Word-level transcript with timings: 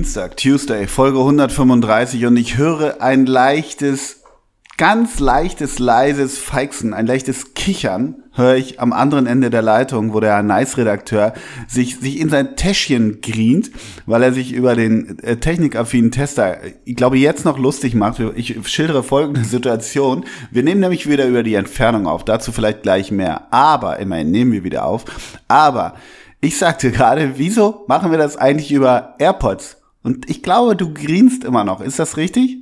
Dienstag, 0.00 0.38
Tuesday, 0.38 0.86
Folge 0.86 1.18
135 1.18 2.24
und 2.24 2.38
ich 2.38 2.56
höre 2.56 3.02
ein 3.02 3.26
leichtes, 3.26 4.22
ganz 4.78 5.20
leichtes, 5.20 5.78
leises 5.78 6.38
Feixen, 6.38 6.94
ein 6.94 7.06
leichtes 7.06 7.52
Kichern 7.52 8.14
höre 8.32 8.54
ich 8.54 8.80
am 8.80 8.94
anderen 8.94 9.26
Ende 9.26 9.50
der 9.50 9.60
Leitung, 9.60 10.14
wo 10.14 10.20
der 10.20 10.42
Nice-Redakteur 10.42 11.34
sich, 11.68 11.98
sich 11.98 12.18
in 12.18 12.30
sein 12.30 12.56
Täschchen 12.56 13.20
grient, 13.20 13.72
weil 14.06 14.22
er 14.22 14.32
sich 14.32 14.54
über 14.54 14.74
den 14.74 15.18
äh, 15.18 15.36
technikaffinen 15.36 16.10
Tester, 16.10 16.56
ich 16.86 16.96
glaube, 16.96 17.18
jetzt 17.18 17.44
noch 17.44 17.58
lustig 17.58 17.94
macht. 17.94 18.20
Ich 18.36 18.56
schildere 18.70 19.02
folgende 19.02 19.44
Situation. 19.44 20.24
Wir 20.50 20.62
nehmen 20.62 20.80
nämlich 20.80 21.10
wieder 21.10 21.26
über 21.26 21.42
die 21.42 21.56
Entfernung 21.56 22.06
auf, 22.06 22.24
dazu 22.24 22.52
vielleicht 22.52 22.84
gleich 22.84 23.10
mehr. 23.10 23.52
Aber, 23.52 23.98
immerhin 23.98 24.30
nehmen 24.30 24.52
wir 24.52 24.64
wieder 24.64 24.86
auf. 24.86 25.04
Aber 25.46 25.92
ich 26.40 26.56
sagte 26.56 26.90
gerade, 26.90 27.32
wieso 27.36 27.84
machen 27.86 28.10
wir 28.10 28.16
das 28.16 28.38
eigentlich 28.38 28.72
über 28.72 29.14
AirPods? 29.18 29.76
Und 30.02 30.30
ich 30.30 30.42
glaube, 30.42 30.76
du 30.76 30.92
grinst 30.92 31.44
immer 31.44 31.64
noch. 31.64 31.80
Ist 31.80 31.98
das 31.98 32.16
richtig? 32.16 32.56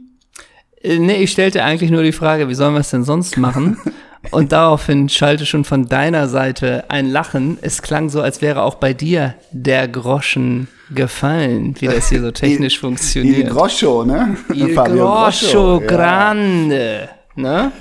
Äh, 0.83 0.98
nee, 0.98 1.23
ich 1.23 1.33
stellte 1.33 1.64
eigentlich 1.64 1.91
nur 1.91 2.02
die 2.02 2.12
Frage, 2.12 2.48
wie 2.48 2.55
sollen 2.55 2.74
wir 2.74 2.80
es 2.80 2.91
denn 2.91 3.05
sonst 3.05 3.37
machen? 3.37 3.78
Und 4.30 4.52
daraufhin 4.52 5.09
schalte 5.09 5.47
schon 5.47 5.64
von 5.64 5.87
deiner 5.87 6.28
Seite 6.28 6.84
ein 6.88 7.09
Lachen. 7.09 7.56
Es 7.62 7.83
klang 7.83 8.09
so, 8.09 8.20
als 8.20 8.42
wäre 8.42 8.62
auch 8.62 8.74
bei 8.74 8.92
dir 8.92 9.34
der 9.52 9.87
Groschen 9.87 10.66
gefallen, 10.91 11.77
wie 11.78 11.87
das 11.87 12.09
hier 12.09 12.20
so 12.20 12.30
technisch 12.33 12.74
il, 12.74 12.80
funktioniert. 12.80 13.39
Il 13.39 13.50
Groscho, 13.50 14.05
ne? 14.05 14.36
Il 14.52 14.75
Groscho, 14.75 15.80
grande, 15.86 17.08
ja. 17.36 17.42
ne? 17.42 17.73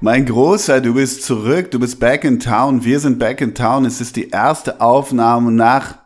Mein 0.00 0.26
Großer, 0.26 0.80
du 0.80 0.94
bist 0.94 1.24
zurück, 1.24 1.72
du 1.72 1.80
bist 1.80 1.98
back 1.98 2.22
in 2.22 2.38
town, 2.38 2.84
wir 2.84 3.00
sind 3.00 3.18
back 3.18 3.40
in 3.40 3.54
town. 3.54 3.84
Es 3.84 4.00
ist 4.00 4.14
die 4.14 4.28
erste 4.28 4.80
Aufnahme 4.80 5.50
nach 5.50 5.98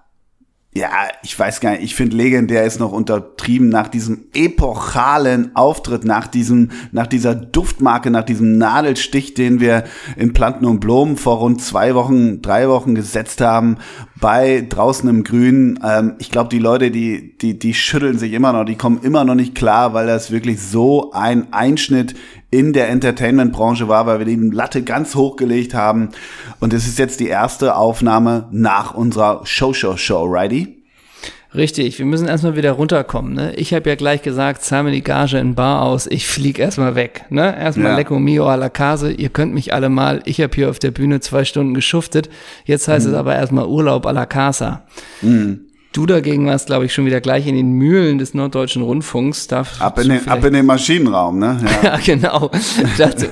ja, 0.75 0.89
ich 1.23 1.39
weiß 1.39 1.61
gar 1.61 1.73
nicht, 1.73 1.83
ich 1.83 1.95
finde 1.95 2.17
legendär 2.17 2.65
ist 2.65 2.81
noch 2.81 2.93
untertrieben 2.93 3.69
nach 3.69 3.89
diesem 3.89 4.25
epochalen 4.35 5.55
Auftritt, 5.55 6.07
nach 6.07 6.27
diesem, 6.27 6.71
nach 6.93 7.07
dieser 7.07 7.35
Duftmarke, 7.35 8.11
nach 8.11 8.25
diesem 8.25 8.57
Nadelstich, 8.57 9.35
den 9.35 9.61
wir 9.61 9.85
in 10.17 10.33
Planten 10.33 10.65
und 10.65 10.81
Blumen 10.81 11.19
vor 11.19 11.39
rund 11.39 11.61
zwei 11.61 11.95
Wochen, 11.95 12.41
drei 12.41 12.71
Wochen 12.71 12.95
gesetzt 12.95 13.43
haben, 13.43 13.77
bei 14.19 14.67
draußen 14.67 15.11
im 15.11 15.25
Grün. 15.25 15.79
Ähm, 15.85 16.15
ich 16.19 16.31
glaube, 16.31 16.49
die 16.49 16.59
Leute, 16.59 16.91
die, 16.91 17.37
die, 17.37 17.59
die 17.59 17.75
schütteln 17.75 18.19
sich 18.19 18.33
immer 18.33 18.55
noch, 18.55 18.65
die 18.65 18.77
kommen 18.77 19.01
immer 19.03 19.25
noch 19.25 19.35
nicht 19.35 19.55
klar, 19.55 19.93
weil 19.93 20.07
das 20.07 20.31
wirklich 20.31 20.63
so 20.63 21.13
ein 21.13 21.53
Einschnitt 21.53 22.15
in 22.53 22.75
der 22.75 22.91
Entertainment-Branche 22.91 23.89
war, 23.89 24.07
weil 24.07 24.19
wir 24.21 24.27
die 24.27 24.37
Latte 24.37 24.83
ganz 24.83 25.15
hochgelegt 25.15 25.75
haben. 25.75 26.11
Und 26.61 26.73
es 26.75 26.87
ist 26.87 26.99
jetzt 26.99 27.19
die 27.19 27.29
erste 27.29 27.75
Aufnahme 27.75 28.47
nach 28.53 28.95
unserer 28.95 29.41
Show-Show-Show, 29.45 30.25
righty? 30.27 30.83
Richtig, 31.55 31.99
wir 31.99 32.07
müssen 32.07 32.29
erstmal 32.29 32.55
wieder 32.55 32.73
runterkommen. 32.73 33.35
Ne? 33.35 33.55
Ich 33.57 33.75
habe 33.75 33.89
ja 33.89 33.97
gleich 33.97 34.23
gesagt, 34.23 34.63
zahl 34.63 34.85
mir 34.85 34.91
die 34.91 35.03
Gage 35.03 35.39
in 35.39 35.55
Bar 35.55 35.83
aus, 35.83 36.07
ich 36.07 36.27
flieg 36.27 36.59
erstmal 36.59 36.95
weg. 36.95 37.25
Ne? 37.31 37.59
Erstmal 37.59 37.93
ja. 37.93 37.97
Lecco 37.97 38.19
Mio 38.19 38.47
a 38.47 38.55
la 38.55 38.69
Case, 38.69 39.11
ihr 39.11 39.31
könnt 39.31 39.55
mich 39.55 39.73
alle 39.73 39.89
mal, 39.89 40.21
ich 40.27 40.41
habe 40.41 40.55
hier 40.55 40.69
auf 40.69 40.79
der 40.79 40.91
Bühne 40.91 41.21
zwei 41.21 41.45
Stunden 41.45 41.73
geschuftet, 41.75 42.29
jetzt 42.65 42.87
heißt 42.87 43.07
mhm. 43.07 43.13
es 43.13 43.19
aber 43.19 43.35
erstmal 43.35 43.67
Urlaub 43.67 44.07
a 44.07 44.11
la 44.11 44.27
Casa. 44.27 44.85
Mhm. 45.23 45.72
Du 45.93 46.07
dagegen 46.07 46.47
warst, 46.47 46.67
glaube 46.67 46.87
ich, 46.87 46.95
schon 46.95 47.05
wieder 47.05 47.21
gleich 47.21 47.47
in 47.47 47.55
den 47.55 47.73
Mühlen 47.73 48.17
des 48.17 48.33
Norddeutschen 48.33 48.81
Rundfunks. 48.81 49.47
Darf 49.47 49.81
ab, 49.83 49.99
in 49.99 50.09
den, 50.09 50.27
ab 50.27 50.43
in 50.43 50.55
den 50.55 50.65
Maschinenraum, 50.65 51.39
ne? 51.39 51.61
Ja, 51.83 51.91
ja 51.91 51.99
genau. 52.03 52.51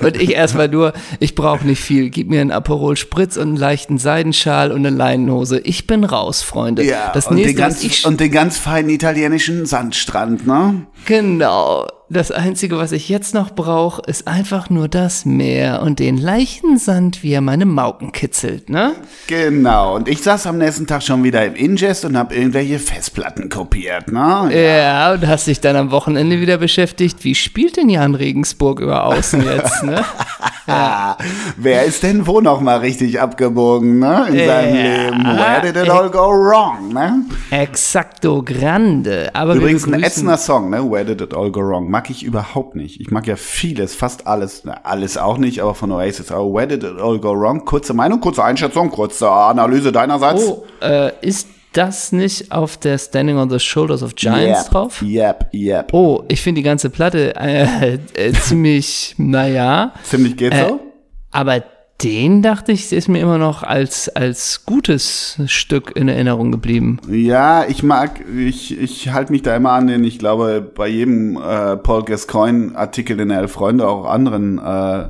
und 0.03 0.21
ich 0.21 0.35
erstmal 0.35 0.69
nur, 0.69 0.93
ich 1.21 1.35
brauche 1.35 1.67
nicht 1.67 1.81
viel. 1.81 2.11
Gib 2.11 2.29
mir 2.29 2.43
einen 2.43 2.51
Aperol 2.51 2.97
Spritz 2.97 3.39
und 3.39 3.49
einen 3.49 3.57
leichten 3.57 3.97
Seidenschal 3.97 4.73
und 4.73 4.85
eine 4.85 4.95
Leinenhose. 4.95 5.61
Ich 5.61 5.87
bin 5.87 6.05
raus, 6.05 6.43
Freunde. 6.43 6.85
Ja, 6.85 7.13
das 7.15 7.29
und, 7.29 7.37
nächste, 7.37 7.55
den 7.55 7.59
ganz, 7.59 8.05
und 8.05 8.21
den 8.21 8.31
ganz 8.31 8.59
feinen 8.59 8.91
italienischen 8.91 9.65
Sandstrand, 9.65 10.47
ne? 10.47 10.87
Genau 11.07 11.87
das 12.11 12.33
Einzige, 12.33 12.77
was 12.77 12.91
ich 12.91 13.09
jetzt 13.09 13.35
noch 13.35 13.51
brauche, 13.55 14.03
ist 14.07 14.27
einfach 14.27 14.69
nur 14.69 14.89
das 14.89 15.25
Meer 15.25 15.81
und 15.83 16.01
den 16.01 16.17
leichten 16.17 16.77
Sand, 16.77 17.23
wie 17.23 17.33
er 17.33 17.41
meine 17.41 17.67
Mauken 17.67 18.11
kitzelt, 18.11 18.69
ne? 18.69 18.95
Genau. 19.29 19.95
Und 19.95 20.09
ich 20.09 20.21
saß 20.21 20.49
am 20.49 20.59
nächsten 20.59 20.89
Tag 20.89 21.05
schon 21.05 21.23
wieder 21.23 21.47
im 21.47 21.55
Ingest 21.55 22.05
und 22.05 22.17
habe 22.17 22.35
irgendwelche 22.35 22.81
Festplatten 22.81 23.49
kopiert, 23.49 24.11
ne? 24.11 24.51
Ja. 24.51 24.59
ja, 24.59 25.13
und 25.13 25.27
hast 25.29 25.47
dich 25.47 25.61
dann 25.61 25.77
am 25.77 25.93
Wochenende 25.93 26.41
wieder 26.41 26.59
beschäftigt. 26.59 27.23
Wie 27.23 27.37
spielt 27.37 27.77
denn 27.77 27.89
Jan 27.89 28.17
Regensburg 28.17 28.81
über 28.81 29.05
Außen 29.05 29.45
jetzt, 29.45 29.85
ne? 29.85 30.05
ja. 30.67 31.17
Wer 31.57 31.85
ist 31.85 32.03
denn 32.03 32.27
wo 32.27 32.41
noch 32.41 32.61
mal 32.61 32.79
richtig 32.79 33.21
abgebogen, 33.21 34.01
ne? 34.01 34.27
In 34.31 34.35
ja. 34.35 34.47
seinem 34.47 34.75
Leben. 34.75 35.25
Where 35.25 35.61
did 35.63 35.77
it 35.77 35.89
all 35.89 36.11
go 36.11 36.31
wrong, 36.31 36.93
ne? 36.93 37.25
Exacto 37.51 38.43
grande. 38.43 39.31
Aber 39.33 39.55
Übrigens 39.55 39.87
ein 39.87 40.03
ätzender 40.03 40.37
Song, 40.37 40.71
ne? 40.71 40.79
Where 40.91 41.05
did 41.05 41.21
it 41.21 41.33
all 41.35 41.53
go 41.53 41.61
wrong? 41.61 41.89
Mag 42.01 42.09
ich 42.09 42.23
überhaupt 42.23 42.77
nicht. 42.77 42.99
Ich 42.99 43.11
mag 43.11 43.27
ja 43.27 43.37
vieles, 43.37 43.95
fast 43.95 44.27
alles, 44.27 44.63
na, 44.65 44.81
alles 44.85 45.19
auch 45.19 45.37
nicht, 45.37 45.61
aber 45.61 45.75
von 45.75 45.93
Oasis. 45.93 46.33
Oh, 46.33 46.55
where 46.55 46.67
did 46.67 46.83
it 46.83 46.99
all 46.99 47.19
go 47.19 47.39
wrong? 47.39 47.67
Kurze 47.67 47.93
Meinung, 47.93 48.21
kurze 48.21 48.43
Einschätzung, 48.43 48.91
kurze 48.91 49.31
Analyse 49.31 49.93
deinerseits. 49.93 50.47
Oh, 50.49 50.65
äh, 50.81 51.13
ist 51.21 51.49
das 51.75 52.13
nicht 52.13 52.53
auf 52.53 52.79
der 52.79 52.97
Standing 52.97 53.37
on 53.37 53.51
the 53.51 53.59
Shoulders 53.59 54.03
of 54.03 54.15
Giants 54.15 54.63
yep, 54.63 54.71
drauf? 54.71 55.03
Yep, 55.03 55.51
yep. 55.53 55.93
Oh, 55.93 56.25
ich 56.29 56.41
finde 56.41 56.61
die 56.61 56.63
ganze 56.63 56.89
Platte 56.89 57.35
äh, 57.37 57.99
äh, 58.15 58.33
ziemlich, 58.41 59.15
naja. 59.19 59.93
Ziemlich 60.03 60.39
geht 60.39 60.55
so? 60.55 60.59
Äh, 60.59 60.79
aber 61.33 61.63
den 62.03 62.43
dachte 62.43 62.73
ich, 62.73 62.93
ist 62.93 63.09
mir 63.09 63.21
immer 63.21 63.39
noch 63.39 63.63
als, 63.63 64.09
als 64.09 64.65
gutes 64.65 65.41
Stück 65.47 65.97
in 65.97 66.09
Erinnerung 66.09 66.51
geblieben. 66.51 66.99
Ja, 67.09 67.67
ich 67.67 67.83
mag, 67.83 68.23
ich, 68.37 68.79
ich 68.79 69.11
halte 69.13 69.33
mich 69.33 69.43
da 69.43 69.55
immer 69.55 69.73
an 69.73 69.87
den, 69.87 70.05
ich 70.05 70.19
glaube, 70.19 70.61
bei 70.75 70.89
jedem 70.89 71.37
äh, 71.37 71.77
Paul 71.77 72.05
Gascoigne-Artikel 72.05 73.21
in 73.21 73.31
Elf 73.31 73.53
Freunde, 73.53 73.87
auch 73.87 74.07
anderen 74.07 74.59
äh, 74.59 75.09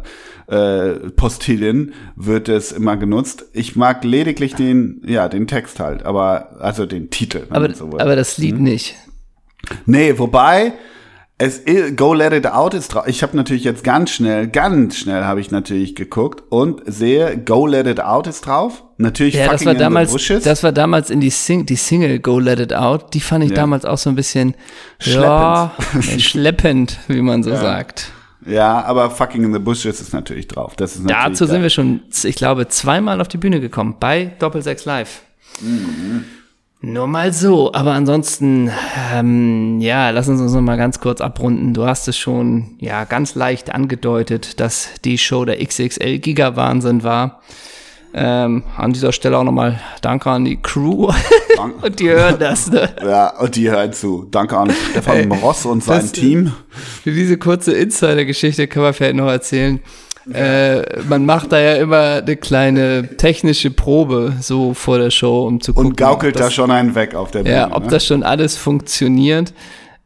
äh, 0.51 1.11
Postilien 1.11 1.95
wird 2.17 2.49
es 2.49 2.73
immer 2.73 2.97
genutzt. 2.97 3.47
Ich 3.53 3.77
mag 3.77 4.03
lediglich 4.03 4.55
den, 4.55 5.03
ja, 5.07 5.29
den 5.29 5.47
Text 5.47 5.79
halt, 5.79 6.05
aber, 6.05 6.61
also 6.61 6.87
den 6.87 7.11
Titel. 7.11 7.47
Aber, 7.51 7.73
so 7.73 7.85
aber 7.99 8.17
das 8.17 8.37
Lied 8.39 8.57
hm? 8.57 8.65
nicht. 8.65 8.97
Nee, 9.87 10.19
wobei, 10.19 10.73
es 11.41 11.63
Go 11.97 12.13
Let 12.13 12.35
It 12.35 12.47
Out 12.47 12.75
ist 12.75 12.89
drauf. 12.89 13.05
Ich 13.07 13.23
habe 13.23 13.35
natürlich 13.35 13.65
jetzt 13.65 13.83
ganz 13.83 14.11
schnell, 14.11 14.47
ganz 14.47 14.97
schnell 14.97 15.25
habe 15.25 15.41
ich 15.41 15.51
natürlich 15.51 15.95
geguckt 15.95 16.43
und 16.51 16.83
sehe 16.85 17.39
Go 17.39 17.67
Let 17.67 17.87
It 17.87 17.99
Out 18.01 18.27
ist 18.27 18.43
drauf. 18.43 18.83
Natürlich 18.99 19.35
ja, 19.35 19.49
das 19.49 19.65
war 19.65 19.75
damals, 19.75 20.13
das 20.45 20.63
war 20.63 20.73
damals 20.73 21.09
in 21.09 21.21
die, 21.21 21.31
Sing 21.31 21.65
die 21.65 21.77
Single 21.77 22.19
Go 22.19 22.39
Let 22.39 22.61
It 22.61 22.75
Out. 22.75 23.15
Die 23.15 23.21
fand 23.21 23.43
ich 23.45 23.51
ja. 23.51 23.57
damals 23.57 23.87
auch 23.87 23.97
so 23.97 24.11
ein 24.11 24.17
bisschen 24.17 24.55
schleppend, 24.99 25.25
ja, 25.29 25.73
schleppend 26.19 26.99
wie 27.09 27.23
man 27.23 27.43
so 27.43 27.51
ja. 27.51 27.57
sagt. 27.57 28.13
Ja, 28.45 28.85
aber 28.85 29.11
Fucking 29.11 29.43
in 29.45 29.55
the 29.55 29.59
Bushes 29.59 30.01
ist 30.03 30.13
natürlich 30.13 30.47
drauf. 30.47 30.77
Das 30.77 30.95
ist 30.95 31.05
natürlich 31.05 31.25
Dazu 31.25 31.47
sind 31.47 31.63
wir 31.63 31.71
schon, 31.71 32.03
ich 32.23 32.37
glaube, 32.37 32.69
zweimal 32.69 33.19
auf 33.19 33.29
die 33.29 33.39
Bühne 33.39 33.61
gekommen 33.61 33.97
bei 33.99 34.33
Doppelsechs 34.39 34.85
Live. 34.85 35.23
Mhm. 35.63 36.27
Nur 36.83 37.07
mal 37.07 37.31
so, 37.35 37.75
aber 37.75 37.93
ansonsten, 37.93 38.71
ähm, 39.13 39.81
ja, 39.81 40.09
lass 40.11 40.29
uns 40.29 40.41
uns 40.41 40.55
noch 40.55 40.63
mal 40.63 40.79
ganz 40.79 40.99
kurz 40.99 41.21
abrunden. 41.21 41.75
Du 41.75 41.85
hast 41.85 42.09
es 42.09 42.17
schon, 42.17 42.77
ja, 42.79 43.05
ganz 43.05 43.35
leicht 43.35 43.75
angedeutet, 43.75 44.61
dass 44.61 44.89
die 45.05 45.19
Show 45.19 45.45
der 45.45 45.63
XXL 45.63 46.19
Giga-Wahnsinn 46.19 47.03
war. 47.03 47.43
Ähm, 48.15 48.65
an 48.79 48.95
dieser 48.95 49.13
Stelle 49.13 49.37
auch 49.37 49.45
nochmal 49.45 49.79
Danke 50.01 50.31
an 50.31 50.47
die 50.47 50.57
Crew. 50.57 51.13
und 51.83 52.01
die 52.01 52.09
hören 52.09 52.37
das, 52.41 52.71
ne? 52.71 52.89
Ja, 53.03 53.39
und 53.39 53.55
die 53.57 53.71
hören 53.71 53.93
zu. 53.93 54.27
Danke 54.31 54.57
an 54.57 54.73
Stefan 54.91 55.31
Ross 55.33 55.67
und 55.67 55.85
sein 55.85 56.01
das, 56.01 56.13
Team. 56.13 56.53
Für 57.05 57.13
diese 57.13 57.37
kurze 57.37 57.73
Insider-Geschichte 57.73 58.67
können 58.69 58.87
wir 58.87 58.95
vielleicht 58.95 59.17
noch 59.17 59.29
erzählen. 59.29 59.81
Äh, 60.33 61.03
man 61.09 61.25
macht 61.25 61.53
da 61.53 61.61
ja 61.61 61.75
immer 61.77 62.23
eine 62.23 62.37
kleine 62.37 63.17
technische 63.17 63.71
Probe 63.71 64.35
so 64.41 64.75
vor 64.75 64.99
der 64.99 65.11
Show, 65.11 65.47
um 65.47 65.61
zu 65.61 65.73
gucken. 65.73 65.91
Und 65.91 65.97
gaukelt 65.97 66.37
das, 66.37 66.47
da 66.47 66.51
schon 66.51 66.71
einen 66.71 66.95
weg 66.95 67.15
auf 67.15 67.31
der 67.31 67.43
Bühne. 67.43 67.55
Ja, 67.55 67.75
ob 67.75 67.85
ne? 67.85 67.91
das 67.91 68.07
schon 68.07 68.23
alles 68.23 68.57
funktioniert. 68.57 69.55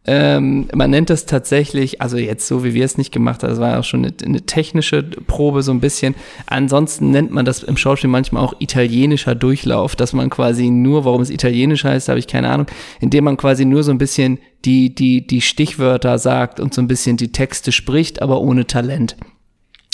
Ähm, 0.07 0.69
man 0.75 0.91
nennt 0.91 1.09
das 1.09 1.25
tatsächlich, 1.25 2.03
also 2.03 2.19
jetzt 2.19 2.47
so 2.47 2.63
wie 2.63 2.75
wir 2.75 2.85
es 2.85 2.99
nicht 2.99 3.11
gemacht 3.11 3.43
haben, 3.43 3.49
das 3.49 3.59
war 3.59 3.71
ja 3.71 3.79
auch 3.79 3.85
schon 3.85 4.05
eine, 4.05 4.15
eine, 4.23 4.43
technische 4.43 5.03
Probe 5.03 5.63
so 5.63 5.73
ein 5.73 5.81
bisschen. 5.81 6.15
Ansonsten 6.47 7.11
nennt 7.11 7.31
man 7.31 7.47
das 7.47 7.63
im 7.63 7.79
Schauspiel 7.79 8.11
manchmal 8.11 8.45
auch 8.45 8.55
italienischer 8.59 9.35
Durchlauf, 9.35 9.97
dass 9.97 10.13
man 10.13 10.29
quasi 10.29 10.69
nur, 10.69 11.07
warum 11.07 11.23
es 11.23 11.31
italienisch 11.31 11.85
heißt, 11.85 12.11
habe 12.11 12.19
ich 12.19 12.27
keine 12.27 12.51
Ahnung, 12.51 12.67
indem 13.01 13.25
man 13.25 13.39
quasi 13.39 13.65
nur 13.65 13.83
so 13.83 13.93
ein 13.93 13.99
bisschen 13.99 14.39
die, 14.67 14.95
die, 14.95 15.27
die 15.27 15.41
Stichwörter 15.41 16.19
sagt 16.19 16.61
und 16.61 16.75
so 16.75 16.83
ein 16.83 16.89
bisschen 16.89 17.17
die 17.17 17.33
Texte 17.33 17.73
spricht, 17.73 18.21
aber 18.21 18.43
ohne 18.43 18.67
Talent. 18.67 19.17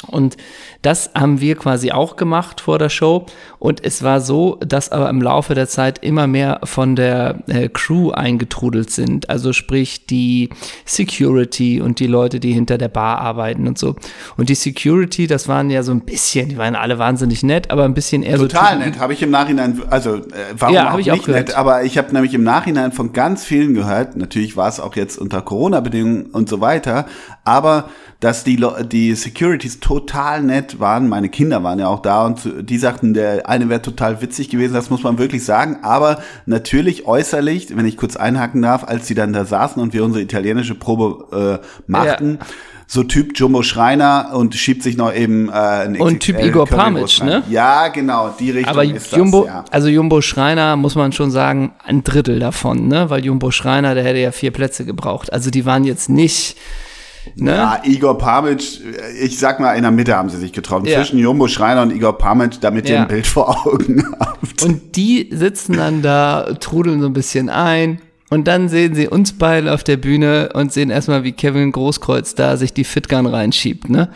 Und 0.07 0.37
das 0.83 1.11
haben 1.15 1.41
wir 1.41 1.57
quasi 1.57 1.93
auch 1.93 2.17
gemacht 2.17 2.61
vor 2.61 2.79
der 2.79 2.89
Show. 2.89 3.27
Und 3.59 3.85
es 3.85 4.03
war 4.03 4.21
so, 4.21 4.57
dass 4.67 4.91
aber 4.91 5.11
im 5.11 5.21
Laufe 5.21 5.55
der 5.55 5.69
Zeit 5.69 5.99
immer 6.03 6.27
mehr 6.27 6.61
von 6.65 6.97
der 6.97 7.41
äh, 7.49 7.69
Crew 7.69 8.11
eingetrudelt 8.11 8.91
sind. 8.91 9.29
Also 9.29 9.53
sprich 9.53 10.07
die 10.07 10.49
Security 10.87 11.81
und 11.81 12.01
die 12.01 12.07
Leute, 12.07 12.41
die 12.41 12.53
hinter 12.53 12.79
der 12.79 12.89
Bar 12.89 13.19
arbeiten 13.19 13.69
und 13.69 13.79
so. 13.79 13.97
Und 14.39 14.49
die 14.49 14.55
Security, 14.55 15.27
das 15.27 15.49
waren 15.49 15.69
ja 15.69 15.83
so 15.83 15.93
ein 15.93 16.01
bisschen, 16.01 16.49
die 16.49 16.57
waren 16.57 16.75
alle 16.75 16.99
wahnsinnig 16.99 17.43
nett, 17.43 17.71
aber 17.71 17.85
ein 17.85 17.95
bisschen 17.95 18.23
eher 18.23 18.39
Total 18.39 18.79
so. 18.79 18.85
nett, 18.85 18.99
habe 18.99 19.13
ich 19.13 19.23
im 19.23 19.31
Nachhinein, 19.31 19.83
also 19.91 20.17
äh, 20.17 20.23
warum 20.57 20.75
Ja, 20.75 20.95
auch 20.95 20.99
ich 20.99 21.07
nicht 21.07 21.23
auch 21.23 21.29
nett, 21.29 21.55
aber 21.55 21.85
ich 21.85 21.99
habe 21.99 22.13
nämlich 22.13 22.33
im 22.33 22.43
Nachhinein 22.43 22.93
von 22.93 23.13
ganz 23.13 23.45
vielen 23.45 23.75
gehört, 23.75 24.17
natürlich 24.17 24.57
war 24.57 24.69
es 24.69 24.81
auch 24.81 24.97
jetzt 24.97 25.19
unter 25.19 25.43
Corona-Bedingungen 25.43 26.27
und 26.27 26.49
so 26.49 26.61
weiter, 26.61 27.07
aber 27.45 27.91
dass 28.21 28.45
die, 28.45 28.63
die 28.91 29.15
Securities 29.15 29.81
total 29.81 30.43
nett 30.43 30.70
waren, 30.79 31.09
meine 31.09 31.29
Kinder 31.29 31.65
waren 31.65 31.79
ja 31.79 31.89
auch 31.89 32.01
da 32.01 32.27
und 32.27 32.49
die 32.61 32.79
sagten, 32.79 33.15
der 33.15 33.49
eine 33.49 33.69
wäre 33.69 33.83
total 33.83 34.23
witzig 34.23 34.51
gewesen, 34.51 34.75
das 34.75 34.91
muss 34.91 35.03
man 35.03 35.19
wirklich 35.19 35.45
sagen, 35.45 35.79
aber 35.83 36.23
natürlich 36.47 37.07
äußerlich, 37.07 37.77
wenn 37.77 37.87
ich 37.87 37.97
kurz 37.97 38.17
einhaken 38.17 38.63
darf, 38.63 38.85
als 38.85 39.07
die 39.07 39.15
dann 39.15 39.33
da 39.33 39.45
saßen 39.45 39.83
und 39.83 39.93
wir 39.93 40.05
unsere 40.05 40.23
italienische 40.23 40.75
Probe 40.75 41.61
äh, 41.61 41.67
machten, 41.87 42.39
so 42.91 43.05
Typ 43.05 43.39
Jumbo 43.39 43.63
Schreiner 43.63 44.31
und 44.33 44.57
schiebt 44.57 44.83
sich 44.83 44.97
noch 44.97 45.15
eben 45.15 45.49
äh, 45.49 45.53
ein 45.53 46.01
Und 46.01 46.19
Typ 46.19 46.35
XXL 46.35 46.49
Igor 46.49 46.67
Pamitsch, 46.67 47.23
ne? 47.23 47.45
Ja, 47.49 47.87
genau, 47.87 48.35
die 48.37 48.51
Richtung 48.51 48.69
Aber 48.69 48.85
ist 48.85 49.13
Jumbo, 49.13 49.45
das, 49.45 49.55
ja. 49.55 49.65
also 49.71 49.89
Jumbo 49.89 50.21
Schreiner 50.21 50.75
muss 50.75 50.97
man 50.97 51.13
schon 51.13 51.31
sagen, 51.31 51.73
ein 51.85 52.03
Drittel 52.03 52.41
davon, 52.41 52.89
ne? 52.89 53.09
Weil 53.09 53.25
Jumbo 53.25 53.53
Schreiner, 53.53 53.95
der 53.95 54.03
hätte 54.03 54.19
ja 54.19 54.33
vier 54.33 54.51
Plätze 54.51 54.85
gebraucht. 54.85 55.33
Also 55.33 55.51
die 55.51 55.65
waren 55.65 55.85
jetzt 55.85 56.09
nicht, 56.09 56.57
ne? 57.37 57.51
Ja, 57.53 57.81
Igor 57.85 58.19
Pamitsch, 58.19 58.81
ich 59.21 59.39
sag 59.39 59.61
mal, 59.61 59.75
in 59.75 59.83
der 59.83 59.91
Mitte 59.91 60.17
haben 60.17 60.29
sie 60.31 60.39
sich 60.39 60.53
getroffen. 60.53 60.87
Ja. 60.87 60.99
Zwischen 60.99 61.19
Jumbo 61.19 61.49
Schreiner 61.49 61.83
und 61.83 61.93
Igor 61.95 62.17
Pamitsch, 62.19 62.59
damit 62.61 62.89
ihr 62.89 62.97
Ja. 62.97 63.03
ein 63.03 63.09
Bild 63.09 63.27
vor 63.27 63.67
Augen 63.67 64.05
habt. 64.19 64.63
Und 64.63 64.97
die 64.97 65.29
sitzen 65.33 65.77
dann 65.77 66.03
da, 66.03 66.55
trudeln 66.61 67.01
so 67.01 67.07
ein 67.07 67.13
bisschen 67.13 67.49
ein. 67.49 68.01
Und 68.33 68.47
dann 68.47 68.69
sehen 68.69 68.95
sie 68.95 69.09
uns 69.09 69.33
beide 69.33 69.75
auf 69.75 69.83
der 69.83 69.97
Bühne 69.97 70.51
und 70.55 70.73
sehen 70.73 70.91
erstmal, 70.91 71.25
wie 71.25 71.33
Kevin 71.33 71.73
Großkreuz 71.73 72.37
da 72.37 72.57
sich 72.57 72.73
die 72.73 72.85
Fitgun 72.85 73.27
reinschiebt, 73.27 73.91
ne? 73.91 74.09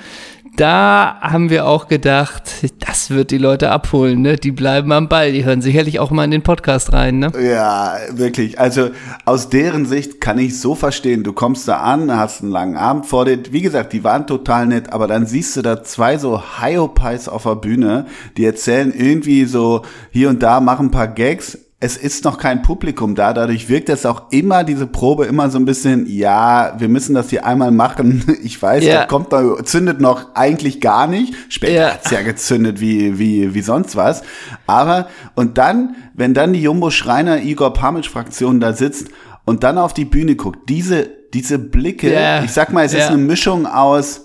Da 0.57 1.17
haben 1.21 1.51
wir 1.51 1.67
auch 1.67 1.89
gedacht, 1.89 2.43
das 2.87 3.11
wird 3.11 3.33
die 3.33 3.39
Leute 3.39 3.71
abholen, 3.71 4.23
ne? 4.23 4.37
Die 4.37 4.53
bleiben 4.53 4.93
am 4.93 5.09
Ball, 5.09 5.33
die 5.33 5.45
hören 5.45 5.63
sicherlich 5.63 5.99
auch 5.99 6.13
mal 6.13 6.25
in 6.25 6.31
den 6.31 6.43
Podcast 6.43 6.93
rein, 6.93 7.19
ne? 7.19 7.33
Ja, 7.41 7.97
wirklich. 8.13 8.61
Also 8.61 8.91
aus 9.25 9.49
deren 9.49 9.85
Sicht 9.85 10.21
kann 10.21 10.39
ich 10.39 10.61
so 10.61 10.77
verstehen. 10.77 11.25
Du 11.25 11.33
kommst 11.33 11.67
da 11.67 11.79
an, 11.79 12.17
hast 12.17 12.43
einen 12.43 12.53
langen 12.53 12.77
Abend 12.77 13.07
vor 13.07 13.25
dir. 13.25 13.39
Wie 13.51 13.63
gesagt, 13.63 13.93
die 13.93 14.05
waren 14.05 14.29
total 14.29 14.67
nett, 14.67 14.93
aber 14.93 15.09
dann 15.09 15.27
siehst 15.27 15.57
du 15.57 15.63
da 15.63 15.83
zwei 15.83 16.19
so 16.19 16.41
Hyopies 16.61 17.29
auf 17.29 17.43
der 17.43 17.57
Bühne, 17.57 18.07
die 18.37 18.45
erzählen 18.45 18.93
irgendwie 18.95 19.47
so 19.47 19.83
hier 20.13 20.29
und 20.29 20.43
da, 20.43 20.61
machen 20.61 20.87
ein 20.87 20.93
paar 20.93 21.09
Gags. 21.09 21.59
Es 21.85 21.99
ist 21.99 22.25
noch 22.25 22.39
kein 22.39 22.63
Publikum 22.63 23.15
da, 23.15 23.35
dadurch 23.35 23.69
wirkt 23.69 23.91
es 23.91 24.07
auch 24.07 24.31
immer, 24.31 24.65
diese 24.65 24.87
Probe 24.87 25.27
immer 25.27 25.51
so 25.51 25.59
ein 25.59 25.67
bisschen, 25.67 26.07
ja, 26.07 26.75
wir 26.79 26.89
müssen 26.89 27.15
das 27.15 27.29
hier 27.29 27.45
einmal 27.45 27.73
machen. 27.73 28.25
Ich 28.43 28.61
weiß, 28.63 28.83
Ja. 28.83 29.01
da 29.01 29.05
kommt 29.07 29.33
noch, 29.33 29.61
zündet 29.65 30.01
noch 30.01 30.35
eigentlich 30.35 30.81
gar 30.81 31.07
nicht. 31.07 31.35
Später 31.51 31.73
Ja. 31.75 31.91
hat's 31.93 32.11
ja 32.11 32.23
gezündet 32.23 32.81
wie, 32.81 33.19
wie, 33.19 33.53
wie 33.53 33.61
sonst 33.61 33.97
was. 33.97 34.23
Aber, 34.67 35.09
und 35.35 35.59
dann, 35.59 35.95
wenn 36.15 36.33
dann 36.33 36.55
die 36.55 36.63
Jumbo 36.63 36.89
Schreiner 36.91 37.43
Igor 37.43 37.75
Pamitsch 37.75 38.09
Fraktion 38.09 38.61
da 38.61 38.73
sitzt 38.73 39.09
und 39.45 39.63
dann 39.63 39.77
auf 39.77 39.93
die 39.93 40.07
Bühne 40.07 40.37
guckt, 40.37 40.71
diese, 40.71 41.11
diese 41.35 41.59
Blicke, 41.59 42.15
Ja. 42.15 42.43
ich 42.45 42.53
sag 42.53 42.73
mal, 42.73 42.87
es 42.87 42.95
ist 42.95 43.09
eine 43.09 43.19
Mischung 43.19 43.67
aus 43.67 44.23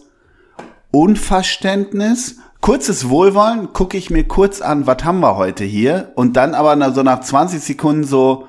Unverständnis, 0.91 2.37
kurzes 2.61 3.09
Wohlwollen, 3.09 3.73
gucke 3.73 3.97
ich 3.97 4.09
mir 4.09 4.27
kurz 4.27 4.61
an, 4.61 4.87
was 4.87 5.03
haben 5.03 5.19
wir 5.19 5.35
heute 5.35 5.63
hier? 5.63 6.11
Und 6.15 6.37
dann 6.37 6.53
aber 6.55 6.91
so 6.93 7.03
nach 7.03 7.21
20 7.21 7.61
Sekunden 7.61 8.03
so 8.03 8.47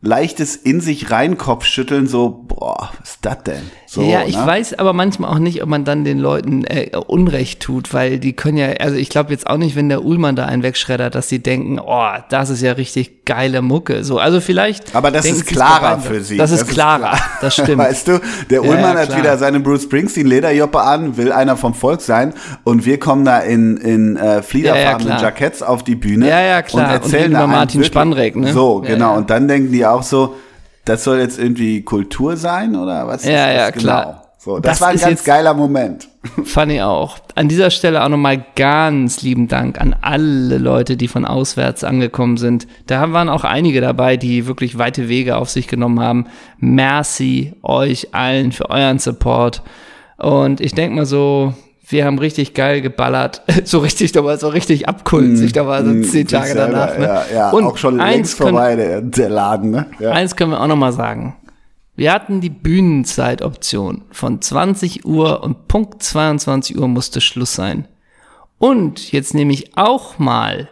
leichtes 0.00 0.56
in 0.56 0.80
sich 0.80 1.10
rein 1.10 1.38
Kopfschütteln, 1.38 2.06
so, 2.06 2.44
boah, 2.46 2.90
was 3.00 3.10
ist 3.10 3.24
das 3.24 3.42
denn? 3.44 3.70
So, 3.96 4.02
ja, 4.02 4.22
ich 4.26 4.36
ne? 4.38 4.46
weiß 4.46 4.78
aber 4.78 4.92
manchmal 4.92 5.30
auch 5.30 5.38
nicht, 5.38 5.62
ob 5.62 5.68
man 5.68 5.84
dann 5.84 6.04
den 6.04 6.18
Leuten 6.18 6.64
äh, 6.64 6.90
Unrecht 7.06 7.60
tut, 7.60 7.94
weil 7.94 8.18
die 8.18 8.34
können 8.34 8.58
ja, 8.58 8.68
also 8.78 8.94
ich 8.96 9.08
glaube 9.08 9.32
jetzt 9.32 9.46
auch 9.48 9.56
nicht, 9.56 9.74
wenn 9.74 9.88
der 9.88 10.04
Ullmann 10.04 10.36
da 10.36 10.44
einen 10.44 10.62
wegschreddert, 10.62 11.14
dass 11.14 11.28
die 11.28 11.42
denken, 11.42 11.80
oh, 11.80 12.10
das 12.28 12.50
ist 12.50 12.60
ja 12.62 12.72
richtig 12.72 13.24
geile 13.24 13.62
Mucke. 13.62 14.04
So, 14.04 14.18
also 14.18 14.40
vielleicht. 14.40 14.94
Aber 14.94 15.10
das 15.10 15.24
ist 15.26 15.46
klarer 15.46 15.98
für 15.98 16.20
sie. 16.20 16.36
Das 16.36 16.50
ist 16.50 16.60
Das 16.60 16.68
ist 16.68 16.74
klarer, 16.74 17.18
das 17.40 17.54
stimmt. 17.54 17.78
Weißt 17.78 18.08
du, 18.08 18.20
der 18.50 18.62
Ja, 18.62 18.68
Ullmann 18.70 18.94
ja, 18.94 19.00
hat 19.00 19.06
klar. 19.08 19.18
wieder 19.18 19.38
seine 19.38 19.60
Bruce 19.60 19.84
Springsteen 19.84 20.26
Lederjoppe 20.26 20.80
an, 20.82 21.16
will 21.16 21.32
einer 21.32 21.56
vom 21.56 21.72
Volk 21.74 22.02
sein 22.02 22.34
und 22.64 22.84
wir 22.84 22.98
kommen 23.00 23.24
da 23.24 23.38
in, 23.40 23.76
in 23.78 24.16
äh, 24.16 24.42
fliederfarbenen 24.42 25.08
Ja, 25.08 25.14
ja, 25.14 25.18
klar. 25.20 25.22
Jacketts 25.22 25.62
auf 25.62 25.82
die 25.82 25.94
Bühne. 25.94 26.28
Ja, 26.28 26.40
ja, 26.42 26.62
klar. 26.62 26.84
Und 26.84 26.88
Und 26.90 27.02
erzählen 27.02 27.22
reden 27.22 27.34
da 27.34 27.46
Martin 27.46 27.80
wirklich- 27.80 27.86
Spannreck, 27.88 28.36
ne? 28.36 28.52
So, 28.52 28.80
genau. 28.80 29.16
Und 29.16 29.30
dann 29.30 29.48
denken 29.48 29.72
die 29.72 29.86
auch 29.86 30.02
so, 30.02 30.36
das 30.86 31.04
soll 31.04 31.18
jetzt 31.18 31.38
irgendwie 31.38 31.82
Kultur 31.82 32.36
sein 32.36 32.74
oder 32.74 33.06
was? 33.06 33.22
ist 33.22 33.28
Ja, 33.28 33.52
ja, 33.52 33.70
genau? 33.70 33.82
klar. 33.82 34.22
So, 34.38 34.60
das, 34.60 34.78
Das 34.78 34.80
war 34.80 34.88
ein 34.90 34.98
ganz 34.98 35.24
geiler 35.24 35.54
Moment. 35.54 36.08
Fand 36.44 36.70
ich 36.70 36.80
auch. 36.80 37.18
An 37.34 37.48
dieser 37.48 37.70
Stelle 37.70 38.04
auch 38.04 38.08
nochmal 38.08 38.44
ganz 38.54 39.22
lieben 39.22 39.48
Dank 39.48 39.80
an 39.80 39.96
alle 40.00 40.58
Leute, 40.58 40.96
die 40.96 41.08
von 41.08 41.24
auswärts 41.24 41.82
angekommen 41.82 42.36
sind. 42.36 42.68
Da 42.86 43.12
waren 43.12 43.28
auch 43.28 43.42
einige 43.42 43.80
dabei, 43.80 44.16
die 44.16 44.46
wirklich 44.46 44.78
weite 44.78 45.08
Wege 45.08 45.36
auf 45.36 45.50
sich 45.50 45.66
genommen 45.66 45.98
haben. 45.98 46.26
Merci 46.58 47.54
euch 47.62 48.14
allen 48.14 48.52
für 48.52 48.70
euren 48.70 49.00
Support. 49.00 49.62
Und 50.16 50.60
ich 50.60 50.74
denke 50.74 50.94
mal 50.94 51.06
so, 51.06 51.52
wir 51.88 52.04
haben 52.04 52.18
richtig 52.18 52.54
geil 52.54 52.80
geballert. 52.80 53.42
So 53.64 53.78
richtig, 53.78 54.12
da 54.12 54.24
war 54.24 54.36
so 54.38 54.48
richtig 54.48 54.88
abkulzig. 54.88 55.52
Da 55.52 55.66
war 55.66 55.84
so 55.84 55.90
zehn 55.90 56.00
Mm, 56.00 56.04
Sich 56.04 56.26
Tage 56.26 56.54
danach. 56.54 56.98
Ne? 56.98 57.04
Ja, 57.04 57.24
ja 57.34 57.50
Und 57.50 57.64
auch 57.64 57.76
schon 57.76 58.00
eins 58.00 58.14
längst 58.14 58.34
vorbei, 58.38 58.76
der, 58.76 59.00
der 59.00 59.28
Laden. 59.28 59.70
Ne? 59.70 59.86
Ja. 59.98 60.12
Eins 60.12 60.36
können 60.36 60.52
wir 60.52 60.60
auch 60.60 60.66
noch 60.66 60.76
mal 60.76 60.92
sagen. 60.92 61.36
Wir 61.96 62.12
hatten 62.12 62.40
die 62.40 62.50
Bühnenzeitoption. 62.50 64.02
Von 64.10 64.40
20 64.40 65.04
Uhr 65.06 65.42
und 65.42 65.66
Punkt 65.68 66.02
22 66.02 66.78
Uhr 66.78 66.88
musste 66.88 67.20
Schluss 67.20 67.54
sein. 67.54 67.88
Und 68.58 69.12
jetzt 69.12 69.34
nehme 69.34 69.52
ich 69.52 69.76
auch 69.76 70.18
mal 70.18 70.68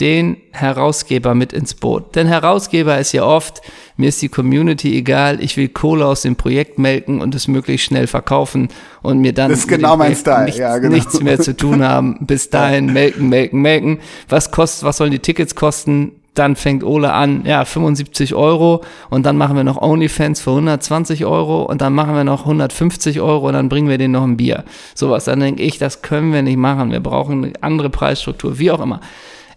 den 0.00 0.38
Herausgeber 0.52 1.34
mit 1.34 1.52
ins 1.52 1.74
Boot. 1.74 2.16
Denn 2.16 2.26
Herausgeber 2.26 2.98
ist 2.98 3.12
ja 3.12 3.24
oft, 3.24 3.60
mir 3.96 4.08
ist 4.08 4.20
die 4.22 4.28
Community 4.28 4.96
egal, 4.96 5.42
ich 5.42 5.56
will 5.56 5.68
Kohle 5.68 6.06
aus 6.06 6.22
dem 6.22 6.36
Projekt 6.36 6.78
melken 6.78 7.20
und 7.20 7.34
es 7.34 7.46
möglichst 7.46 7.86
schnell 7.86 8.06
verkaufen 8.06 8.68
und 9.02 9.20
mir 9.20 9.32
dann 9.32 9.56
genau 9.66 9.96
nichts, 9.96 10.24
ja, 10.56 10.78
genau. 10.78 10.94
nichts 10.94 11.20
mehr 11.20 11.38
zu 11.38 11.56
tun 11.56 11.82
haben. 11.86 12.18
Bis 12.20 12.50
dahin 12.50 12.92
melken, 12.92 13.28
melken, 13.28 13.60
melken. 13.60 13.98
Was 14.28 14.50
kostet, 14.50 14.84
was 14.84 14.96
sollen 14.96 15.12
die 15.12 15.18
Tickets 15.18 15.54
kosten? 15.54 16.12
Dann 16.34 16.56
fängt 16.56 16.82
Ole 16.82 17.12
an, 17.12 17.44
ja, 17.44 17.62
75 17.66 18.34
Euro 18.34 18.82
und 19.10 19.26
dann 19.26 19.36
machen 19.36 19.54
wir 19.54 19.64
noch 19.64 19.82
OnlyFans 19.82 20.40
für 20.40 20.50
120 20.50 21.26
Euro 21.26 21.64
und 21.64 21.82
dann 21.82 21.92
machen 21.92 22.14
wir 22.14 22.24
noch 22.24 22.40
150 22.40 23.20
Euro 23.20 23.48
und 23.48 23.52
dann 23.52 23.68
bringen 23.68 23.90
wir 23.90 23.98
denen 23.98 24.12
noch 24.12 24.24
ein 24.24 24.38
Bier. 24.38 24.64
Sowas. 24.94 25.26
Dann 25.26 25.40
denke 25.40 25.62
ich, 25.62 25.76
das 25.76 26.00
können 26.00 26.32
wir 26.32 26.40
nicht 26.40 26.56
machen. 26.56 26.90
Wir 26.90 27.00
brauchen 27.00 27.44
eine 27.44 27.52
andere 27.60 27.90
Preisstruktur, 27.90 28.58
wie 28.58 28.70
auch 28.70 28.80
immer. 28.80 29.00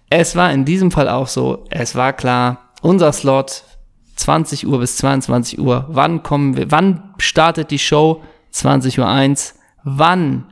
Es 0.09 0.35
war 0.35 0.51
in 0.51 0.65
diesem 0.65 0.91
Fall 0.91 1.09
auch 1.09 1.27
so, 1.27 1.65
es 1.69 1.95
war 1.95 2.13
klar, 2.13 2.71
unser 2.81 3.11
Slot 3.11 3.63
20 4.15 4.67
Uhr 4.67 4.79
bis 4.79 4.97
22 4.97 5.59
Uhr. 5.59 5.85
Wann 5.89 6.23
kommen 6.23 6.55
wir, 6.55 6.71
wann 6.71 7.13
startet 7.17 7.71
die 7.71 7.79
Show? 7.79 8.21
20 8.51 8.99
Uhr 8.99 9.07
1. 9.07 9.55
Wann 9.83 10.45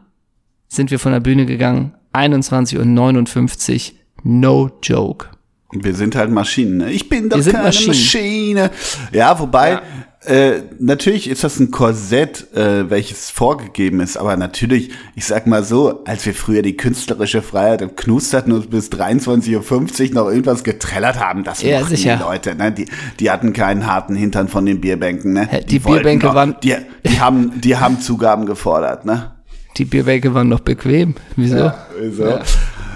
sind 0.68 0.92
wir 0.92 1.00
von 1.00 1.14
der 1.14 1.22
Bühne 1.22 1.46
gegangen? 1.46 1.94
21 2.12 2.78
Uhr 2.78 2.86
59. 2.86 3.96
No 4.24 4.70
joke. 4.82 5.28
Wir 5.72 5.94
sind 5.94 6.16
halt 6.16 6.30
Maschinen. 6.30 6.78
Ne? 6.78 6.92
Ich 6.92 7.10
bin 7.10 7.30
doch 7.30 7.44
keine 7.44 7.64
Maschinen. 7.64 7.88
Maschine. 7.88 8.72
Ja, 9.12 9.40
wobei, 9.40 9.82
Äh, 10.26 10.62
natürlich 10.80 11.30
ist 11.30 11.44
das 11.44 11.60
ein 11.60 11.70
Korsett, 11.72 12.48
äh, 12.56 12.90
welches 12.90 13.30
vorgegeben 13.30 14.00
ist, 14.00 14.16
aber 14.16 14.38
natürlich, 14.38 14.92
ich 15.16 15.26
sag 15.26 15.48
mal 15.48 15.64
so, 15.64 16.04
als 16.06 16.26
wir 16.26 16.34
früher 16.34 16.62
die 16.62 16.78
künstlerische 16.78 17.42
Freiheit 17.42 17.82
im 17.82 17.96
Knusterten 17.96 18.54
und 18.54 18.70
bis 18.70 18.90
23.50 18.90 20.10
Uhr 20.10 20.14
noch 20.16 20.28
irgendwas 20.30 20.64
getrellert 20.64 21.20
haben, 21.20 21.44
das 21.44 21.62
Ja, 21.62 21.80
mochten 21.82 21.96
sicher. 21.96 22.16
die 22.16 22.24
Leute, 22.24 22.56
ne? 22.56 22.72
Die, 22.72 22.86
die 23.20 23.30
hatten 23.32 23.52
keinen 23.54 23.86
harten 23.86 24.16
Hintern 24.16 24.48
von 24.48 24.66
den 24.66 24.80
Bierbänken, 24.80 25.34
ne? 25.34 25.50
Die 25.68 25.84
wollten 25.84 26.04
Bierbänke 26.04 26.28
noch- 26.28 26.36
waren- 26.36 26.56
Die, 26.64 26.76
die 27.06 27.20
haben, 27.20 27.60
die 27.60 27.76
haben 27.76 28.00
Zugaben 28.00 28.46
gefordert, 28.46 29.06
ne? 29.06 29.32
Die 29.78 29.86
Bierbänke 29.86 30.34
waren 30.34 30.48
noch 30.50 30.60
bequem. 30.62 31.16
Wieso? 31.36 31.72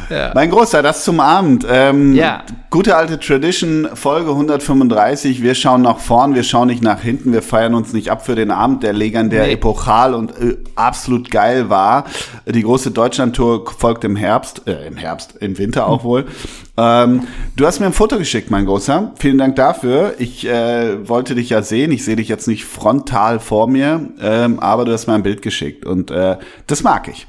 So. 0.10 0.16
Mein 0.36 0.50
Großer, 0.50 0.82
das 0.82 1.04
zum 1.04 1.20
Abend. 1.20 1.66
Ähm, 1.70 2.14
Ja. 2.16 2.44
Gute 2.70 2.96
alte 2.96 3.20
Tradition, 3.20 3.88
Folge 3.94 4.30
135. 4.32 5.42
Wir 5.42 5.56
schauen 5.56 5.82
nach 5.82 6.00
vorn, 6.00 6.36
wir 6.36 6.44
schauen 6.44 6.68
nicht 6.68 6.84
nach 6.84 7.02
hinten. 7.02 7.32
Wir 7.34 7.42
feiern 7.42 7.74
uns 7.74 7.94
nicht 7.94 8.10
ab 8.12 8.26
für 8.26 8.36
den 8.36 8.52
Abend, 8.52 8.84
der 8.84 8.94
legendär 8.94 9.48
Nee. 9.48 9.54
epochal 9.54 10.14
und 10.14 10.32
äh, 10.40 10.58
absolut 10.76 11.32
geil 11.32 11.70
war. 11.70 12.06
Die 12.46 12.62
große 12.64 12.92
Deutschland-Tour 12.92 13.66
folgt 13.78 14.04
im 14.04 14.16
Herbst, 14.16 14.64
äh, 14.68 14.88
im 14.88 14.98
Herbst, 14.98 15.36
im 15.40 15.58
Winter 15.58 15.88
auch 15.88 16.04
wohl. 16.04 16.26
Ähm, 16.78 17.24
du 17.56 17.66
hast 17.66 17.80
mir 17.80 17.88
ein 17.88 17.94
Foto 17.94 18.18
geschickt, 18.18 18.52
mein 18.52 18.66
Großer. 18.66 19.14
Vielen 19.18 19.38
Dank 19.38 19.56
dafür. 19.56 20.14
Ich 20.20 20.46
äh, 20.48 21.08
wollte 21.08 21.36
dich 21.36 21.50
ja 21.50 21.62
sehen. 21.62 21.92
Ich 21.92 22.04
sehe 22.06 22.16
dich 22.18 22.28
jetzt 22.28 22.48
nicht 22.48 22.66
frontal 22.66 23.40
vor 23.40 23.68
mir, 23.68 24.02
ähm, 24.22 24.60
aber 24.60 24.86
du 24.86 24.92
hast 24.92 25.08
mir 25.08 25.14
ein 25.16 25.24
Bild 25.24 25.42
geschickt 25.42 25.86
und 25.86 26.12
äh, 26.12 26.38
das 26.68 26.84
mag 26.84 27.08
ich. 27.08 27.28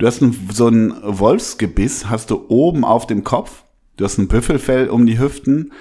Du 0.00 0.06
hast 0.06 0.22
ein, 0.22 0.34
so 0.50 0.66
ein 0.66 0.94
Wolfsgebiss, 1.02 2.08
hast 2.08 2.30
du 2.30 2.46
oben 2.48 2.86
auf 2.86 3.06
dem 3.06 3.22
Kopf. 3.22 3.64
Du 3.98 4.06
hast 4.06 4.16
ein 4.16 4.28
Büffelfell 4.28 4.88
um 4.88 5.04
die 5.04 5.18
Hüften. 5.18 5.72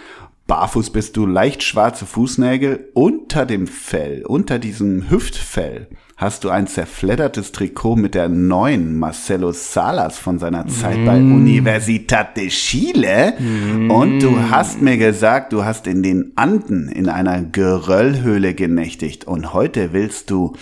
Barfuß 0.46 0.90
bist 0.90 1.16
du, 1.16 1.26
leicht 1.26 1.64
schwarze 1.64 2.06
Fußnägel. 2.06 2.90
Unter 2.94 3.46
dem 3.46 3.66
Fell, 3.66 4.26
unter 4.26 4.60
diesem 4.60 5.10
Hüftfell 5.10 5.88
hast 6.18 6.44
du 6.44 6.50
ein 6.50 6.68
zerfleddertes 6.68 7.54
Trikot 7.54 7.96
mit 7.96 8.14
der 8.14 8.28
neuen 8.28 9.00
Marcelo 9.00 9.54
Salas 9.54 10.18
von 10.18 10.38
seiner 10.38 10.68
Zeit 10.68 10.98
mm. 10.98 11.06
bei 11.06 11.16
Universitat 11.16 12.36
de 12.36 12.50
Chile. 12.50 13.36
Mm. 13.40 13.90
Und 13.90 14.20
du 14.20 14.38
hast 14.50 14.82
mir 14.82 14.98
gesagt, 14.98 15.54
du 15.54 15.64
hast 15.64 15.88
in 15.88 16.04
den 16.04 16.34
Anden 16.36 16.90
in 16.90 17.08
einer 17.08 17.42
Geröllhöhle 17.42 18.54
genächtigt. 18.54 19.24
Und 19.24 19.54
heute 19.54 19.94
willst 19.94 20.30
du 20.30 20.58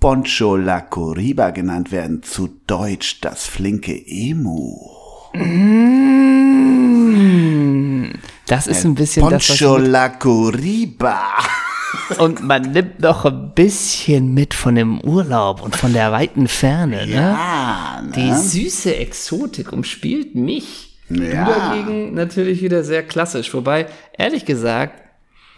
Poncho 0.00 0.56
La 0.56 0.80
Coriba 0.82 1.50
genannt 1.50 1.90
werden, 1.90 2.22
zu 2.22 2.48
Deutsch 2.66 3.20
das 3.20 3.46
flinke 3.46 3.94
Emu. 4.06 4.78
Mm. 5.34 6.26
Das 8.46 8.66
ist 8.66 8.84
ein 8.84 8.94
bisschen 8.94 9.22
Poncho 9.22 9.78
das, 9.78 9.88
La 9.88 10.08
Coriba. 10.10 11.22
Und 12.18 12.42
man 12.42 12.72
nimmt 12.72 13.00
noch 13.00 13.24
ein 13.24 13.52
bisschen 13.54 14.34
mit 14.34 14.54
von 14.54 14.74
dem 14.74 15.00
Urlaub 15.00 15.62
und 15.62 15.74
von 15.74 15.92
der 15.92 16.12
weiten 16.12 16.46
Ferne. 16.46 17.06
Ne? 17.06 17.14
Ja, 17.14 18.02
ne? 18.02 18.12
Die 18.14 18.32
süße 18.32 18.94
Exotik 18.96 19.72
umspielt 19.72 20.34
mich. 20.34 20.98
Ja. 21.08 21.44
Du 21.44 21.50
dagegen 21.52 22.14
natürlich 22.14 22.60
wieder 22.62 22.84
sehr 22.84 23.02
klassisch. 23.02 23.54
Wobei, 23.54 23.86
ehrlich 24.18 24.44
gesagt, 24.44 25.00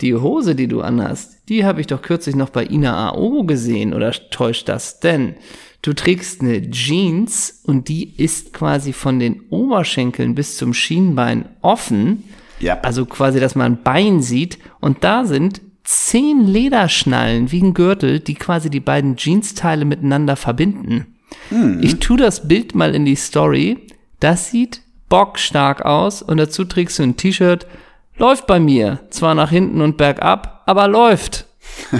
die 0.00 0.14
Hose, 0.14 0.54
die 0.54 0.68
du 0.68 0.80
anhast, 0.80 1.38
die 1.49 1.64
habe 1.64 1.81
ich 1.81 1.87
doch 1.87 2.02
kürzlich 2.02 2.37
noch 2.37 2.50
bei 2.50 2.64
Ina 2.64 3.11
Ao 3.11 3.45
gesehen. 3.45 3.95
Oder 3.95 4.12
täuscht 4.12 4.69
das 4.69 5.00
denn? 5.00 5.35
Du 5.83 5.93
trägst 5.93 6.40
eine 6.40 6.71
Jeans 6.71 7.62
und 7.64 7.88
die 7.88 8.14
ist 8.17 8.52
quasi 8.52 8.93
von 8.93 9.19
den 9.19 9.43
Oberschenkeln 9.50 10.35
bis 10.35 10.57
zum 10.57 10.75
Schienbein 10.75 11.49
offen. 11.62 12.25
Ja. 12.61 12.81
Also 12.81 13.07
quasi, 13.07 13.40
dass 13.40 13.55
man 13.55 13.73
ein 13.73 13.83
Bein 13.83 14.21
sieht. 14.21 14.59
Und 14.81 15.05
da 15.05 15.25
sind 15.25 15.61
zehn 15.85 16.47
Lederschnallen 16.47 17.50
wie 17.50 17.62
ein 17.62 17.75
Gürtel, 17.75 18.21
die 18.21 18.35
quasi 18.35 18.69
die 18.69 18.81
beiden 18.81 19.17
Jeansteile 19.17 19.85
miteinander 19.85 20.37
verbinden. 20.37 21.17
Mhm. 21.50 21.81
Ich 21.83 21.99
tu 21.99 22.17
das 22.17 22.47
Bild 22.49 22.75
mal 22.75 22.95
in 22.95 23.05
die 23.05 23.17
Story. 23.17 23.78
Das 24.21 24.50
sieht 24.50 24.83
bockstark 25.09 25.83
aus 25.83 26.21
und 26.21 26.37
dazu 26.37 26.64
trägst 26.64 26.99
du 26.99 27.05
ein 27.05 27.17
T-Shirt. 27.17 27.67
Läuft 28.18 28.46
bei 28.46 28.60
mir. 28.60 29.00
Zwar 29.10 29.34
nach 29.34 29.50
hinten 29.50 29.80
und 29.80 29.96
bergab, 29.96 30.62
aber 30.66 30.88
läuft. 30.88 31.46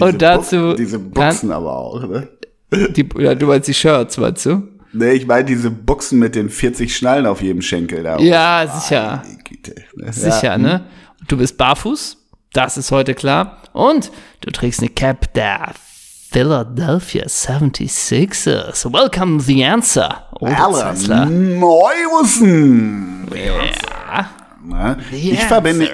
und 0.00 0.22
dazu. 0.22 0.56
Bu 0.56 0.74
diese 0.74 0.98
Buchsen 0.98 1.50
aber 1.50 1.76
auch, 1.76 2.02
ne? 2.02 2.28
Die, 2.90 3.08
ja, 3.18 3.34
du 3.34 3.46
meinst 3.46 3.68
die 3.68 3.74
Shirts, 3.74 4.18
meinst 4.18 4.44
du? 4.46 4.68
Nee, 4.92 5.12
ich 5.12 5.26
meine 5.26 5.44
diese 5.44 5.70
Buchsen 5.70 6.18
mit 6.18 6.34
den 6.34 6.50
40 6.50 6.96
Schnallen 6.96 7.26
auf 7.26 7.42
jedem 7.42 7.62
Schenkel 7.62 8.02
da. 8.02 8.18
Ja, 8.18 8.66
sicher. 8.66 9.22
Güte, 9.44 9.74
ne? 9.96 10.12
Sicher, 10.12 10.42
ja. 10.42 10.58
ne? 10.58 10.86
Du 11.26 11.36
bist 11.36 11.56
barfuß, 11.56 12.18
das 12.52 12.76
ist 12.76 12.90
heute 12.90 13.14
klar. 13.14 13.62
Und 13.72 14.12
du 14.40 14.50
trägst 14.50 14.80
eine 14.80 14.90
Cap 14.90 15.32
der 15.34 15.60
Philadelphia 16.34 17.26
76ers. 17.26 18.92
Welcome 18.92 19.40
the 19.40 19.64
answer. 19.64 20.08
Alan 20.40 21.60
Neuwissen. 21.60 23.28
Ja. 23.32 24.96
Ich 25.12 25.44
verbinde, 25.44 25.88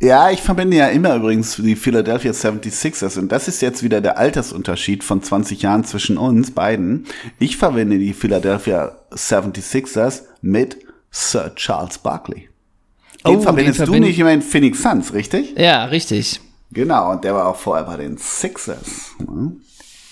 ja, 0.00 0.30
ich 0.30 0.42
verbinde 0.42 0.76
ja 0.76 0.86
immer 0.90 1.16
übrigens 1.16 1.56
die 1.56 1.74
Philadelphia 1.74 2.30
76ers 2.30 3.18
und 3.18 3.32
das 3.32 3.48
ist 3.48 3.62
jetzt 3.62 3.82
wieder 3.82 4.00
der 4.00 4.16
Altersunterschied 4.16 5.02
von 5.02 5.24
20 5.24 5.62
Jahren 5.62 5.82
zwischen 5.82 6.18
uns 6.18 6.52
beiden. 6.52 7.06
Ich 7.40 7.56
verbinde 7.56 7.98
die 7.98 8.14
Philadelphia 8.14 8.96
76ers 9.10 10.22
mit 10.40 10.76
Sir 11.10 11.52
Charles 11.56 11.98
Barkley. 11.98 12.48
Den 13.26 13.38
oh, 13.38 13.40
verbindest 13.40 13.80
den 13.80 13.86
du 13.86 13.98
nicht 13.98 14.20
immer 14.20 14.32
in 14.32 14.42
Phoenix 14.42 14.84
Suns, 14.84 15.12
richtig? 15.12 15.58
Ja, 15.58 15.86
richtig. 15.86 16.40
Genau, 16.70 17.10
und 17.10 17.24
der 17.24 17.34
war 17.34 17.48
auch 17.48 17.56
vorher 17.56 17.86
bei 17.86 17.96
den 17.96 18.18
Sixers. 18.18 19.16
Mhm. 19.18 19.62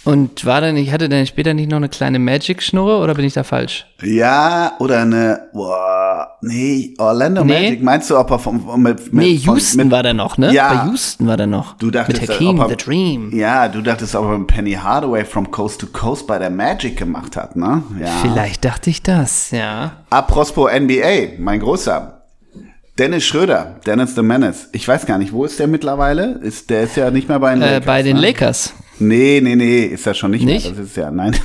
Und 0.09 0.47
war 0.47 0.63
der 0.63 0.73
nicht, 0.73 0.91
hatte 0.91 1.11
der 1.11 1.27
später 1.27 1.53
nicht 1.53 1.71
noch 1.71 1.77
eine 1.77 1.91
kleine 1.91 2.19
Magic-Schnurre 2.19 2.97
oder 3.03 3.13
bin 3.13 3.27
ich 3.27 3.35
da 3.35 3.43
falsch? 3.43 3.85
Ja, 4.03 4.73
oder 4.79 5.03
eine, 5.03 5.49
boah, 5.53 6.39
nee, 6.41 6.95
Orlando 6.97 7.45
nee. 7.45 7.53
Magic, 7.53 7.83
meinst 7.83 8.09
du, 8.09 8.17
ob 8.17 8.31
er 8.31 8.39
vom, 8.39 8.83
mit, 8.83 9.13
mit 9.13 9.13
Nee, 9.13 9.35
Houston 9.35 9.83
mit, 9.83 9.91
war 9.91 10.03
der 10.03 10.15
noch, 10.15 10.39
ne? 10.39 10.51
Ja. 10.51 10.73
Bei 10.73 10.91
Houston 10.91 11.27
war 11.27 11.37
der 11.37 11.47
noch. 11.47 11.77
Du 11.77 11.91
dachtest, 11.91 12.23
mit 12.23 12.31
Hakeem, 12.31 12.59
er, 12.59 12.71
The 12.71 12.77
Dream. 12.77 13.37
Ja, 13.37 13.69
du 13.69 13.83
dachtest, 13.83 14.15
ob 14.15 14.31
er 14.31 14.39
Penny 14.47 14.73
Hardaway 14.73 15.27
from 15.27 15.51
Coast 15.51 15.83
to 15.83 15.89
Coast 15.89 16.27
bei 16.27 16.39
der 16.39 16.49
Magic 16.49 16.97
gemacht 16.97 17.37
hat, 17.37 17.55
ne? 17.55 17.83
Ja. 18.01 18.07
Vielleicht 18.23 18.65
dachte 18.65 18.89
ich 18.89 19.03
das, 19.03 19.51
ja. 19.51 19.93
Apropos 20.09 20.71
NBA, 20.73 21.39
mein 21.39 21.61
Großer. 21.61 22.23
Dennis 22.99 23.27
Schröder, 23.27 23.77
Dennis 23.85 24.15
the 24.15 24.23
Menace. 24.23 24.71
Ich 24.73 24.89
weiß 24.89 25.05
gar 25.05 25.19
nicht, 25.19 25.35
wo 25.35 25.45
ist 25.45 25.59
der 25.59 25.67
mittlerweile? 25.67 26.39
Ist, 26.43 26.71
der 26.71 26.85
ist 26.85 26.97
ja 26.97 27.11
nicht 27.11 27.29
mehr 27.29 27.39
bei 27.39 27.53
den 27.53 27.61
äh, 27.61 27.75
Lakers. 27.75 27.87
Bei 27.87 28.03
den 28.03 28.17
ne? 28.17 28.23
Lakers. 28.23 28.75
Nee, 29.01 29.41
nee, 29.43 29.57
nee, 29.57 29.85
ist 29.85 30.07
er 30.07 30.15
schon 30.15 30.33
nicht, 30.33 30.45
nicht? 30.45 30.67
mehr. 30.67 30.75
Das 30.77 30.87
ist 30.87 30.97
ja, 30.97 31.11
nein. 31.11 31.37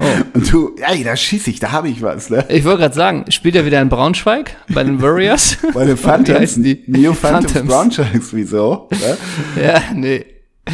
Oh. 0.00 0.04
Und 0.34 0.52
du, 0.52 0.76
ja, 0.78 0.94
da 1.02 1.16
schieße 1.16 1.50
ich, 1.50 1.60
da 1.60 1.72
habe 1.72 1.88
ich 1.88 2.02
was. 2.02 2.30
Ne? 2.30 2.44
Ich 2.48 2.64
wollte 2.64 2.80
gerade 2.80 2.94
sagen, 2.94 3.24
spielt 3.30 3.56
er 3.56 3.64
wieder 3.64 3.80
in 3.80 3.88
Braunschweig 3.88 4.56
bei 4.68 4.84
den 4.84 5.00
Warriors? 5.00 5.56
bei 5.74 5.84
den 5.84 5.96
Phantoms. 5.96 6.54
die 6.56 6.82
New 6.86 7.12
Phantoms, 7.14 7.52
Phantoms. 7.52 7.70
Braunschweigs, 7.70 8.28
wieso? 8.32 8.88
Ne? 8.90 9.16
Ja, 9.62 9.82
nee. 9.94 10.26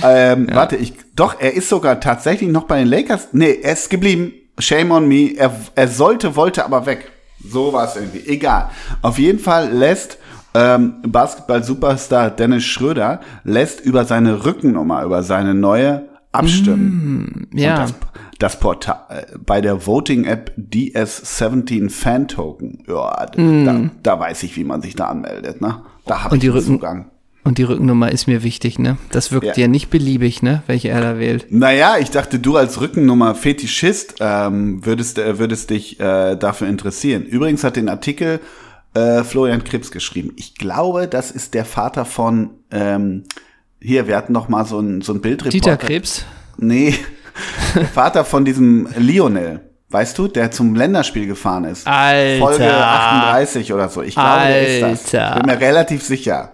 Ähm, 0.02 0.48
ja. 0.48 0.54
Warte, 0.54 0.76
ich, 0.76 0.94
doch, 1.14 1.40
er 1.40 1.54
ist 1.54 1.68
sogar 1.68 2.00
tatsächlich 2.00 2.50
noch 2.50 2.64
bei 2.64 2.78
den 2.78 2.88
Lakers. 2.88 3.28
Nee, 3.32 3.58
er 3.62 3.72
ist 3.72 3.90
geblieben. 3.90 4.32
Shame 4.58 4.90
on 4.92 5.08
me. 5.08 5.34
Er, 5.36 5.54
er 5.74 5.88
sollte, 5.88 6.36
wollte 6.36 6.64
aber 6.64 6.86
weg. 6.86 7.10
So 7.42 7.72
war 7.72 7.88
es 7.88 7.96
irgendwie. 7.96 8.26
Egal. 8.28 8.70
Auf 9.02 9.18
jeden 9.18 9.38
Fall 9.38 9.72
lässt 9.72 10.18
ähm, 10.54 10.94
Basketball-Superstar 11.06 12.30
Dennis 12.30 12.64
Schröder 12.64 13.20
lässt 13.44 13.80
über 13.80 14.04
seine 14.04 14.44
Rückennummer, 14.44 15.04
über 15.04 15.22
seine 15.22 15.54
neue 15.54 16.08
abstimmen. 16.32 17.48
Mm, 17.52 17.58
ja. 17.58 17.82
Das, 17.82 17.94
das, 18.38 18.60
Portal 18.60 18.96
äh, 19.08 19.38
bei 19.38 19.60
der 19.60 19.86
Voting-App 19.86 20.52
DS17 20.58 21.90
Fan 21.90 22.28
Token. 22.28 22.84
Ja, 22.88 23.26
mm. 23.36 23.64
da, 23.64 23.90
da, 24.02 24.20
weiß 24.20 24.42
ich, 24.44 24.56
wie 24.56 24.64
man 24.64 24.82
sich 24.82 24.96
da 24.96 25.06
anmeldet. 25.06 25.60
Ne? 25.60 25.82
Da 26.06 26.24
habe 26.24 26.36
ich 26.36 26.42
den 26.42 26.50
Rücken 26.50 26.66
Zugang. 26.66 27.10
Und 27.42 27.56
die 27.56 27.62
Rückennummer 27.62 28.12
ist 28.12 28.26
mir 28.26 28.42
wichtig, 28.42 28.78
ne? 28.78 28.98
Das 29.12 29.32
wirkt 29.32 29.56
ja, 29.56 29.62
ja 29.62 29.68
nicht 29.68 29.88
beliebig, 29.88 30.42
ne? 30.42 30.62
Welche 30.66 30.88
er 30.90 31.00
da 31.00 31.18
wählt. 31.18 31.46
Naja, 31.50 31.94
ich 31.98 32.10
dachte, 32.10 32.38
du 32.38 32.56
als 32.56 32.82
Rückennummer-Fetischist 32.82 34.16
ähm, 34.20 34.84
würdest, 34.84 35.18
äh, 35.18 35.38
würdest 35.38 35.70
dich 35.70 35.98
äh, 36.00 36.36
dafür 36.36 36.68
interessieren. 36.68 37.22
Übrigens 37.22 37.64
hat 37.64 37.76
den 37.76 37.88
Artikel 37.88 38.40
äh, 38.94 39.22
Florian 39.24 39.64
Krebs 39.64 39.90
geschrieben. 39.90 40.32
Ich 40.36 40.54
glaube, 40.54 41.08
das 41.08 41.30
ist 41.30 41.54
der 41.54 41.64
Vater 41.64 42.04
von, 42.04 42.50
ähm, 42.70 43.24
hier, 43.80 44.06
wir 44.06 44.16
hatten 44.16 44.32
noch 44.32 44.48
mal 44.48 44.64
so 44.64 44.80
ein, 44.80 45.00
so 45.00 45.12
ein 45.12 45.20
Bildreporter. 45.20 45.50
Dieter 45.50 45.76
Krebs? 45.76 46.24
Nee, 46.56 46.94
der 47.74 47.86
Vater 47.86 48.24
von 48.24 48.44
diesem 48.44 48.88
Lionel. 48.96 49.60
Weißt 49.88 50.16
du, 50.18 50.28
der 50.28 50.52
zum 50.52 50.76
Länderspiel 50.76 51.26
gefahren 51.26 51.64
ist. 51.64 51.86
Alter. 51.86 52.38
Folge 52.38 52.72
38 52.72 53.72
oder 53.72 53.88
so. 53.88 54.02
Ich 54.02 54.14
glaube, 54.14 54.28
Alter. 54.28 54.48
der 54.52 54.92
ist 54.92 55.12
das. 55.12 55.30
Ich 55.30 55.42
bin 55.42 55.46
mir 55.46 55.60
relativ 55.60 56.04
sicher. 56.04 56.52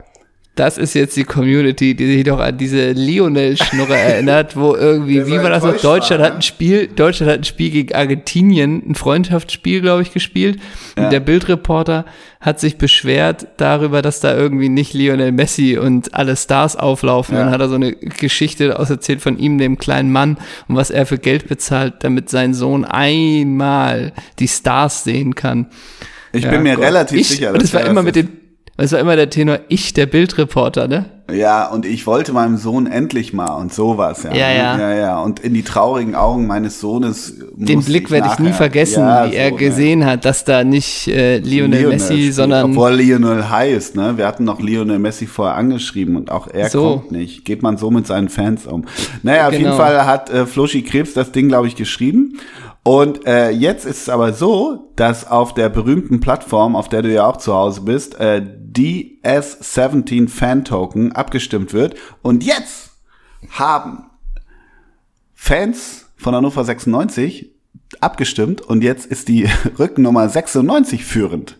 Das 0.56 0.78
ist 0.78 0.94
jetzt 0.94 1.14
die 1.18 1.24
Community, 1.24 1.94
die 1.94 2.06
sich 2.06 2.24
doch 2.24 2.40
an 2.40 2.56
diese 2.56 2.92
Lionel-Schnurre 2.92 3.94
erinnert, 3.94 4.56
wo 4.56 4.74
irgendwie, 4.74 5.26
wie 5.26 5.36
war 5.36 5.50
das 5.50 5.62
noch? 5.62 5.76
Deutschland 5.76 6.22
war, 6.22 6.30
hat 6.30 6.36
ein 6.36 6.42
Spiel, 6.42 6.86
Deutschland 6.86 7.30
hat 7.30 7.40
ein 7.40 7.44
Spiel 7.44 7.70
gegen 7.70 7.94
Argentinien, 7.94 8.82
ein 8.88 8.94
Freundschaftsspiel, 8.94 9.82
glaube 9.82 10.00
ich, 10.00 10.14
gespielt. 10.14 10.58
Ja. 10.96 11.04
Und 11.04 11.12
der 11.12 11.20
Bildreporter 11.20 12.06
hat 12.40 12.58
sich 12.58 12.78
beschwert 12.78 13.48
darüber, 13.58 14.00
dass 14.00 14.20
da 14.20 14.34
irgendwie 14.34 14.70
nicht 14.70 14.94
Lionel 14.94 15.30
Messi 15.30 15.76
und 15.76 16.14
alle 16.14 16.34
Stars 16.36 16.74
auflaufen. 16.74 17.36
Ja. 17.36 17.44
Dann 17.44 17.52
hat 17.52 17.60
er 17.60 17.68
so 17.68 17.74
eine 17.74 17.92
Geschichte 17.92 18.78
auserzählt 18.78 19.20
von 19.20 19.38
ihm, 19.38 19.58
dem 19.58 19.76
kleinen 19.76 20.10
Mann, 20.10 20.38
und 20.68 20.76
was 20.76 20.90
er 20.90 21.04
für 21.04 21.18
Geld 21.18 21.48
bezahlt, 21.48 21.96
damit 21.98 22.30
sein 22.30 22.54
Sohn 22.54 22.86
einmal 22.86 24.14
die 24.38 24.48
Stars 24.48 25.04
sehen 25.04 25.34
kann. 25.34 25.66
Ich 26.32 26.44
ja, 26.44 26.50
bin 26.50 26.62
mir 26.62 26.76
Gott. 26.76 26.84
relativ 26.86 27.20
ich, 27.20 27.28
sicher. 27.28 27.52
Und 27.52 27.60
das 27.60 27.74
war 27.74 27.84
immer 27.84 28.02
mit 28.02 28.16
den 28.16 28.45
das 28.76 28.92
war 28.92 29.00
immer 29.00 29.16
der 29.16 29.30
Tenor, 29.30 29.60
ich, 29.68 29.92
der 29.94 30.06
Bildreporter, 30.06 30.88
ne? 30.88 31.06
Ja, 31.32 31.66
und 31.66 31.86
ich 31.86 32.06
wollte 32.06 32.32
meinem 32.32 32.56
Sohn 32.56 32.86
endlich 32.86 33.32
mal 33.32 33.54
und 33.54 33.74
sowas, 33.74 34.22
ja. 34.22 34.32
Ja, 34.32 34.50
ja. 34.50 34.78
ja, 34.78 34.94
ja. 34.94 35.20
Und 35.20 35.40
in 35.40 35.54
die 35.54 35.64
traurigen 35.64 36.14
Augen 36.14 36.46
meines 36.46 36.78
Sohnes. 36.80 37.34
Den 37.56 37.82
Blick 37.82 38.12
werde 38.12 38.28
ich 38.32 38.38
nie 38.38 38.52
vergessen, 38.52 39.00
ja, 39.00 39.26
wie 39.26 39.30
so, 39.32 39.36
er 39.36 39.50
gesehen 39.52 39.98
ne? 40.00 40.06
hat, 40.06 40.24
dass 40.24 40.44
da 40.44 40.62
nicht 40.62 41.08
äh, 41.08 41.38
Lionel, 41.38 41.80
Lionel 41.80 41.88
Messi, 41.88 42.12
spielt, 42.14 42.34
sondern. 42.34 42.70
Obwohl 42.70 42.92
Lionel 42.92 43.50
heißt, 43.50 43.96
ne? 43.96 44.16
Wir 44.16 44.26
hatten 44.26 44.44
noch 44.44 44.60
Lionel 44.60 45.00
Messi 45.00 45.26
vorher 45.26 45.56
angeschrieben 45.56 46.16
und 46.16 46.30
auch 46.30 46.46
er 46.46 46.70
so. 46.70 46.98
kommt 46.98 47.10
nicht. 47.10 47.44
Geht 47.44 47.60
man 47.60 47.76
so 47.76 47.90
mit 47.90 48.06
seinen 48.06 48.28
Fans 48.28 48.66
um. 48.66 48.84
Naja, 49.24 49.46
auf 49.46 49.50
genau. 49.50 49.64
jeden 49.64 49.76
Fall 49.76 50.06
hat 50.06 50.30
äh, 50.30 50.46
Floschi 50.46 50.82
Krebs 50.82 51.12
das 51.14 51.32
Ding, 51.32 51.48
glaube 51.48 51.66
ich, 51.66 51.74
geschrieben. 51.74 52.38
Und 52.86 53.26
äh, 53.26 53.50
jetzt 53.50 53.84
ist 53.84 54.02
es 54.02 54.08
aber 54.08 54.32
so, 54.32 54.92
dass 54.94 55.28
auf 55.28 55.54
der 55.54 55.68
berühmten 55.68 56.20
Plattform, 56.20 56.76
auf 56.76 56.88
der 56.88 57.02
du 57.02 57.12
ja 57.12 57.26
auch 57.26 57.38
zu 57.38 57.52
Hause 57.52 57.80
bist, 57.80 58.20
äh, 58.20 58.40
DS17 58.76 60.28
Fan 60.28 60.64
Token 60.64 61.10
abgestimmt 61.16 61.72
wird. 61.72 61.96
Und 62.22 62.44
jetzt 62.44 62.90
haben 63.50 64.10
Fans 65.34 66.06
von 66.16 66.34
Hannover 66.34 66.64
96 66.64 67.52
abgestimmt 68.00 68.60
und 68.62 68.82
jetzt 68.82 69.06
ist 69.06 69.28
die 69.28 69.48
Rückennummer 69.78 70.28
96 70.28 71.04
führend. 71.04 71.58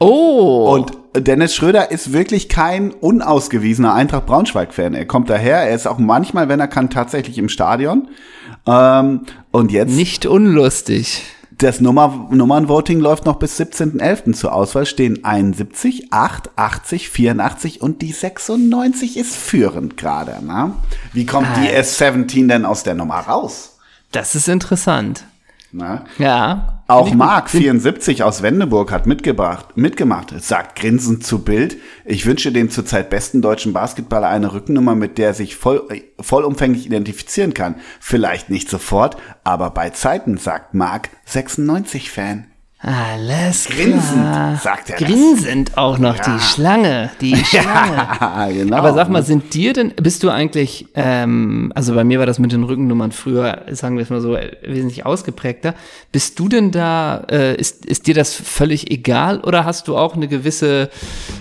Oh. 0.00 0.72
Und 0.72 0.92
Dennis 1.26 1.54
Schröder 1.54 1.90
ist 1.90 2.12
wirklich 2.12 2.48
kein 2.48 2.90
unausgewiesener 2.92 3.94
Eintracht 3.94 4.26
Braunschweig-Fan. 4.26 4.94
Er 4.94 5.06
kommt 5.06 5.30
daher, 5.30 5.58
er 5.58 5.74
ist 5.74 5.86
auch 5.86 5.98
manchmal, 5.98 6.48
wenn 6.48 6.58
er 6.58 6.68
kann, 6.68 6.90
tatsächlich 6.90 7.38
im 7.38 7.48
Stadion. 7.48 8.08
Ähm, 8.66 9.22
und 9.52 9.70
jetzt. 9.70 9.94
Nicht 9.94 10.26
unlustig. 10.26 11.22
Das 11.58 11.80
Nummer, 11.80 12.28
Nummernvoting 12.30 12.98
läuft 13.00 13.26
noch 13.26 13.36
bis 13.36 13.60
17.11. 13.60 14.32
Zur 14.32 14.52
Auswahl 14.52 14.86
stehen 14.86 15.24
71, 15.24 16.12
8, 16.12 16.50
80, 16.56 17.10
84 17.10 17.82
und 17.82 18.02
die 18.02 18.12
96 18.12 19.16
ist 19.16 19.36
führend 19.36 19.96
gerade. 19.96 20.44
Ne? 20.44 20.72
Wie 21.12 21.26
kommt 21.26 21.48
die 21.56 21.68
S17 21.68 22.48
denn 22.48 22.64
aus 22.64 22.82
der 22.82 22.94
Nummer 22.94 23.18
raus? 23.20 23.78
Das 24.10 24.34
ist 24.34 24.48
interessant. 24.48 25.24
Na? 25.70 26.04
Ja. 26.18 26.73
Auch 26.86 27.14
Mark 27.14 27.48
74 27.48 28.22
aus 28.22 28.42
Wendeburg 28.42 28.92
hat 28.92 29.06
mitgebracht, 29.06 29.74
mitgemacht, 29.74 30.34
sagt 30.42 30.78
grinsend 30.78 31.24
zu 31.24 31.42
Bild. 31.42 31.78
Ich 32.04 32.26
wünsche 32.26 32.52
dem 32.52 32.68
zurzeit 32.68 33.08
besten 33.08 33.40
deutschen 33.40 33.72
Basketballer 33.72 34.28
eine 34.28 34.52
Rückennummer, 34.52 34.94
mit 34.94 35.16
der 35.16 35.28
er 35.28 35.34
sich 35.34 35.56
voll, 35.56 35.88
vollumfänglich 36.20 36.84
identifizieren 36.84 37.54
kann. 37.54 37.76
Vielleicht 38.00 38.50
nicht 38.50 38.68
sofort, 38.68 39.16
aber 39.44 39.70
bei 39.70 39.90
Zeiten, 39.90 40.36
sagt 40.36 40.74
Mark 40.74 41.08
96 41.24 42.10
Alles 42.86 43.64
Grinsend, 43.64 44.12
klar. 44.12 44.56
sagt 44.62 44.90
er 44.90 44.98
das. 44.98 45.08
Grinsend 45.08 45.78
auch 45.78 45.96
noch 45.98 46.16
Ja. 46.18 46.22
die 46.36 46.40
Schlange, 46.42 47.10
die 47.18 47.34
Schlange. 47.44 47.96
Ja, 48.20 48.48
genau. 48.52 48.76
Aber 48.76 48.92
sag 48.92 49.08
mal, 49.08 49.22
sind 49.22 49.54
dir 49.54 49.72
denn, 49.72 49.94
bist 50.02 50.22
du 50.22 50.28
eigentlich, 50.28 50.86
ähm, 50.94 51.72
also 51.74 51.94
bei 51.94 52.04
mir 52.04 52.18
war 52.18 52.26
das 52.26 52.38
mit 52.38 52.52
den 52.52 52.62
Rückennummern 52.62 53.10
früher, 53.12 53.62
sagen 53.70 53.96
wir 53.96 54.02
es 54.02 54.10
mal 54.10 54.20
so, 54.20 54.36
wesentlich 54.62 55.06
ausgeprägter. 55.06 55.74
Bist 56.12 56.38
du 56.38 56.48
denn 56.48 56.72
da, 56.72 57.24
äh, 57.30 57.56
ist, 57.56 57.86
ist 57.86 58.06
dir 58.06 58.14
das 58.14 58.34
völlig 58.34 58.90
egal 58.90 59.40
oder 59.40 59.64
hast 59.64 59.88
du 59.88 59.96
auch 59.96 60.14
eine 60.14 60.28
gewisse 60.28 60.90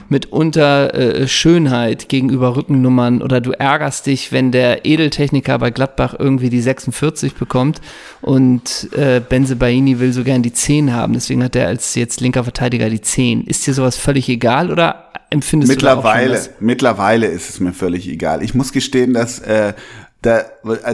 mitunter 0.07 0.93
äh, 0.93 1.27
Schönheit 1.27 2.07
gegenüber 2.07 2.55
Rückennummern 2.55 3.21
oder 3.21 3.41
du 3.41 3.51
ärgerst 3.51 4.05
dich, 4.05 4.31
wenn 4.31 4.51
der 4.53 4.85
Edeltechniker 4.85 5.59
bei 5.59 5.71
Gladbach 5.71 6.15
irgendwie 6.17 6.49
die 6.49 6.61
46 6.61 7.33
bekommt 7.35 7.81
und 8.23 8.89
äh, 8.93 9.19
Benze 9.19 9.55
Baini 9.55 9.99
will 9.99 10.13
so 10.13 10.23
gern 10.23 10.41
die 10.41 10.53
10 10.53 10.93
haben, 10.93 11.13
deswegen 11.13 11.43
hat 11.43 11.55
er 11.55 11.67
als 11.67 11.93
jetzt 11.95 12.21
linker 12.21 12.43
Verteidiger 12.43 12.89
die 12.89 13.01
10. 13.01 13.45
Ist 13.45 13.67
dir 13.67 13.73
sowas 13.73 13.97
völlig 13.97 14.29
egal 14.29 14.71
oder 14.71 15.09
empfindest 15.29 15.71
mittlerweile, 15.71 16.27
du 16.27 16.33
da 16.33 16.37
auch 16.37 16.43
schon 16.43 16.51
was? 16.53 16.61
mittlerweile 16.61 17.27
ist 17.27 17.49
es 17.49 17.59
mir 17.59 17.73
völlig 17.73 18.07
egal. 18.07 18.41
Ich 18.41 18.55
muss 18.55 18.71
gestehen, 18.71 19.13
dass 19.13 19.39
äh, 19.39 19.73
da, 20.21 20.45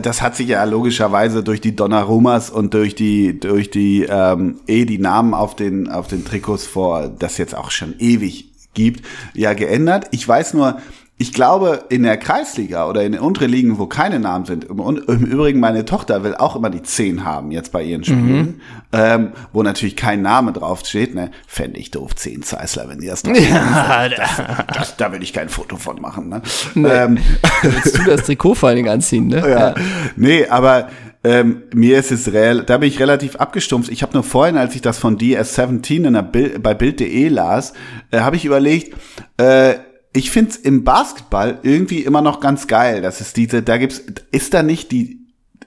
das 0.01 0.23
hat 0.23 0.35
sich 0.35 0.47
ja 0.47 0.63
logischerweise 0.63 1.43
durch 1.43 1.61
die 1.61 1.75
Donnarummas 1.75 2.49
und 2.49 2.73
durch 2.73 2.95
die 2.95 3.39
durch 3.39 3.69
die 3.69 4.07
ähm, 4.09 4.59
eh 4.65 4.85
die 4.85 4.97
Namen 4.97 5.35
auf 5.35 5.55
den 5.55 5.87
auf 5.87 6.07
den 6.07 6.25
Trikots 6.25 6.65
vor, 6.65 7.09
das 7.09 7.37
jetzt 7.37 7.55
auch 7.55 7.69
schon 7.69 7.93
ewig 7.99 8.49
gibt, 8.73 9.05
ja 9.35 9.53
geändert. 9.53 10.07
Ich 10.11 10.27
weiß 10.27 10.55
nur, 10.55 10.79
ich 11.21 11.33
glaube, 11.33 11.83
in 11.89 12.03
der 12.03 12.15
Kreisliga 12.15 12.87
oder 12.87 13.03
in 13.03 13.11
den 13.11 13.19
unteren 13.19 13.51
Ligen, 13.51 13.77
wo 13.77 13.87
keine 13.87 14.19
Namen 14.19 14.45
sind, 14.45 14.63
im, 14.63 14.79
im 14.79 15.25
Übrigen, 15.25 15.59
meine 15.59 15.83
Tochter 15.83 16.23
will 16.23 16.33
auch 16.33 16.55
immer 16.55 16.69
die 16.69 16.81
10 16.81 17.25
haben, 17.25 17.51
jetzt 17.51 17.73
bei 17.73 17.83
ihren 17.83 18.05
Spielen, 18.05 18.61
ähm, 18.93 19.33
wo 19.51 19.61
natürlich 19.61 19.97
kein 19.97 20.21
Name 20.21 20.53
draufsteht, 20.53 21.13
ne? 21.13 21.29
Fände 21.45 21.77
ich 21.77 21.91
doof, 21.91 22.15
10 22.15 22.43
Zeissler, 22.43 22.87
wenn 22.87 22.99
die 22.99 23.07
das 23.07 23.23
drauf 23.23 23.37
Ja, 23.49 24.07
das, 24.07 24.41
das, 24.73 24.95
da 24.95 25.11
will 25.11 25.21
ich 25.21 25.33
kein 25.33 25.49
Foto 25.49 25.75
von 25.75 25.99
machen, 25.99 26.29
ne? 26.29 26.41
Ähm, 26.77 27.17
Willst 27.63 27.97
du 27.97 28.03
das 28.05 28.23
Trikot 28.23 28.55
vor 28.55 28.69
allen 28.69 28.77
Dingen 28.77 28.89
anziehen, 28.89 29.27
ne? 29.27 29.43
ja. 29.49 29.75
Nee, 30.15 30.47
aber 30.47 30.87
ähm, 31.25 31.63
mir 31.73 31.99
ist 31.99 32.13
es 32.13 32.31
real, 32.31 32.63
da 32.63 32.77
bin 32.77 32.87
ich 32.87 32.97
relativ 32.97 33.35
abgestumpft. 33.35 33.91
Ich 33.91 34.03
habe 34.03 34.13
nur 34.13 34.23
vorhin, 34.23 34.55
als 34.55 34.73
ich 34.73 34.81
das 34.81 34.97
von 34.97 35.17
DS17 35.17 36.07
in 36.07 36.13
der 36.13 36.21
Bild, 36.21 36.63
bei 36.63 36.73
Bild.de 36.73 37.27
las, 37.27 37.73
äh, 38.11 38.21
habe 38.21 38.37
ich 38.37 38.45
überlegt, 38.45 38.95
äh, 39.35 39.75
ich 40.13 40.31
find's 40.31 40.55
im 40.55 40.83
Basketball 40.83 41.59
irgendwie 41.63 41.99
immer 41.99 42.21
noch 42.21 42.39
ganz 42.39 42.67
geil, 42.67 43.01
dass 43.01 43.21
es 43.21 43.33
diese, 43.33 43.61
da 43.61 43.77
gibt's, 43.77 44.03
ist 44.31 44.53
da 44.53 44.63
nicht 44.63 44.91
die, 44.91 45.19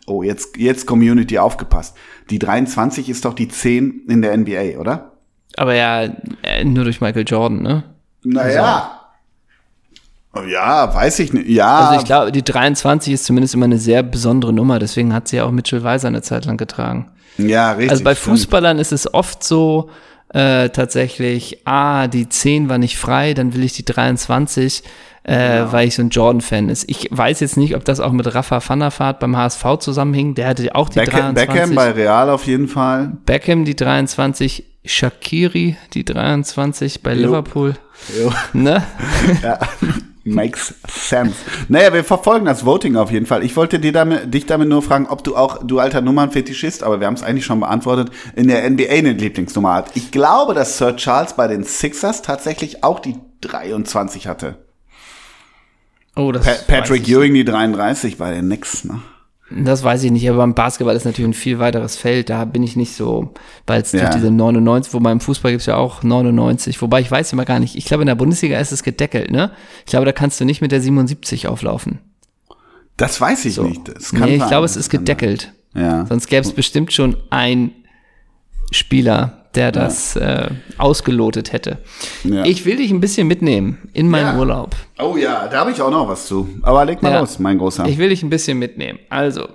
oh, 0.06 0.22
jetzt, 0.22 0.56
jetzt 0.56 0.86
Community 0.86 1.38
aufgepasst. 1.38 1.96
Die 2.30 2.38
23 2.38 3.08
ist 3.08 3.24
doch 3.24 3.34
die 3.34 3.48
10 3.48 4.06
in 4.08 4.22
der 4.22 4.36
NBA, 4.36 4.78
oder? 4.80 5.12
Aber 5.56 5.74
ja, 5.74 6.08
äh, 6.42 6.64
nur 6.64 6.84
durch 6.84 7.00
Michael 7.00 7.24
Jordan, 7.26 7.62
ne? 7.62 7.84
Naja. 8.24 8.98
Oh 10.34 10.40
Ja, 10.40 10.92
weiß 10.94 11.18
ich 11.18 11.32
nicht. 11.32 11.48
Ja, 11.48 11.88
Also 11.88 12.00
ich 12.00 12.06
glaube, 12.06 12.32
die 12.32 12.42
23 12.42 13.12
ist 13.12 13.24
zumindest 13.24 13.54
immer 13.54 13.66
eine 13.66 13.78
sehr 13.78 14.02
besondere 14.02 14.52
Nummer, 14.52 14.78
deswegen 14.78 15.12
hat 15.12 15.28
sie 15.28 15.36
ja 15.36 15.44
auch 15.44 15.50
Mitchell 15.50 15.84
Weiser 15.84 16.08
eine 16.08 16.22
Zeit 16.22 16.46
lang 16.46 16.56
getragen. 16.56 17.10
ja, 17.36 17.72
richtig. 17.72 17.90
Also 17.90 18.04
bei 18.04 18.14
stimmt. 18.14 18.38
Fußballern 18.38 18.78
ist 18.78 18.92
es 18.92 19.12
oft 19.12 19.44
so, 19.44 19.90
äh, 20.32 20.70
tatsächlich, 20.70 21.58
ah, 21.66 22.06
die 22.08 22.28
10 22.28 22.68
war 22.68 22.78
nicht 22.78 22.96
frei, 22.96 23.34
dann 23.34 23.54
will 23.54 23.64
ich 23.64 23.72
die 23.72 23.84
23, 23.84 24.82
äh, 25.24 25.64
weil 25.70 25.88
ich 25.88 25.94
so 25.94 26.02
ein 26.02 26.08
Jordan-Fan 26.08 26.68
ist. 26.68 26.88
Ich 26.88 27.08
weiß 27.10 27.40
jetzt 27.40 27.56
nicht, 27.56 27.76
ob 27.76 27.84
das 27.84 28.00
auch 28.00 28.12
mit 28.12 28.34
Rafa 28.34 28.60
van 28.66 28.80
der 28.80 28.98
Vaart 28.98 29.20
beim 29.20 29.36
HSV 29.36 29.64
zusammenhing, 29.80 30.34
der 30.34 30.48
hatte 30.48 30.74
auch 30.74 30.88
die 30.88 31.00
Beckham, 31.00 31.34
23. 31.34 31.54
Beckham 31.54 31.74
bei 31.74 31.90
Real 31.90 32.30
auf 32.30 32.46
jeden 32.46 32.68
Fall. 32.68 33.12
Beckham 33.24 33.64
die 33.64 33.76
23, 33.76 34.64
Shakiri 34.84 35.76
die 35.94 36.04
23 36.04 37.02
bei 37.02 37.14
Liverpool. 37.14 37.74
Jo. 38.18 38.32
Ne? 38.52 38.82
Ja, 39.42 39.58
makes 40.24 40.74
sense. 40.88 41.36
Naja, 41.68 41.92
wir 41.92 42.04
verfolgen 42.04 42.46
das 42.46 42.64
Voting 42.64 42.96
auf 42.96 43.10
jeden 43.10 43.26
Fall. 43.26 43.44
Ich 43.44 43.56
wollte 43.56 43.78
dir 43.78 43.92
damit, 43.92 44.32
dich 44.32 44.46
damit 44.46 44.68
nur 44.68 44.82
fragen, 44.82 45.06
ob 45.06 45.24
du 45.24 45.36
auch, 45.36 45.64
du 45.64 45.78
alter 45.78 46.00
Nummernfetischist, 46.00 46.82
aber 46.82 47.00
wir 47.00 47.06
haben 47.06 47.14
es 47.14 47.22
eigentlich 47.22 47.44
schon 47.44 47.60
beantwortet, 47.60 48.10
in 48.34 48.48
der 48.48 48.68
NBA 48.68 48.90
eine 48.90 49.12
Lieblingsnummer 49.12 49.74
hat. 49.74 49.90
Ich 49.94 50.10
glaube, 50.10 50.54
dass 50.54 50.78
Sir 50.78 50.96
Charles 50.96 51.34
bei 51.34 51.48
den 51.48 51.64
Sixers 51.64 52.22
tatsächlich 52.22 52.84
auch 52.84 53.00
die 53.00 53.16
23 53.40 54.26
hatte. 54.26 54.56
Oh, 56.14 56.30
das 56.30 56.44
Pa 56.44 56.52
Patrick 56.66 57.08
Ewing 57.08 57.34
die 57.34 57.44
33 57.44 58.18
bei 58.18 58.32
den 58.32 58.44
Knicks, 58.46 58.84
ne? 58.84 59.00
Das 59.56 59.82
weiß 59.82 60.02
ich 60.04 60.10
nicht, 60.10 60.28
aber 60.28 60.38
beim 60.38 60.54
Basketball 60.54 60.94
ist 60.96 61.04
natürlich 61.04 61.30
ein 61.30 61.34
viel 61.34 61.58
weiteres 61.58 61.96
Feld. 61.96 62.30
Da 62.30 62.44
bin 62.44 62.62
ich 62.62 62.76
nicht 62.76 62.94
so, 62.94 63.32
weil 63.66 63.82
es 63.82 63.92
Ja. 63.92 64.00
durch 64.02 64.14
diese 64.14 64.30
99, 64.30 64.94
wobei 64.94 65.12
im 65.12 65.20
Fußball 65.20 65.50
gibt 65.52 65.60
es 65.60 65.66
ja 65.66 65.76
auch 65.76 66.02
99, 66.02 66.80
wobei 66.82 67.00
ich 67.00 67.10
weiß 67.10 67.32
immer 67.32 67.44
gar 67.44 67.58
nicht. 67.60 67.76
Ich 67.76 67.84
glaube, 67.84 68.02
in 68.02 68.06
der 68.06 68.14
Bundesliga 68.14 68.58
ist 68.58 68.72
es 68.72 68.82
gedeckelt, 68.82 69.30
ne? 69.30 69.50
Ich 69.80 69.90
glaube, 69.90 70.06
da 70.06 70.12
kannst 70.12 70.40
du 70.40 70.44
nicht 70.44 70.60
mit 70.60 70.72
der 70.72 70.80
77 70.80 71.48
auflaufen. 71.48 71.98
Das 72.96 73.20
weiß 73.20 73.44
ich 73.46 73.54
So. 73.54 73.64
nicht. 73.64 73.88
Das 73.88 74.12
kann 74.12 74.28
nee, 74.28 74.36
ich 74.36 74.46
glaube, 74.46 74.64
es 74.66 74.76
ist 74.76 74.90
gedeckelt. 74.90 75.52
Ja. 75.74 76.06
Sonst 76.06 76.26
gäbe 76.28 76.42
es 76.42 76.52
bestimmt 76.52 76.92
schon 76.92 77.16
ein 77.30 77.72
Spieler, 78.70 79.41
der 79.54 79.70
das 79.70 80.16
äh, 80.16 80.48
ausgelotet 80.78 81.52
hätte. 81.52 81.78
Ja. 82.24 82.44
Ich 82.44 82.64
will 82.64 82.76
dich 82.76 82.90
ein 82.90 83.00
bisschen 83.00 83.26
mitnehmen 83.26 83.78
in 83.92 84.08
meinen 84.08 84.34
Ja. 84.34 84.38
Urlaub. 84.38 84.74
Oh 84.98 85.16
ja, 85.16 85.46
da 85.48 85.60
habe 85.60 85.70
ich 85.72 85.82
auch 85.82 85.90
noch 85.90 86.08
was 86.08 86.26
zu. 86.26 86.48
Aber 86.62 86.84
leg 86.84 87.02
mal 87.02 87.18
los, 87.18 87.38
mein 87.38 87.58
Großer. 87.58 87.86
Ich 87.86 87.98
will 87.98 88.08
dich 88.08 88.22
ein 88.22 88.30
bisschen 88.30 88.58
mitnehmen. 88.58 88.98
Also, 89.10 89.48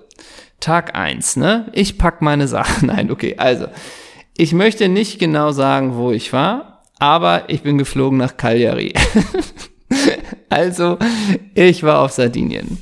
Tag 0.59 0.95
eins, 0.95 1.35
ne? 1.35 1.69
Ich 1.73 1.97
pack 1.97 2.21
meine 2.21 2.47
Sachen. 2.47 2.87
Nein, 2.95 3.09
okay. 3.11 3.35
Also, 3.37 3.67
ich 4.37 4.53
möchte 4.53 4.87
nicht 4.87 5.19
genau 5.19 5.51
sagen, 5.51 5.95
wo 5.95 6.11
ich 6.11 6.31
war, 6.31 6.83
aber 6.99 7.49
ich 7.49 7.63
bin 7.63 7.77
geflogen 7.77 8.17
nach 8.17 8.37
Cagliari. 8.37 8.93
also, 10.49 10.97
ich 11.55 11.83
war 11.83 12.01
auf 12.01 12.11
Sardinien. 12.11 12.77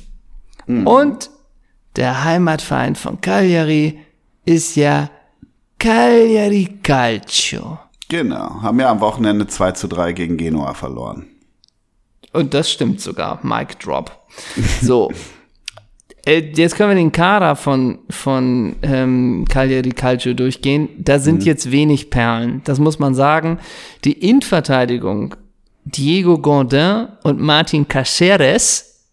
Und 0.66 1.30
der 1.94 2.24
Heimatverein 2.24 2.96
von 2.96 3.20
Cagliari 3.20 4.00
ist 4.44 4.74
ja 4.76 5.10
Cagliari 5.78 6.78
Calcio. 6.82 7.78
genau. 8.08 8.62
Haben 8.62 8.80
ja 8.80 8.90
am 8.90 9.00
Wochenende 9.00 9.46
2 9.46 9.72
zu 9.72 9.88
3 9.88 10.12
gegen 10.12 10.36
Genua 10.36 10.74
verloren. 10.74 11.26
Und 12.32 12.54
das 12.54 12.70
stimmt 12.70 13.00
sogar. 13.00 13.38
Mic 13.44 13.78
drop. 13.78 14.10
So. 14.82 15.10
Äh, 16.26 16.52
Jetzt 16.54 16.76
können 16.76 16.90
wir 16.90 16.96
den 16.96 17.12
Kader 17.12 17.56
von, 17.56 17.98
von 18.10 18.76
ähm, 18.82 19.44
Cagliari 19.48 19.90
Calcio 19.90 20.34
durchgehen. 20.34 20.88
Da 20.98 21.18
sind 21.18 21.44
jetzt 21.44 21.70
wenig 21.70 22.10
Perlen. 22.10 22.62
Das 22.64 22.78
muss 22.78 22.98
man 22.98 23.14
sagen. 23.14 23.58
Die 24.04 24.12
Innenverteidigung 24.12 25.34
Diego 25.84 26.38
Gondin 26.38 27.08
und 27.22 27.38
Martin 27.40 27.86
Caceres, 27.86 29.04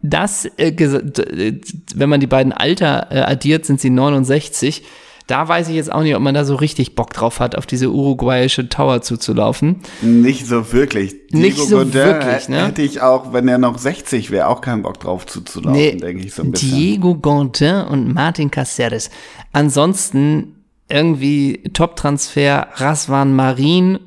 das, 0.00 0.46
äh, 0.56 0.72
d- 0.72 1.60
wenn 1.94 2.08
man 2.08 2.20
die 2.20 2.26
beiden 2.26 2.52
Alter 2.52 3.08
äh, 3.10 3.20
addiert, 3.20 3.66
sind 3.66 3.78
sie 3.80 3.90
69. 3.90 4.82
Da 5.26 5.48
weiß 5.48 5.68
ich 5.70 5.74
jetzt 5.74 5.90
auch 5.90 6.02
nicht, 6.02 6.14
ob 6.14 6.20
man 6.20 6.34
da 6.34 6.44
so 6.44 6.54
richtig 6.54 6.94
Bock 6.94 7.14
drauf 7.14 7.40
hat, 7.40 7.56
auf 7.56 7.64
diese 7.64 7.90
uruguayische 7.90 8.68
Tower 8.68 9.00
zuzulaufen. 9.00 9.80
Nicht 10.02 10.46
so 10.46 10.70
wirklich. 10.72 11.14
Nicht 11.30 11.58
so 11.58 11.78
Godin 11.78 11.94
wirklich, 11.94 12.48
ne? 12.50 12.66
Hätte 12.66 12.82
ich 12.82 13.00
auch, 13.00 13.32
wenn 13.32 13.48
er 13.48 13.56
noch 13.56 13.78
60 13.78 14.30
wäre, 14.30 14.48
auch 14.48 14.60
keinen 14.60 14.82
Bock 14.82 15.00
drauf 15.00 15.24
zuzulaufen, 15.26 15.98
denke 15.98 16.24
ich 16.24 16.34
so 16.34 16.42
ein 16.42 16.50
bisschen. 16.50 16.76
Diego 16.76 17.14
Gondin 17.14 17.76
und 17.86 18.12
Martin 18.12 18.50
Caceres. 18.50 19.08
Ansonsten 19.52 20.56
irgendwie 20.90 21.62
Top-Transfer, 21.72 22.68
Raswan 22.74 23.34
Marin, 23.34 23.98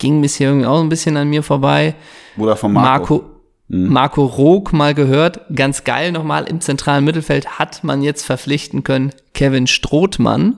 ging 0.00 0.20
bis 0.20 0.36
hier 0.36 0.48
irgendwie 0.48 0.66
auch 0.66 0.80
ein 0.80 0.88
bisschen 0.88 1.16
an 1.16 1.28
mir 1.28 1.44
vorbei. 1.44 1.94
Oder 2.36 2.56
von 2.56 2.72
Marco. 2.72 3.14
Marco, 3.14 3.24
Marco 3.68 4.24
Rog 4.24 4.72
mal 4.72 4.94
gehört. 4.94 5.40
Ganz 5.54 5.84
geil 5.84 6.10
nochmal. 6.12 6.44
Im 6.44 6.60
zentralen 6.60 7.04
Mittelfeld 7.04 7.58
hat 7.58 7.84
man 7.84 8.00
jetzt 8.00 8.24
verpflichten 8.24 8.82
können 8.82 9.12
Kevin 9.38 9.68
Strothmann, 9.68 10.56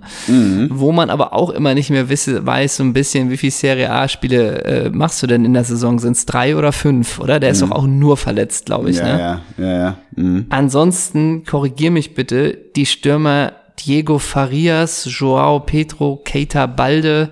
wo 0.70 0.90
man 0.90 1.10
aber 1.10 1.34
auch 1.34 1.50
immer 1.50 1.74
nicht 1.74 1.90
mehr 1.90 2.08
wisse, 2.08 2.46
weiß 2.46 2.76
so 2.76 2.82
ein 2.82 2.94
bisschen, 2.94 3.30
wie 3.30 3.36
viel 3.36 3.50
Serie 3.50 3.90
A-Spiele 3.90 4.64
äh, 4.64 4.90
machst 4.90 5.22
du 5.22 5.26
denn 5.26 5.44
in 5.44 5.52
der 5.52 5.64
Saison? 5.64 5.98
Sind 5.98 6.16
es 6.16 6.24
drei 6.24 6.56
oder 6.56 6.72
fünf, 6.72 7.18
oder? 7.18 7.40
Der 7.40 7.50
ist 7.50 7.60
doch 7.60 7.72
auch 7.72 7.86
nur 7.86 8.16
verletzt, 8.16 8.64
glaube 8.64 8.88
ich. 8.88 8.96
ja, 8.96 9.04
ne? 9.04 9.18
ja, 9.18 9.40
ja, 9.58 9.78
ja. 9.78 9.96
Mhm. 10.16 10.46
Ansonsten, 10.48 11.44
korrigier 11.44 11.90
mich 11.90 12.14
bitte, 12.14 12.56
die 12.74 12.86
Stürmer 12.86 13.52
Diego 13.84 14.18
Farias, 14.18 15.06
Joao 15.10 15.60
Pedro, 15.60 16.20
Keita 16.24 16.66
Balde, 16.66 17.30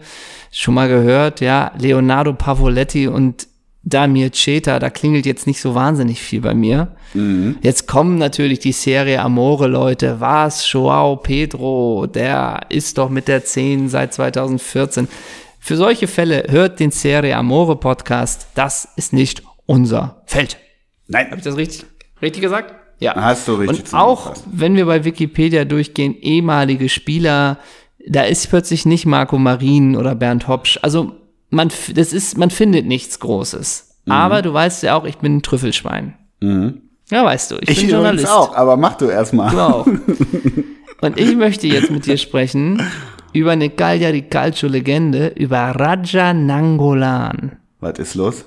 schon 0.51 0.75
mal 0.75 0.89
gehört, 0.89 1.41
ja, 1.41 1.73
Leonardo 1.79 2.35
Pavoletti 2.35 3.09
und 3.09 3.48
Damir 3.85 4.31
Cheta, 4.31 4.79
da 4.79 4.91
klingelt 4.91 5.25
jetzt 5.25 5.47
nicht 5.47 5.61
so 5.61 5.75
wahnsinnig 5.75 6.21
viel 6.21 6.41
bei 6.41 6.55
mir. 6.55 6.97
Jetzt 7.63 7.87
kommen 7.87 8.19
natürlich 8.19 8.59
die 8.59 8.73
Serie 8.73 9.23
Amore 9.23 9.67
Leute, 9.67 10.21
was, 10.21 10.71
Joao 10.71 11.17
Pedro, 11.17 12.07
der 12.07 12.61
ist 12.69 12.99
doch 12.99 13.09
mit 13.09 13.29
der 13.29 13.45
10 13.45 13.89
seit 13.89 14.13
2014. 14.13 15.09
Für 15.59 15.77
solche 15.77 16.07
Fälle 16.07 16.45
hört 16.49 16.81
den 16.81 16.91
Serie 16.91 17.37
Amore 17.37 17.77
Podcast, 17.77 18.49
das 18.55 18.89
ist 18.97 19.13
nicht 19.13 19.43
unser 19.67 20.23
Feld. 20.27 20.59
Nein, 21.07 21.27
Habe 21.27 21.37
ich 21.37 21.45
das 21.45 21.57
richtig, 21.57 21.87
richtig 22.21 22.43
gesagt? 22.43 22.75
Ja. 23.01 23.15
Hast 23.15 23.49
du 23.49 23.55
richtig 23.55 23.93
Und 23.93 23.99
auch, 23.99 24.35
wenn 24.51 24.77
wir 24.77 24.87
bei 24.87 25.05
Wikipedia 25.05 25.65
durchgehen, 25.65 26.15
ehemalige 26.21 26.89
Spieler, 26.89 27.59
da 28.07 28.23
ist 28.23 28.49
plötzlich 28.49 28.87
nicht 28.87 29.07
Marco 29.07 29.39
Marin 29.39 29.97
oder 29.97 30.15
Bernd 30.15 30.49
Hopsch. 30.49 30.79
Also, 30.83 31.13
man, 31.51 31.71
das 31.95 32.13
ist, 32.13 32.37
man 32.39 32.51
findet 32.51 32.87
nichts 32.87 33.19
Großes. 33.21 33.97
Mhm. 34.07 34.13
Aber 34.13 34.43
du 34.43 34.53
weißt 34.53 34.83
ja 34.83 34.97
auch, 34.97 35.05
ich 35.05 35.19
bin 35.19 35.37
ein 35.37 35.43
Trüffelschwein. 35.43 36.15
Ja, 36.41 37.25
weißt 37.25 37.51
du, 37.53 37.57
ich, 37.61 37.71
ich 37.71 37.81
bin 37.83 37.91
Journalist. 37.91 38.29
auch, 38.31 38.55
aber 38.55 38.77
mach 38.77 38.97
du 38.97 39.07
erstmal. 39.07 39.51
Du 39.51 39.59
auch. 39.61 39.87
Und 41.01 41.19
ich 41.19 41.35
möchte 41.37 41.67
jetzt 41.67 41.91
mit 41.91 42.07
dir 42.07 42.17
sprechen 42.17 42.83
über 43.33 43.53
eine 43.53 43.71
Cagliari 43.71 44.23
Calcio-Legende, 44.23 45.29
über 45.37 45.59
Raja 45.59 46.33
Nangolan, 46.35 47.57
Was 47.81 47.99
ist 47.99 48.15
los? 48.15 48.45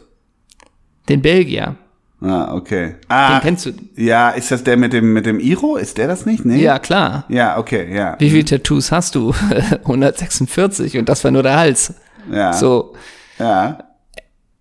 den 1.09 1.21
Belgier. 1.21 1.75
Ah, 2.21 2.53
okay. 2.53 2.89
Den 2.89 2.95
Ah, 3.09 3.39
kennst 3.41 3.65
du? 3.65 3.71
ja, 3.95 4.29
ist 4.29 4.51
das 4.51 4.63
der 4.63 4.77
mit 4.77 4.93
dem, 4.93 5.11
mit 5.13 5.25
dem 5.25 5.39
Iro? 5.39 5.75
Ist 5.77 5.97
der 5.97 6.07
das 6.07 6.25
nicht? 6.27 6.45
Nee? 6.45 6.61
Ja, 6.61 6.77
klar. 6.77 7.25
Ja, 7.29 7.57
okay, 7.57 7.93
ja. 7.95 8.15
Wie 8.19 8.29
viele 8.29 8.45
Tattoos 8.45 8.91
hast 8.91 9.15
du? 9.15 9.33
146 9.83 10.97
und 10.97 11.09
das 11.09 11.23
war 11.23 11.31
nur 11.31 11.43
der 11.43 11.57
Hals. 11.57 11.93
Ja. 12.29 12.53
So, 12.53 12.93
Ja. 13.39 13.77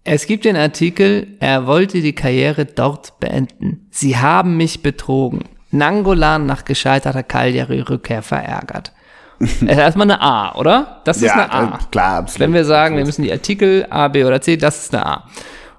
es 0.05 0.27
gibt 0.27 0.45
den 0.45 0.57
Artikel, 0.57 1.27
er 1.41 1.67
wollte 1.67 2.01
die 2.01 2.15
Karriere 2.15 2.65
dort 2.65 3.19
beenden. 3.21 3.87
Sie 3.91 4.17
haben 4.17 4.57
mich 4.57 4.83
betrogen. 4.83 5.41
Nangolan 5.73 6.47
nach 6.47 6.65
gescheiterter 6.65 7.23
Cagliari-Rückkehr 7.23 8.23
verärgert. 8.23 8.93
Ist 9.39 9.63
erstmal 9.63 10.11
eine 10.11 10.21
A, 10.21 10.55
oder? 10.57 11.01
Das 11.05 11.17
ist 11.19 11.23
ja, 11.25 11.35
eine 11.35 11.51
A. 11.53 11.65
äh, 11.77 11.79
klar, 11.91 12.19
absolut. 12.19 12.41
Wenn 12.41 12.53
wir 12.53 12.65
sagen, 12.65 12.97
wir 12.97 13.07
müssen 13.07 13.23
die 13.23 13.33
Artikel 13.33 13.87
A, 13.89 14.09
B 14.09 14.25
oder 14.25 14.41
C, 14.43 14.57
das 14.59 14.85
ist 14.85 14.95
eine 14.95 15.07
A. 15.07 15.25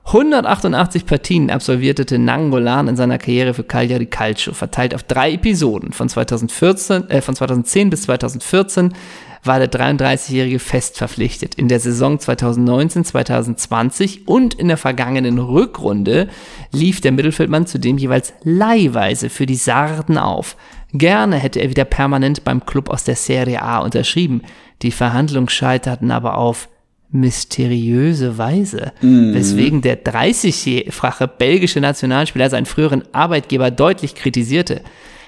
188 0.06 1.06
Partien 1.06 1.52
absolvierte 1.52 2.17
Nangolan 2.17 2.88
in 2.88 2.96
seiner 2.96 3.20
Karriere 3.20 3.54
für 3.54 3.63
Cagliari 3.63 4.08
Calcio, 4.08 4.54
verteilt 4.54 4.96
auf 4.96 5.04
drei 5.04 5.34
Episoden. 5.34 5.94
Von 5.94 6.10
2014, 6.10 7.10
äh, 7.12 7.22
von 7.22 7.36
2010 7.36 7.91
bis 7.91 8.02
2014 8.04 8.94
war 9.43 9.60
der 9.60 9.71
33-Jährige 9.71 10.60
fest 10.60 10.97
verpflichtet. 10.97 11.56
In 11.56 11.67
der 11.67 11.80
Saison 11.80 12.19
2019, 12.19 13.06
2020 13.06 14.27
und 14.27 14.54
in 14.54 14.67
der 14.67 14.77
vergangenen 14.77 15.39
Rückrunde 15.39 16.30
lief 16.71 17.01
der 17.01 17.12
Mittelfeldmann 17.12 17.65
zudem 17.65 17.97
jeweils 17.97 18.34
leihweise 18.43 19.30
für 19.30 19.45
die 19.45 19.56
Sarden 19.56 20.17
auf. 20.17 20.56
Gerne 20.93 21.38
hätte 21.38 21.60
er 21.60 21.69
wieder 21.69 21.86
permanent 21.86 22.43
beim 22.43 22.65
Club 22.65 22.89
aus 22.89 23.04
der 23.04 23.15
Serie 23.15 23.62
A 23.62 23.80
unterschrieben. 23.80 24.41
Die 24.82 24.91
Verhandlungen 24.91 25.49
scheiterten 25.49 26.12
aber 26.12 26.38
auf 26.38 26.67
mysteriöse 27.12 28.38
Weise, 28.38 28.93
weswegen 29.01 29.82
der 29.82 30.04
30-fache 30.04 31.27
belgische 31.27 31.82
Nationalspieler 31.82 32.49
seinen 32.49 32.65
früheren 32.65 33.04
Arbeitgeber 33.12 33.69
deutlich 33.69 34.15
kritisierte. 34.15 34.82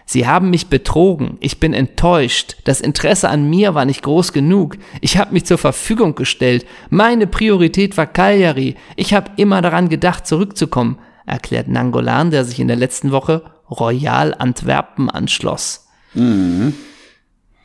Sie 0.06 0.28
haben 0.28 0.50
mich 0.50 0.68
betrogen, 0.68 1.38
ich 1.39 1.60
bin 1.60 1.74
enttäuscht, 1.74 2.58
das 2.66 2.82
Interesse 2.82 3.30
an 3.30 3.50
mir 3.50 3.74
war 3.74 3.86
nicht 3.86 4.04
groß 4.04 4.34
genug, 4.34 4.78
ich 5.02 5.18
habe 5.18 5.34
mich 5.34 5.46
zur 5.46 5.58
Verfügung 5.58 6.16
gestellt, 6.16 6.66
meine 6.89 7.26
Priorität 7.26 7.96
war 7.96 8.06
Cagliari, 8.06 8.76
ich 8.96 9.13
habe 9.13 9.32
immer 9.38 9.62
daran 9.62 9.89
gedacht, 9.89 10.28
zurückzukommen, 10.28 10.98
erklärt 11.26 11.70
Nangolan, 11.70 12.32
der 12.32 12.44
sich 12.44 12.60
in 12.60 12.68
der 12.68 12.78
letzten 12.78 13.12
Woche 13.12 13.44
Royal 13.70 14.36
Antwerpen 14.38 15.10
anschloss. 15.10 15.88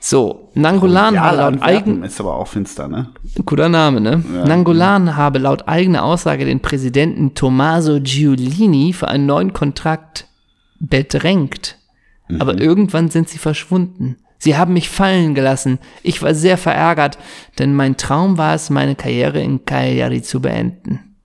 So, 0.01 0.51
Nangolan 0.55 1.15
ja, 1.17 1.23
war 1.23 1.35
laut 1.35 1.61
eigen, 1.61 2.05
ist 2.05 2.21
aber 2.21 2.37
auch 2.37 2.47
finster, 2.47 2.87
ne? 2.87 3.09
Guter 3.45 3.69
Name, 3.69 4.01
ne? 4.01 4.23
Nangolan 4.47 5.17
habe 5.17 5.41
laut 5.41 5.67
eigener 5.67 6.05
Aussage 6.05 6.45
den 6.45 6.61
Präsidenten 6.61 7.35
Tommaso 7.35 7.99
Giulini 8.01 8.93
für 8.93 9.09
einen 9.09 9.27
neuen 9.27 9.53
Kontrakt 9.53 10.29
bedrängt. 10.79 11.78
Aber 12.39 12.59
irgendwann 12.61 13.11
sind 13.11 13.29
sie 13.29 13.39
verschwunden. 13.39 14.17
Sie 14.39 14.57
haben 14.57 14.73
mich 14.73 14.89
fallen 14.89 15.35
gelassen. 15.35 15.79
Ich 16.03 16.23
war 16.23 16.35
sehr 16.35 16.59
verärgert, 16.59 17.19
denn 17.59 17.75
mein 17.75 17.97
Traum 17.97 18.39
war 18.39 18.55
es, 18.55 18.71
meine 18.71 18.95
Karriere 18.95 19.41
in 19.41 19.65
Cagliari 19.65 20.23
zu 20.23 20.41
beenden. 20.41 21.17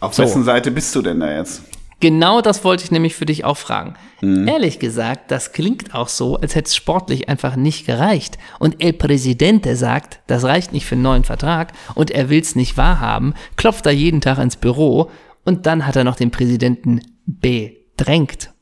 Auf 0.00 0.14
So. 0.14 0.22
wessen 0.22 0.44
Seite 0.44 0.70
bist 0.70 0.94
du 0.94 1.02
denn 1.02 1.20
da 1.20 1.36
jetzt? 1.36 1.62
Genau 2.00 2.42
das 2.42 2.64
wollte 2.64 2.84
ich 2.84 2.90
nämlich 2.90 3.14
für 3.14 3.24
dich 3.24 3.44
auch 3.44 3.56
fragen. 3.56 3.94
Ehrlich 4.20 4.78
gesagt, 4.78 5.30
das 5.30 5.52
klingt 5.52 5.94
auch 5.94 6.08
so, 6.08 6.36
als 6.36 6.54
hätte 6.54 6.68
es 6.68 6.76
sportlich 6.76 7.28
einfach 7.28 7.56
nicht 7.56 7.86
gereicht. 7.86 8.36
Und 8.58 8.82
El 8.82 8.92
Presidente 8.94 9.76
sagt, 9.76 10.20
das 10.26 10.44
reicht 10.44 10.72
nicht 10.72 10.86
für 10.86 10.96
einen 10.96 11.02
neuen 11.02 11.24
Vertrag 11.24 11.72
und 11.94 12.10
er 12.10 12.28
will 12.28 12.40
es 12.40 12.56
nicht 12.56 12.76
wahrhaben, 12.76 13.34
klopft 13.56 13.86
da 13.86 13.90
jeden 13.90 14.20
Tag 14.20 14.38
ins 14.38 14.56
Büro 14.56 15.10
und 15.44 15.66
dann 15.66 15.86
hat 15.86 15.96
er 15.96 16.04
noch 16.04 16.16
den 16.16 16.30
Präsidenten 16.30 17.00
bedrängt. 17.26 18.53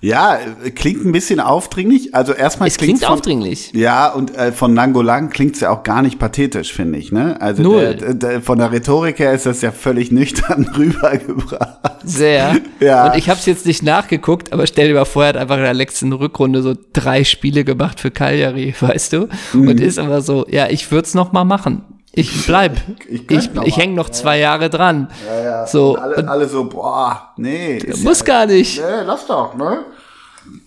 Ja, 0.00 0.38
äh, 0.64 0.70
klingt 0.70 1.04
ein 1.04 1.12
bisschen 1.12 1.40
aufdringlich. 1.40 2.14
Also 2.14 2.32
erstmal 2.32 2.68
Es 2.68 2.76
klingt 2.76 3.00
von, 3.00 3.14
aufdringlich. 3.14 3.72
Ja, 3.72 4.08
und 4.12 4.34
äh, 4.36 4.52
von 4.52 4.74
Nangolan 4.74 5.30
klingt's 5.30 5.60
ja 5.60 5.70
auch 5.70 5.82
gar 5.82 6.02
nicht 6.02 6.18
pathetisch, 6.18 6.72
finde 6.72 6.98
ich. 6.98 7.12
Ne? 7.12 7.40
Also 7.40 7.62
Null. 7.62 7.96
Der, 7.96 8.14
der, 8.14 8.42
von 8.42 8.58
der 8.58 8.72
Rhetorik 8.72 9.18
her 9.18 9.32
ist 9.32 9.46
das 9.46 9.62
ja 9.62 9.72
völlig 9.72 10.12
nüchtern 10.12 10.70
rübergebracht. 10.76 11.80
Sehr. 12.04 12.56
Ja. 12.80 13.10
Und 13.10 13.18
ich 13.18 13.28
habe 13.28 13.40
es 13.40 13.46
jetzt 13.46 13.66
nicht 13.66 13.82
nachgeguckt, 13.82 14.52
aber 14.52 14.66
stell 14.66 14.88
dir 14.88 14.94
mal 14.94 15.04
vor, 15.06 15.24
er 15.24 15.30
hat 15.30 15.36
einfach 15.38 15.56
in 15.56 15.64
der 15.64 15.74
letzten 15.74 16.12
Rückrunde 16.12 16.62
so 16.62 16.74
drei 16.92 17.24
Spiele 17.24 17.64
gemacht 17.64 17.98
für 17.98 18.10
Cagliari, 18.10 18.74
weißt 18.80 19.12
du? 19.14 19.28
Mhm. 19.54 19.68
Und 19.68 19.80
ist 19.80 19.98
aber 19.98 20.20
so, 20.20 20.46
ja, 20.48 20.68
ich 20.68 20.90
würde 20.90 21.06
es 21.06 21.14
noch 21.14 21.32
mal 21.32 21.44
machen. 21.44 21.82
Ich 22.18 22.46
bleib. 22.46 22.80
Ich 23.10 23.30
Ich, 23.30 23.50
ich, 23.64 23.76
hänge 23.76 23.94
noch 23.94 24.08
zwei 24.08 24.38
Jahre 24.38 24.70
dran. 24.70 25.08
So, 25.66 25.92
Und 25.92 25.98
alle, 25.98 26.28
alle 26.28 26.48
so, 26.48 26.64
boah, 26.64 27.34
nee. 27.36 27.78
muss 28.02 28.20
ja, 28.20 28.24
gar 28.24 28.46
nicht. 28.46 28.80
Nee, 28.80 29.02
lass 29.04 29.26
doch, 29.26 29.54
ne? 29.54 29.84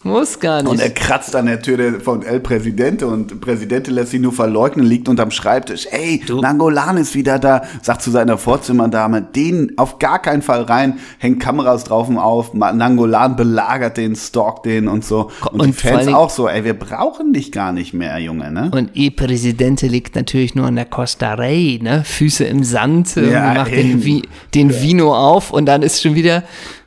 Muss 0.04 0.40
gar 0.40 0.60
Und 0.66 0.80
er 0.80 0.86
nicht. 0.86 0.96
kratzt 0.96 1.36
an 1.36 1.46
der 1.48 1.62
Tür 1.62 1.76
der- 1.76 2.00
von 2.00 2.24
El 2.24 2.40
Presidente 2.40 3.06
und 3.06 3.42
Presidente 3.42 3.92
lässt 3.92 4.12
sich 4.12 4.22
nur 4.22 4.32
verleugnen, 4.32 4.86
liegt 4.86 5.10
unterm 5.10 5.30
Schreibtisch. 5.30 5.88
Ey, 5.92 6.22
Nangolan 6.42 6.96
ist 6.98 7.16
wieder 7.16 7.38
da, 7.38 7.64
sagt 7.82 8.02
zu 8.02 8.10
seiner 8.10 8.38
Vorzimmerdame, 8.38 9.22
den 9.22 9.74
auf 9.78 10.00
gar 10.00 10.22
keinen 10.22 10.42
Fall 10.42 10.62
rein, 10.64 11.00
hängt 11.18 11.42
Kameras 11.42 11.84
drauf 11.84 12.08
und 12.08 12.18
auf, 12.18 12.54
Nangolan 12.54 13.36
belagert 13.36 13.98
den, 13.98 14.16
stalkt 14.16 14.66
den 14.66 14.88
und 14.88 15.04
so. 15.04 15.32
Und, 15.52 15.54
die 15.54 15.54
Und 15.54 15.62
allen 15.62 15.74
Fans 15.74 16.08
auch 16.08 16.30
so, 16.30 16.48
ey, 16.48 16.64
wir 16.64 16.76
brauchen 16.76 17.34
dich 17.34 17.52
gar 17.52 17.74
nicht 17.74 17.94
mehr, 17.94 18.18
Junge, 18.20 18.52
ne? 18.52 18.72
Und 18.74 18.92
E 18.96 19.10
Presidente 19.10 19.88
liegt 19.88 20.16
natürlich 20.16 20.56
nur 20.56 20.68
an 20.68 20.76
der 20.78 20.86
Costa 20.86 21.34
Rey, 21.34 21.80
ne? 21.84 22.04
Füße 22.06 22.46
im 22.46 22.64
Sand, 22.64 23.16
Ja, 23.16 23.54
macht 23.54 23.72
den, 23.72 24.24
den 24.56 24.82
Vino 24.82 25.14
auf 25.14 25.52
und 25.52 25.66
dann 25.66 25.82
ist 25.82 26.02
schon 26.02 26.16
wieder, 26.16 26.44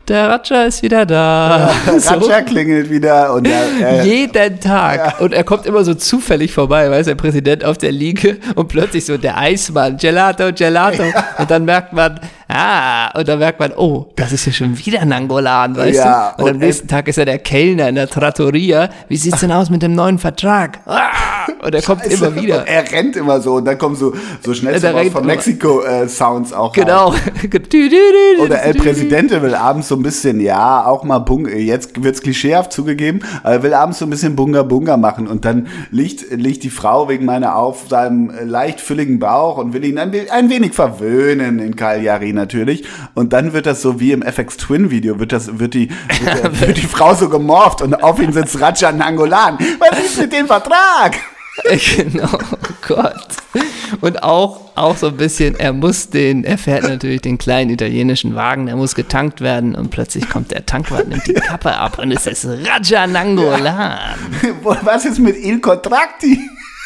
der 0.09 0.29
Raja 0.29 0.65
ist 0.65 0.83
wieder 0.83 1.07
da. 1.07 1.71
So. 1.99 2.15
Raja 2.15 2.43
klingelt 2.43 2.91
wieder 2.91 3.33
und 3.35 3.47
er, 3.47 3.65
er, 3.81 4.05
Jeden 4.05 4.61
Tag. 4.61 5.21
Und 5.21 5.33
er 5.33 5.45
kommt 5.45 5.67
immer 5.67 5.85
so 5.85 5.95
zufällig 5.95 6.53
vorbei, 6.53 6.91
weiß 6.91 7.07
der 7.07 7.15
Präsident 7.15 7.65
auf 7.65 7.79
der 7.79 7.93
Liege 7.93 8.39
und 8.55 8.69
plötzlich 8.69 9.05
so 9.05 9.17
der 9.17 9.39
Eismann, 9.39 9.97
Gelato, 9.97 10.53
Gelato. 10.53 11.05
Und 11.39 11.51
dann 11.51 11.65
merkt 11.65 11.93
man, 11.93 12.19
ah, 12.49 13.17
und 13.19 13.29
dann 13.29 13.39
merkt 13.39 13.61
man, 13.61 13.73
oh, 13.73 14.09
das 14.17 14.33
ist 14.33 14.47
ja 14.47 14.53
schon 14.53 14.77
wieder 14.79 15.05
Nangolan, 15.05 15.77
weißt 15.77 15.99
Ja, 15.99 16.35
du? 16.37 16.43
Und, 16.45 16.49
am 16.51 16.55
und 16.57 16.61
nächsten 16.61 16.89
Tag 16.89 17.09
ist 17.09 17.19
er 17.19 17.25
der 17.25 17.39
Kellner 17.39 17.89
in 17.89 17.95
der 17.95 18.09
Trattoria. 18.09 18.89
Wie 19.09 19.17
sieht's 19.17 19.41
denn 19.41 19.53
aus 19.53 19.71
mit 19.71 19.83
dem 19.83 19.95
neuen 19.95 20.19
Vertrag? 20.19 20.81
Ah, 20.87 21.11
Und 21.63 21.75
er 21.75 21.83
kommt 21.83 22.03
Scheiße. 22.03 22.27
immer 22.27 22.35
wieder. 22.35 22.61
Und 22.61 22.69
er 22.69 22.93
rennt 22.93 23.17
immer 23.17 23.41
so 23.41 23.55
und 23.55 23.65
dann 23.65 23.79
kommen 23.79 23.97
so, 23.97 24.15
so 24.45 24.55
schnell 24.55 24.81
von. 25.11 25.27
Mexiko-Sounds 25.27 26.53
auch 26.53 26.77
rein. 26.77 26.85
Genau. 26.85 27.15
Oder 28.41 28.63
El 28.63 28.75
Presidente 28.75 29.43
will 29.43 29.55
abends 29.55 29.89
so 29.89 29.97
ein 29.97 30.03
bisschen, 30.03 30.41
ja, 30.41 30.85
auch 30.85 31.05
mal 31.05 31.21
Bunga, 31.21 31.51
jetzt 31.51 32.03
wird's 32.03 32.23
klischeehaft 32.23 32.73
zugegeben, 32.73 33.21
aber 33.43 33.55
er 33.55 33.63
will 33.63 33.75
abends 33.75 33.99
so 33.99 34.07
ein 34.07 34.11
bisschen 34.11 34.37
Bunga 34.37 34.63
Bunga 34.63 34.97
machen 34.97 35.27
und 35.27 35.45
dann 35.45 35.69
liegt, 35.91 36.31
liegt 36.31 36.65
die 36.65 36.71
Frau 36.71 37.09
wegen 37.09 37.25
meiner 37.25 37.57
auf 37.57 37.89
seinem 37.89 38.31
äh, 38.31 38.45
leicht 38.45 38.81
fülligen 38.81 39.19
Bauch 39.19 39.59
und 39.59 39.73
will 39.73 39.85
ihn 39.85 39.99
ein, 39.99 40.13
ein 40.31 40.51
wenig 40.51 40.73
verwöhnen 40.73 41.59
in 41.59 41.77
Cagliari 41.77 42.33
natürlich 42.33 42.85
und 43.15 43.33
dann 43.33 43.53
wird 43.53 43.67
das 43.67 43.83
so 43.83 44.01
wie 44.01 44.13
im 44.13 44.23
FX 44.23 44.57
Twin 44.57 44.91
Video, 44.91 45.19
wird 45.19 45.33
das, 45.33 45.59
wird 45.59 45.75
die, 45.75 45.91
wird, 46.23 46.61
wird 46.69 46.77
die 46.79 46.87
Frau 46.87 47.15
so 47.15 47.29
gemorpht 47.29 47.83
und 47.83 47.95
auf 48.03 48.21
ihn 48.21 48.33
sitzt 48.33 48.61
Raja 48.61 48.93
Nangolan. 48.93 49.59
Was 49.79 50.05
ist 50.05 50.21
mit 50.21 50.33
dem 50.33 50.47
Vertrag? 50.47 51.17
genau, 51.97 52.29
oh 52.33 52.57
Gott. 52.87 53.27
Und 54.01 54.23
auch, 54.23 54.71
auch 54.75 54.97
so 54.97 55.09
ein 55.09 55.17
bisschen, 55.19 55.55
er 55.61 55.73
muss 55.75 56.09
den, 56.09 56.45
er 56.45 56.57
fährt 56.57 56.85
natürlich 56.85 57.21
den 57.21 57.37
kleinen 57.37 57.71
italienischen 57.71 58.35
Wagen, 58.35 58.67
der 58.67 58.77
muss 58.77 58.95
getankt 58.95 59.41
werden 59.43 59.75
und 59.75 59.91
plötzlich 59.91 60.29
kommt 60.31 60.51
der 60.51 60.65
Tankwart, 60.65 61.09
nimmt 61.09 61.27
die 61.27 61.35
Kappe 61.35 61.75
ab 61.77 61.99
und 61.99 62.11
es 62.11 62.27
ist 62.27 62.47
Raja 62.47 63.07
Nangolan. 63.07 64.15
Was 64.83 65.05
ist 65.05 65.19
mit 65.19 65.37
Il 65.37 65.61
Contracti? 65.61 66.39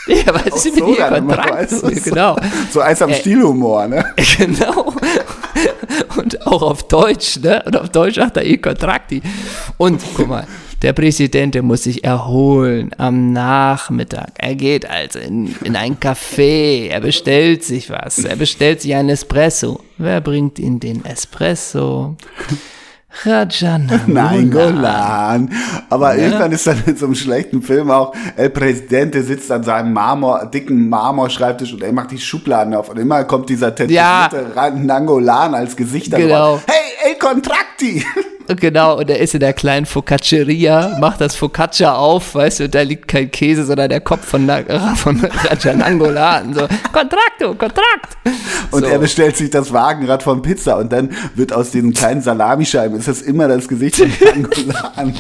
Ja, 0.09 0.33
was 0.33 0.64
ist 0.64 0.76
mit 0.76 0.76
So 0.76 0.87
du, 0.87 1.94
so- 1.94 2.11
Genau. 2.11 2.37
So 2.70 2.81
Eis 2.81 3.02
am 3.02 3.11
Äh, 3.11 3.14
Stielhumor, 3.14 3.88
ne? 3.88 4.05
Genau. 4.38 4.94
Und 6.16 6.46
auch 6.46 6.62
auf 6.62 6.87
Deutsch, 6.87 7.40
ne? 7.40 7.61
Und 7.66 7.76
auf 7.76 7.88
Deutsch 7.88 8.14
sagt 8.14 8.37
er 8.37 8.44
eh 8.44 8.57
Kontrakti. 8.57 9.20
Und 9.79 10.00
guck 10.16 10.29
mal, 10.29 10.46
der 10.83 10.93
Präsident, 10.93 11.55
der 11.55 11.62
muss 11.62 11.85
sich 11.85 12.05
erholen 12.05 12.91
am 12.99 13.33
Nachmittag. 13.33 14.33
Er 14.39 14.55
geht 14.55 14.89
also 14.89 15.19
in, 15.19 15.55
in 15.65 15.75
ein 15.77 15.97
Café, 15.99 16.89
er 16.89 17.01
bestellt 17.01 17.65
sich 17.65 17.91
was, 17.91 18.19
er 18.19 18.37
bestellt 18.37 18.83
sich 18.83 18.95
einen 18.95 19.09
Espresso. 19.09 19.81
Wer 19.99 20.21
bringt 20.21 20.59
ihm 20.59 20.79
den 20.81 21.05
Espresso? 21.05 22.17
Rajan. 23.25 23.91
Nein, 24.07 24.51
Golan. 24.51 25.51
Aber 25.89 26.17
irgendwann 26.17 26.53
ist 26.53 26.67
dann 26.67 26.83
in 26.85 26.97
so 26.97 27.07
einem 27.07 27.15
schlechten 27.15 27.62
Film 27.62 27.91
auch 27.91 28.12
El 28.37 28.51
Presidente 28.51 29.23
sitzt 29.23 29.51
an 29.51 29.62
seinem 29.62 29.95
Marmor, 29.95 30.45
dicken 30.47 30.91
Marmorschreibtisch 30.91 31.73
und 31.73 31.83
er 31.83 31.93
macht 31.93 32.11
die 32.11 32.19
Schubladen 32.19 32.75
auf 32.75 32.91
und 32.91 32.99
immer 32.99 33.25
kommt 33.25 33.49
dieser 33.49 33.69
Ja. 33.89 34.29
tätowierte 34.29 34.79
Nangolan 34.81 35.55
als 35.55 35.75
Gesicht 35.75 36.15
Genau. 36.15 36.29
drauf. 36.57 36.67
Hey, 36.67 37.11
El 37.12 37.19
Contracti! 37.19 38.05
Genau, 38.48 38.98
und 38.98 39.11
er 39.11 39.18
ist 39.18 39.35
in 39.35 39.40
der 39.40 39.52
kleinen 39.52 39.87
Focacceria, 39.87 40.96
macht 41.00 41.20
das 41.20 41.35
Focaccia 41.37 41.94
auf, 41.94 42.35
weißt 42.35 42.61
du, 42.61 42.68
da 42.68 42.82
liegt 42.82 43.09
kein 43.09 43.30
Käse, 43.30 43.64
sondern 43.64 43.88
der 43.88 44.00
Kopf 44.00 44.24
von, 44.26 44.46
Na- 44.46 44.62
von 44.96 45.20
Rajan 45.20 45.82
Angolan. 45.82 46.54
So, 46.54 46.61
Kontrakto, 46.92 47.54
Kontrakt. 47.56 48.16
Und 48.70 48.85
so. 48.85 48.87
er 48.90 48.98
bestellt 48.98 49.37
sich 49.37 49.50
das 49.50 49.72
Wagenrad 49.72 50.22
von 50.22 50.42
Pizza 50.42 50.76
und 50.78 50.92
dann 50.92 51.11
wird 51.35 51.52
aus 51.52 51.70
diesen 51.70 51.92
kleinen 51.92 52.22
Salamischeiben, 52.22 52.98
ist 52.98 53.09
das 53.09 53.22
immer 53.22 53.48
das 53.48 53.66
Gesicht 53.68 53.96
von 53.96 54.11
Nangolan. 54.24 55.14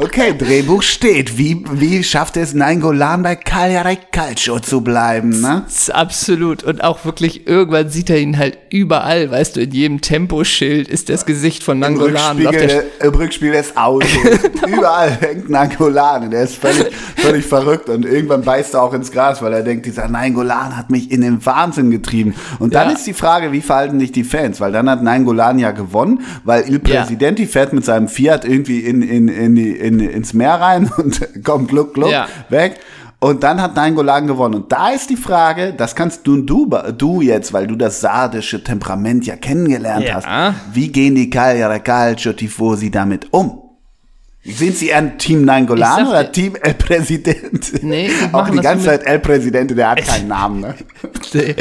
Okay, 0.00 0.34
Drehbuch 0.36 0.82
steht. 0.82 1.38
Wie, 1.38 1.64
wie 1.72 2.02
schafft 2.04 2.36
es 2.36 2.54
Nangolan 2.54 3.22
bei 3.22 3.36
Cagliari 3.36 3.98
Calcio 4.12 4.58
zu 4.60 4.80
bleiben, 4.80 5.40
ne? 5.40 5.64
Absolut. 5.92 6.62
Und 6.64 6.82
auch 6.84 7.04
wirklich, 7.04 7.46
irgendwann 7.46 7.88
sieht 7.90 8.10
er 8.10 8.18
ihn 8.18 8.38
halt 8.38 8.58
überall, 8.70 9.30
weißt 9.30 9.56
du, 9.56 9.60
in 9.62 9.70
jedem 9.72 10.00
Temposchild 10.00 10.88
ist 10.88 11.08
das 11.08 11.26
Gesicht 11.26 11.62
von 11.62 11.76
Im 11.78 11.80
Nangolan. 11.80 12.36
Rückspiegel, 12.38 12.66
der- 12.68 12.82
der, 13.00 13.06
Im 13.08 13.14
Rückspiel 13.14 13.52
des 13.52 13.76
Autos. 13.76 14.08
Überall 14.66 15.10
hängt 15.20 15.48
Nangolan 15.50 16.24
und 16.24 16.32
er 16.34 16.44
ist 16.44 16.56
völlig, 16.56 16.86
völlig 17.16 17.44
verrückt 17.46 17.88
und 17.88 18.04
irgendwann 18.04 18.42
beißt 18.42 18.74
er 18.74 18.82
auch 18.82 18.94
ins 18.94 19.10
Gras, 19.10 19.42
weil 19.42 19.52
er 19.52 19.62
denkt, 19.62 19.86
dieser 19.86 20.08
Nangolan 20.08 20.76
hat 20.76 20.90
mich 20.90 21.10
in 21.10 21.20
den 21.22 21.44
Wahnsinn 21.44 21.90
getrieben. 21.90 22.34
Und 22.58 22.74
dann 22.74 22.88
Ja. 22.90 22.94
ist 22.96 23.06
die 23.06 23.14
Frage, 23.14 23.52
wie 23.52 23.60
verhalten 23.62 23.98
sich 24.00 24.12
die 24.12 24.24
Fans? 24.24 24.60
Weil 24.60 24.72
dann 24.72 24.88
hat 24.90 25.02
Nangolan 25.02 25.58
ja 25.58 25.70
gewonnen, 25.70 26.20
weil 26.44 26.64
Il 26.68 26.80
Ja. 26.86 27.00
Presidenti 27.02 27.46
fährt 27.46 27.72
mit 27.72 27.84
seinem 27.84 28.08
Fiat 28.08 28.44
irgendwie 28.44 28.80
in, 28.80 29.02
in, 29.02 29.28
in, 29.28 29.54
die, 29.54 29.67
in, 29.72 30.00
ins 30.00 30.32
Meer 30.34 30.54
rein 30.54 30.90
und 30.96 31.44
kommt 31.44 31.68
gluck, 31.68 31.94
gluck, 31.94 32.10
Ja. 32.10 32.28
weg. 32.48 32.76
Und 33.20 33.42
dann 33.42 33.60
hat 33.60 33.74
Nangolan 33.74 34.28
gewonnen. 34.28 34.54
Und 34.54 34.70
da 34.70 34.90
ist 34.90 35.10
die 35.10 35.16
Frage, 35.16 35.72
das 35.76 35.96
kannst 35.96 36.24
du, 36.24 36.40
du, 36.42 36.66
du 36.96 37.20
jetzt, 37.20 37.52
weil 37.52 37.66
du 37.66 37.74
das 37.74 38.00
sardische 38.00 38.62
Temperament 38.62 39.26
ja 39.26 39.34
kennengelernt 39.34 40.04
Ja. 40.06 40.14
hast. 40.14 40.26
Wie 40.72 40.86
gehen 40.92 41.16
die 41.16 41.28
Cagliari 41.28 41.80
Calcio 41.80 42.32
Tifosi 42.32 42.92
damit 42.92 43.26
um? 43.32 43.60
Sind 44.44 44.76
sie 44.76 44.88
eher 44.90 45.18
Team 45.18 45.44
Nangolan 45.44 46.06
oder 46.06 46.30
Team 46.30 46.54
El 46.62 46.74
Presidente? 46.74 47.84
Nee, 47.84 48.08
die 48.08 48.32
Auch 48.34 48.48
die 48.48 48.58
ganze 48.60 48.84
Zeit 48.86 49.02
El 49.04 49.18
Presidente, 49.18 49.74
der 49.74 49.90
hat 49.90 50.06
keinen 50.06 50.28
Namen. 50.28 50.60
Ne? 50.60 50.74
Die, 51.34 51.54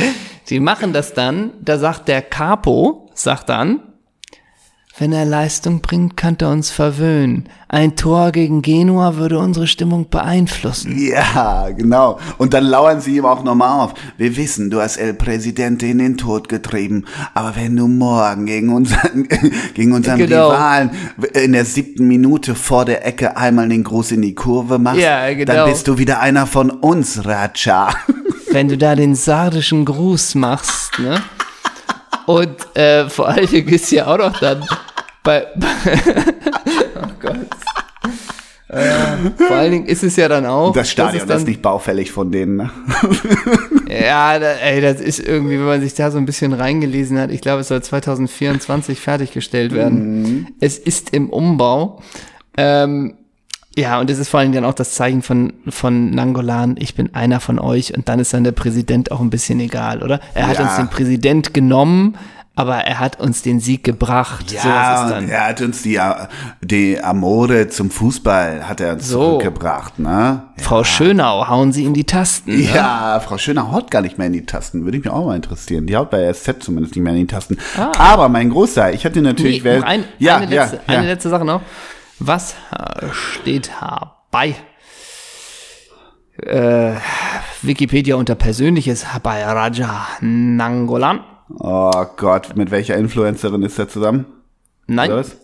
die 0.50 0.60
machen 0.60 0.94
das 0.94 1.14
dann, 1.16 1.52
da 1.60 1.78
sagt 1.80 2.08
der 2.08 2.22
Capo, 2.22 3.10
sagt 3.16 3.50
dann, 3.50 3.80
wenn 5.00 5.14
er 5.14 5.26
Leistung 5.26 5.82
bringt, 5.82 6.18
kann 6.18 6.38
er 6.42 6.50
uns 6.50 6.72
verwöhnen. 6.72 7.48
Ein 7.70 7.96
Tor 7.96 8.32
gegen 8.32 8.62
Genua 8.62 9.16
würde 9.18 9.38
unsere 9.38 9.68
Stimmung 9.68 10.10
beeinflussen. 10.10 10.98
Ja, 10.98 11.70
genau. 11.70 12.18
Und 12.38 12.54
dann 12.54 12.64
lauern 12.64 13.00
sie 13.00 13.18
ihm 13.18 13.26
auch 13.26 13.44
nochmal 13.44 13.80
auf. 13.86 13.94
Wir 14.18 14.36
wissen, 14.38 14.70
du 14.72 14.82
hast 14.82 14.98
El 14.98 15.14
Presidente 15.14 15.86
in 15.86 16.00
den 16.00 16.18
Tod 16.18 16.50
getrieben. 16.50 17.06
Aber 17.36 17.56
wenn 17.56 17.76
du 17.76 17.88
morgen 17.88 18.46
gegen 18.48 18.74
unseren, 18.74 19.28
gegen 19.76 19.92
unseren 19.94 20.18
Genau. 20.18 20.50
Rivalen 20.50 20.92
in 21.34 21.54
der 21.54 21.66
siebten 21.66 22.08
Minute 22.08 22.56
vor 22.56 22.86
der 22.86 23.06
Ecke 23.06 23.38
einmal 23.38 23.70
den 23.70 23.84
Gruß 23.84 24.12
in 24.14 24.22
die 24.24 24.34
Kurve 24.34 24.80
machst, 24.80 25.00
Ja, 25.02 25.32
genau. 25.34 25.54
dann 25.54 25.70
bist 25.70 25.88
du 25.88 25.98
wieder 26.00 26.22
einer 26.22 26.48
von 26.48 26.70
uns, 26.72 27.24
Raja. 27.26 27.90
Wenn 28.52 28.68
du 28.70 28.78
da 28.78 28.96
den 28.96 29.14
sardischen 29.14 29.86
Gruß 29.86 30.36
machst, 30.36 30.98
ne? 30.98 31.22
Und 32.26 32.76
äh, 32.76 33.08
vor 33.10 33.28
allen 33.30 33.48
Dingen 33.48 33.70
ist 33.70 33.92
ja 33.92 34.08
auch 34.08 34.18
noch 34.18 34.40
dann 34.40 34.66
bei, 35.28 35.46
oh 36.96 37.10
Gott. 37.20 37.36
Äh, 38.70 39.32
vor 39.38 39.56
allen 39.58 39.72
Dingen 39.72 39.86
ist 39.86 40.04
es 40.04 40.16
ja 40.16 40.28
dann 40.30 40.46
auch. 40.46 40.72
Das 40.74 40.90
Stadion 40.90 41.18
es 41.18 41.24
ist 41.24 41.30
dann, 41.30 41.44
nicht 41.44 41.62
baufällig 41.62 42.12
von 42.12 42.32
denen. 42.32 42.56
Ne? 42.58 42.70
Ja, 43.90 44.38
da, 44.38 44.52
ey, 44.52 44.82
das 44.82 45.00
ist 45.00 45.20
irgendwie, 45.20 45.58
wenn 45.58 45.66
man 45.66 45.82
sich 45.82 45.94
da 45.94 46.12
so 46.12 46.18
ein 46.18 46.26
bisschen 46.26 46.52
reingelesen 46.52 47.18
hat, 47.18 47.32
ich 47.32 47.40
glaube, 47.40 47.62
es 47.62 47.70
soll 47.70 47.82
2024 47.82 49.00
fertiggestellt 49.00 49.74
werden. 49.74 50.22
Mhm. 50.22 50.48
Es 50.60 50.78
ist 50.78 51.14
im 51.14 51.30
Umbau. 51.30 52.02
Ähm, 52.58 53.14
ja, 53.78 54.00
und 54.00 54.10
es 54.10 54.20
ist 54.20 54.28
vor 54.30 54.42
allem 54.42 54.52
dann 54.52 54.66
auch 54.66 54.74
das 54.74 54.96
Zeichen 54.96 55.22
von, 55.22 55.54
von 55.70 56.10
Nangolan, 56.10 56.76
ich 56.80 56.96
bin 56.96 57.16
einer 57.16 57.40
von 57.40 57.60
euch 57.60 57.96
und 57.96 58.10
dann 58.10 58.20
ist 58.20 58.34
dann 58.34 58.44
der 58.44 58.52
Präsident 58.52 59.12
auch 59.12 59.22
ein 59.22 59.30
bisschen 59.30 59.60
egal, 59.62 60.04
oder? 60.04 60.20
Er 60.34 60.48
hat 60.48 60.58
Ja. 60.58 60.64
uns 60.64 60.76
den 60.76 60.90
Präsident 60.90 61.54
genommen, 61.54 62.16
aber 62.58 62.76
er 62.78 63.00
hat 63.00 63.20
uns 63.20 63.44
den 63.44 63.60
Sieg 63.60 63.84
gebracht. 63.84 64.50
so 64.50 64.56
ist 64.56 64.62
es 64.62 64.66
Ja, 64.66 65.10
dann. 65.10 65.26
und 65.26 65.30
er 65.30 65.48
hat 65.48 65.62
uns 65.62 65.84
die, 65.84 66.00
die 66.62 67.00
Amore 67.00 67.68
zum 67.68 67.92
Fußball 67.92 68.68
hat 68.68 68.82
er 68.82 68.94
uns 68.94 69.08
So. 69.08 69.20
zurückgebracht, 69.40 70.00
ne? 70.00 70.42
Frau 70.58 70.84
Schönau, 70.84 71.48
hauen 71.48 71.72
Sie 71.72 71.86
in 71.86 71.94
die 71.94 72.04
Tasten. 72.04 72.58
ne? 72.58 72.64
Ja, 72.74 73.20
Frau 73.24 73.38
Schöner 73.38 73.72
haut 73.72 73.92
gar 73.92 74.02
nicht 74.02 74.18
mehr 74.18 74.26
in 74.28 74.34
die 74.34 74.46
Tasten. 74.46 74.86
Würde 74.86 74.98
ich 74.98 75.04
mich 75.06 75.14
auch 75.14 75.24
mal 75.26 75.36
interessieren. 75.36 75.86
Die 75.86 75.96
haut 75.96 76.10
bei 76.10 76.34
SZ 76.34 76.56
zumindest 76.64 76.96
nicht 76.96 77.04
mehr 77.04 77.14
in 77.14 77.20
die 77.20 77.28
Tasten. 77.28 77.58
Aber 78.00 78.28
mein 78.28 78.50
Großteil, 78.50 78.96
ich 78.96 79.06
hatte 79.06 79.22
natürlich 79.22 79.64
Ah. 79.66 79.70
Nee, 79.78 79.84
ein, 79.84 80.04
ja, 80.18 80.38
eine, 80.38 80.46
letzte, 80.48 80.76
ja, 80.78 80.82
eine 80.88 81.04
ja. 81.06 81.12
letzte 81.14 81.30
Sache 81.30 81.46
noch. 81.46 81.62
Was 82.20 82.56
äh, 82.76 83.06
steht 83.14 83.70
bei 84.32 84.56
äh, 86.42 86.94
Wikipedia 87.62 88.16
unter 88.16 88.36
Persönliches 88.36 89.06
bei 89.24 89.44
Raja 89.46 90.08
Nangolan? 90.22 91.20
Oh 91.50 92.06
Gott, 92.18 92.56
mit 92.56 92.72
welcher 92.72 92.96
Influencerin 92.98 93.64
ist 93.64 93.80
er 93.80 93.88
zusammen? 93.90 94.26
Nein. 94.88 95.12
Was? 95.12 95.38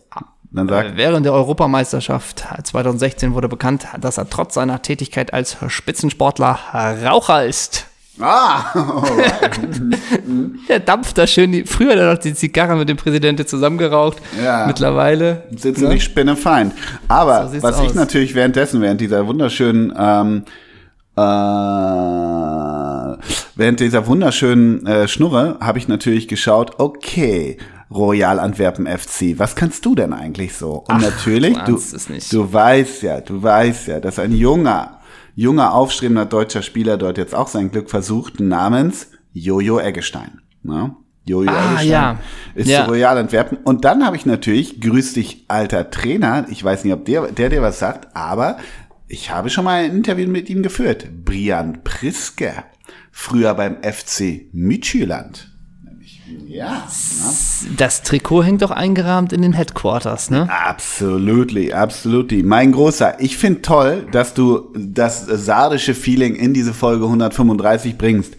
Dann 0.51 0.69
sag. 0.69 0.85
Äh, 0.85 0.91
Während 0.97 1.25
der 1.25 1.33
Europameisterschaft 1.33 2.45
2016 2.63 3.33
wurde 3.33 3.49
bekannt, 3.49 3.87
dass 3.99 4.17
er 4.17 4.29
trotz 4.29 4.53
seiner 4.53 4.81
Tätigkeit 4.81 5.33
als 5.33 5.57
Spitzensportler 5.67 6.59
Raucher 7.03 7.45
ist. 7.45 7.87
Ah, 8.19 8.65
Der 10.69 10.79
dampft 10.79 11.17
da 11.17 11.25
schön. 11.25 11.51
Die, 11.51 11.63
früher 11.63 11.93
hat 11.93 11.97
er 11.97 12.13
noch 12.13 12.19
die 12.19 12.35
Zigarre 12.35 12.75
mit 12.75 12.87
dem 12.87 12.97
Präsidenten 12.97 13.47
zusammengeraucht. 13.47 14.17
Ja. 14.43 14.67
Mittlerweile. 14.67 15.43
sitzen 15.55 15.85
ne? 15.85 15.89
nicht 15.95 16.03
spinnefeind. 16.03 16.73
Aber 17.07 17.47
So 17.49 17.63
was 17.63 17.79
ich 17.79 17.87
aus. 17.89 17.95
natürlich 17.95 18.35
währenddessen, 18.35 18.81
während 18.81 19.01
dieser 19.01 19.25
wunderschönen, 19.25 19.91
ähm, 19.97 20.43
äh, 21.15 21.21
während 23.55 23.79
dieser 23.79 24.07
wunderschönen 24.07 24.85
äh, 24.85 25.07
Schnurre, 25.07 25.57
habe 25.61 25.77
ich 25.77 25.87
natürlich 25.87 26.27
geschaut, 26.27 26.79
okay, 26.79 27.57
Royal 27.91 28.39
Antwerpen 28.39 28.87
FC, 28.87 29.37
was 29.37 29.55
kannst 29.55 29.85
du 29.85 29.93
denn 29.95 30.13
eigentlich 30.13 30.55
so? 30.55 30.83
Und 30.87 31.01
natürlich, 31.01 31.57
du 31.59 31.63
du, 31.65 31.71
ahnst 31.73 31.93
es 31.93 32.09
nicht. 32.09 32.33
du 32.33 32.51
weißt 32.51 33.03
ja, 33.03 33.21
du 33.21 33.41
weißt 33.43 33.87
ja, 33.87 33.99
dass 33.99 34.17
ein 34.19 34.31
junger, 34.35 34.99
junger, 35.35 35.73
aufstrebender 35.73 36.25
deutscher 36.25 36.61
Spieler 36.63 36.97
dort 36.97 37.17
jetzt 37.17 37.35
auch 37.35 37.47
sein 37.47 37.69
Glück 37.71 37.89
versucht, 37.89 38.39
namens 38.39 39.09
Jojo 39.31 39.79
Eggestein. 39.79 40.41
Ne? 40.63 40.95
Jojo 41.25 41.51
Ah, 41.51 41.73
Eggestein 41.73 41.87
ja. 41.89 42.19
ist 42.55 42.67
Ja. 42.69 42.85
zu 42.85 42.91
Royal 42.91 43.17
Antwerpen. 43.17 43.59
Und 43.63 43.85
dann 43.85 44.03
habe 44.05 44.15
ich 44.15 44.25
natürlich, 44.25 44.81
grüß 44.81 45.13
dich, 45.13 45.45
alter 45.47 45.89
Trainer, 45.91 46.45
ich 46.49 46.63
weiß 46.63 46.83
nicht, 46.83 46.93
ob 46.93 47.05
der, 47.05 47.27
der 47.31 47.49
dir 47.49 47.61
was 47.61 47.77
sagt, 47.79 48.15
aber 48.15 48.57
Ich 49.07 49.29
habe 49.29 49.51
schon 49.51 49.65
mal 49.65 49.83
ein 49.83 49.91
Interview 49.97 50.27
mit 50.27 50.49
ihm 50.49 50.63
geführt. 50.63 51.07
Brian 51.23 51.83
Priske, 51.83 52.51
früher 53.13 53.53
beim 53.53 53.77
FC 53.83 54.47
Midtjylland. 54.51 55.49
Ja. 56.47 56.87
Das 57.77 58.01
Trikot 58.01 58.43
hängt 58.43 58.63
doch 58.63 58.71
eingerahmt 58.71 59.31
in 59.33 59.41
den 59.41 59.53
Headquarters, 59.53 60.29
ne? 60.29 60.49
Absolutely, 60.49 61.71
absolutely. 61.73 62.43
Mein 62.43 62.71
Großer, 62.71 63.19
ich 63.19 63.37
finde 63.37 63.61
toll, 63.61 64.07
dass 64.11 64.33
du 64.33 64.73
das 64.75 65.25
sardische 65.25 65.93
Feeling 65.93 66.35
in 66.35 66.53
diese 66.53 66.73
Folge 66.73 67.05
135 67.05 67.97
bringst. 67.97 68.35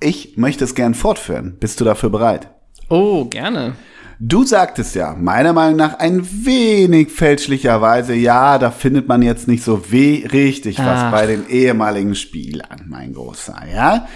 Ich 0.00 0.36
möchte 0.36 0.64
es 0.64 0.74
gern 0.74 0.94
fortführen. 0.94 1.56
Bist 1.58 1.80
du 1.80 1.84
dafür 1.84 2.10
bereit? 2.10 2.48
Oh, 2.88 3.24
gerne. 3.26 3.74
Du 4.18 4.44
sagtest 4.44 4.94
ja, 4.94 5.14
meiner 5.18 5.52
Meinung 5.52 5.76
nach 5.76 5.98
ein 5.98 6.26
wenig 6.46 7.10
fälschlicherweise, 7.10 8.14
ja, 8.14 8.56
da 8.58 8.70
findet 8.70 9.06
man 9.08 9.20
jetzt 9.20 9.46
nicht 9.46 9.62
so 9.62 9.92
weh 9.92 10.26
richtig 10.32 10.78
was 10.78 10.86
Ach. 10.86 11.12
bei 11.12 11.26
den 11.26 11.46
ehemaligen 11.50 12.14
Spielern, 12.14 12.86
mein 12.86 13.12
Großer, 13.12 13.60
ja. 13.74 14.06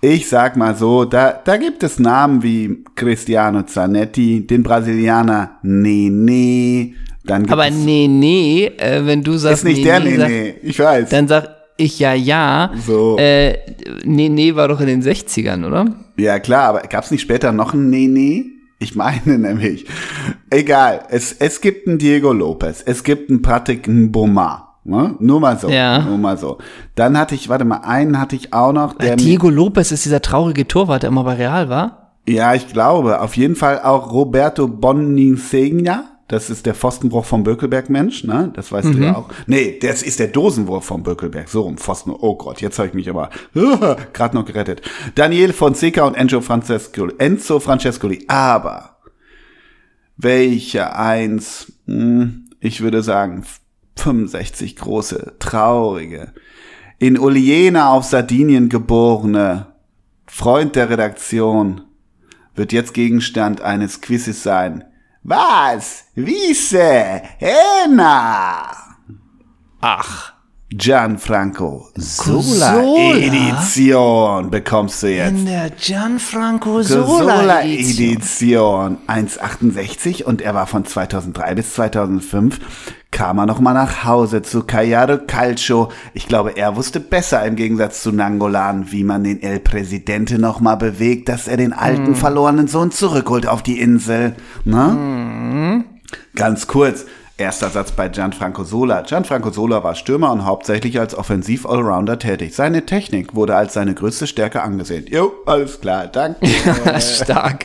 Ich 0.00 0.28
sag 0.28 0.56
mal 0.56 0.74
so, 0.74 1.04
da, 1.04 1.40
da 1.44 1.56
gibt 1.56 1.84
es 1.84 2.00
Namen 2.00 2.42
wie 2.42 2.82
Cristiano 2.96 3.62
Zanetti, 3.62 4.44
den 4.44 4.64
Brasilianer 4.64 5.58
Nene, 5.62 6.94
dann 7.24 7.42
gibt 7.42 7.52
Aber 7.52 7.70
nee, 7.70 8.72
äh, 8.76 9.06
wenn 9.06 9.22
du 9.22 9.36
sagst, 9.36 9.58
ist 9.58 9.64
nicht 9.64 9.78
nee, 9.78 9.84
der 9.84 10.00
nee, 10.00 10.16
sag- 10.16 10.28
Nene, 10.30 10.54
ich 10.62 10.78
weiß. 10.80 11.08
dann 11.10 11.28
sag 11.28 11.48
ich 11.76 12.00
ja, 12.00 12.12
ja. 12.12 12.72
So. 12.84 13.18
Äh, 13.18 13.56
nee, 14.04 14.28
nee 14.28 14.54
war 14.56 14.66
doch 14.66 14.80
in 14.80 14.86
den 14.88 15.02
60ern, 15.02 15.64
oder? 15.64 15.86
Ja, 16.16 16.40
klar, 16.40 16.68
aber 16.70 16.80
gab's 16.88 17.12
nicht 17.12 17.22
später 17.22 17.52
noch 17.52 17.72
einen 17.72 17.90
Nene? 17.90 18.46
Ich 18.78 18.94
meine 18.94 19.38
nämlich. 19.38 19.86
Egal, 20.50 21.02
es, 21.10 21.32
es 21.32 21.60
gibt 21.60 21.88
einen 21.88 21.98
Diego 21.98 22.32
Lopez, 22.32 22.82
es 22.84 23.02
gibt 23.04 23.30
einen 23.30 23.42
Patrick 23.42 23.88
Mboma. 23.88 24.74
Ne? 24.84 25.16
Nur 25.18 25.40
mal 25.40 25.58
so. 25.58 25.68
Ja. 25.68 26.00
Nur 26.00 26.18
mal 26.18 26.36
so. 26.36 26.58
Dann 26.94 27.18
hatte 27.18 27.34
ich, 27.34 27.48
warte 27.48 27.64
mal, 27.64 27.78
einen 27.78 28.20
hatte 28.20 28.36
ich 28.36 28.52
auch 28.52 28.72
noch, 28.72 28.94
der. 28.94 29.16
Diego 29.16 29.48
Lopez 29.48 29.90
ist 29.92 30.04
dieser 30.04 30.20
traurige 30.20 30.68
Torwart, 30.68 31.02
der 31.02 31.08
immer 31.08 31.24
bei 31.24 31.34
Real 31.34 31.68
war. 31.70 32.12
Ja, 32.28 32.54
ich 32.54 32.68
glaube. 32.68 33.20
Auf 33.20 33.36
jeden 33.36 33.56
Fall 33.56 33.80
auch 33.80 34.12
Roberto 34.12 34.68
Bonnicegna. 34.68 36.04
Das 36.34 36.50
ist 36.50 36.66
der 36.66 36.74
Pfostenbruch 36.74 37.24
vom 37.24 37.44
Bökelberg-Mensch, 37.44 38.24
ne? 38.24 38.50
Das 38.56 38.72
weißt 38.72 38.88
du 38.88 38.98
ja 38.98 39.14
auch. 39.14 39.28
Nee, 39.46 39.78
das 39.80 40.02
ist 40.02 40.18
der 40.18 40.26
Dosenwurf 40.26 40.84
vom 40.84 41.04
Bökelberg. 41.04 41.48
So 41.48 41.60
rum, 41.60 41.78
Pfosten. 41.78 42.10
Oh 42.10 42.34
Gott, 42.34 42.60
jetzt 42.60 42.76
habe 42.80 42.88
ich 42.88 42.94
mich 42.94 43.08
aber 43.08 43.30
gerade 44.12 44.34
noch 44.34 44.44
gerettet. 44.44 44.82
Daniel 45.14 45.52
Fonseca 45.52 46.02
und 46.02 46.16
Enzo 46.16 46.40
Francescoli. 46.40 47.14
Enzo 47.18 47.60
Francescoli. 47.60 48.24
Aber 48.26 48.96
welche 50.16 50.96
eins? 50.96 51.72
Hm, 51.86 52.46
ich 52.58 52.80
würde 52.80 53.04
sagen 53.04 53.44
65 53.94 54.74
große, 54.74 55.34
traurige, 55.38 56.32
in 56.98 57.16
Uliena 57.16 57.90
auf 57.90 58.06
Sardinien 58.06 58.68
geborene, 58.68 59.68
Freund 60.26 60.74
der 60.74 60.90
Redaktion, 60.90 61.82
wird 62.56 62.72
jetzt 62.72 62.92
Gegenstand 62.92 63.60
eines 63.60 64.00
Quizzes 64.00 64.42
sein. 64.42 64.82
Was? 65.26 66.04
Wiese? 66.14 67.22
Hena? 67.38 68.70
Ach. 69.80 70.34
Gianfranco 70.68 71.88
Sola 71.96 72.74
Sola? 72.74 73.16
Edition 73.16 74.50
bekommst 74.50 75.02
du 75.02 75.06
jetzt. 75.06 75.30
In 75.30 75.46
der 75.46 75.70
Gianfranco 75.70 76.82
Sola 76.82 77.06
Sola 77.40 77.62
Edition. 77.62 78.08
Edition 78.10 78.98
1,68 79.06 80.24
und 80.24 80.42
er 80.42 80.54
war 80.54 80.66
von 80.66 80.84
2003 80.84 81.54
bis 81.54 81.74
2005 81.74 82.60
kam 83.14 83.38
er 83.38 83.46
noch 83.46 83.60
mal 83.60 83.72
nach 83.74 84.04
Hause 84.04 84.42
zu 84.42 84.64
Callaro 84.64 85.18
Calcio. 85.26 85.90
Ich 86.14 86.26
glaube, 86.26 86.56
er 86.56 86.74
wusste 86.74 86.98
besser 86.98 87.46
im 87.46 87.54
Gegensatz 87.54 88.02
zu 88.02 88.10
Nangolan, 88.10 88.90
wie 88.90 89.04
man 89.04 89.22
den 89.22 89.40
El 89.40 89.60
Presidente 89.60 90.38
noch 90.40 90.58
mal 90.60 90.74
bewegt, 90.74 91.28
dass 91.28 91.46
er 91.46 91.56
den 91.56 91.72
alten 91.72 92.08
Hm. 92.08 92.14
verlorenen 92.16 92.66
Sohn 92.66 92.90
zurückholt 92.90 93.46
auf 93.46 93.62
die 93.62 93.80
Insel. 93.80 94.34
Ne? 94.64 95.84
Ganz 96.34 96.66
kurz. 96.66 97.06
Erster 97.36 97.70
Satz 97.70 97.92
bei 97.92 98.08
Gianfranco 98.08 98.64
Sola. 98.64 99.02
Gianfranco 99.02 99.50
Sola 99.50 99.82
war 99.84 99.94
Stürmer 99.94 100.32
und 100.32 100.44
hauptsächlich 100.44 100.98
als 100.98 101.16
Offensiv-Allrounder 101.16 102.18
tätig. 102.18 102.54
Seine 102.54 102.84
Technik 102.84 103.34
wurde 103.36 103.54
als 103.56 103.74
seine 103.74 103.94
größte 103.94 104.26
Stärke 104.26 104.62
angesehen. 104.62 105.06
Jo, 105.08 105.32
alles 105.46 105.80
klar, 105.80 106.08
danke. 106.08 106.46
Stark. 107.00 107.64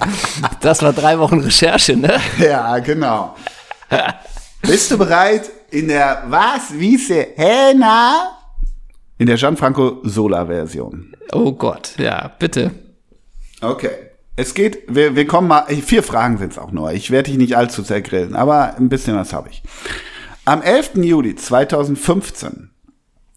Das 0.62 0.81
war 0.83 0.93
drei 0.93 1.17
Wochen 1.19 1.39
Recherche, 1.39 1.95
ne? 1.97 2.13
Ja, 2.39 2.77
genau. 2.79 3.35
Bist 4.62 4.91
du 4.91 4.98
bereit 4.98 5.50
in 5.72 5.88
der 5.88 6.24
Was, 6.28 6.78
Wiese, 6.78 7.28
Häna? 7.36 8.38
In 9.17 9.28
der 9.28 9.38
Gianfranco 9.38 10.00
Sola 10.04 10.45
Version. 10.45 11.15
Oh 11.32 11.52
Gott, 11.52 11.93
ja, 11.98 12.32
bitte. 12.39 12.72
Okay. 13.62 13.91
Es 14.36 14.54
geht, 14.54 14.84
wir, 14.88 15.15
wir 15.15 15.28
kommen 15.28 15.50
mal, 15.50 15.65
vier 15.67 16.02
Fragen 16.02 16.38
sind 16.38 16.54
es 16.54 16.58
auch 16.58 16.72
nur. 16.72 16.93
Ich 16.93 17.12
werde 17.12 17.30
dich 17.30 17.38
nicht 17.38 17.58
allzu 17.58 17.82
sehr 17.84 18.02
grillen, 18.02 18.36
aber 18.36 18.76
ein 18.78 18.88
bisschen 18.88 19.17
was 19.17 19.34
habe 19.34 19.50
ich. 19.50 19.62
Am 20.45 20.62
11. 20.62 20.95
Juli 20.95 21.36
2015 21.36 22.69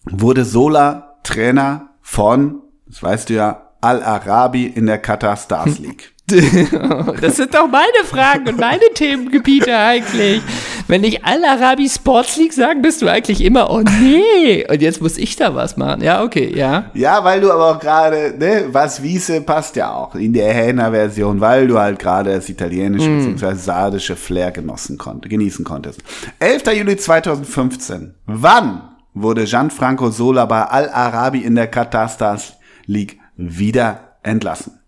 wurde 0.05 0.45
Sola 0.45 1.19
Trainer 1.25 1.91
von, 2.01 2.63
das 2.87 3.03
weißt 3.03 3.31
du 3.31 3.35
ja, 3.35 3.71
Al-Arabi 3.81 4.67
in 4.67 4.87
der 4.87 4.99
Qatar 4.99 5.37
Stars 5.37 5.79
League. 5.81 6.12
Das 6.27 7.37
sind 7.37 7.55
doch 7.55 7.69
meine 7.69 8.05
Fragen 8.05 8.49
und 8.49 8.59
meine 8.59 8.85
Themengebiete 8.95 9.77
eigentlich. 9.77 10.41
Wenn 10.89 11.05
ich 11.05 11.25
Al-Arabi 11.25 11.89
Sports 11.89 12.37
League 12.37 12.53
sage, 12.53 12.81
bist 12.81 13.03
du 13.03 13.09
eigentlich 13.09 13.43
immer, 13.43 13.71
oh 13.71 13.83
nee. 14.01 14.67
Und 14.69 14.81
jetzt 14.81 15.03
muss 15.03 15.19
ich 15.19 15.37
da 15.37 15.55
was 15.55 15.77
machen. 15.77 16.03
Ja, 16.03 16.23
okay, 16.23 16.53
ja. 16.55 16.91
Ja, 16.95 17.23
weil 17.25 17.41
du 17.41 17.53
aber 17.53 17.73
auch 17.73 17.81
gerade, 17.81 18.35
ne, 18.39 18.67
was 18.69 19.03
Wiese 19.03 19.41
passt 19.43 19.77
ja 19.77 19.93
auch 19.93 20.15
in 20.15 20.33
der 20.33 20.53
Hähner-Version, 20.53 21.41
weil 21.41 21.67
du 21.67 21.79
halt 21.79 21.99
gerade 21.99 22.35
das 22.35 22.49
italienische 22.49 23.09
bzw. 23.09 23.55
sardische 23.55 24.17
Flair 24.17 24.53
genossen 24.53 24.99
konnte, 24.99 25.29
genießen 25.29 25.65
konntest. 25.65 26.03
11. 26.39 26.63
Juli 26.79 26.97
2015. 26.97 28.15
Wann 28.27 28.83
wurde 29.15 29.45
Gianfranco 29.45 30.11
Sola 30.11 30.47
bei 30.47 30.63
Al-Arabi 30.63 31.41
in 31.41 31.55
der 31.55 31.67
Qatar 31.67 32.09
Stars 32.09 32.55
League 32.87 33.19
wieder 33.37 34.17
entlassen? 34.23 34.81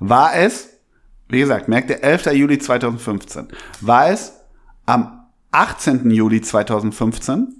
War 0.00 0.36
es, 0.36 0.77
wie 1.28 1.40
gesagt, 1.40 1.68
merkt 1.68 1.90
ihr, 1.90 2.02
11. 2.02 2.32
Juli 2.32 2.58
2015. 2.58 3.48
War 3.80 4.08
es 4.08 4.32
am 4.86 5.26
18. 5.50 6.10
Juli 6.10 6.40
2015? 6.40 7.54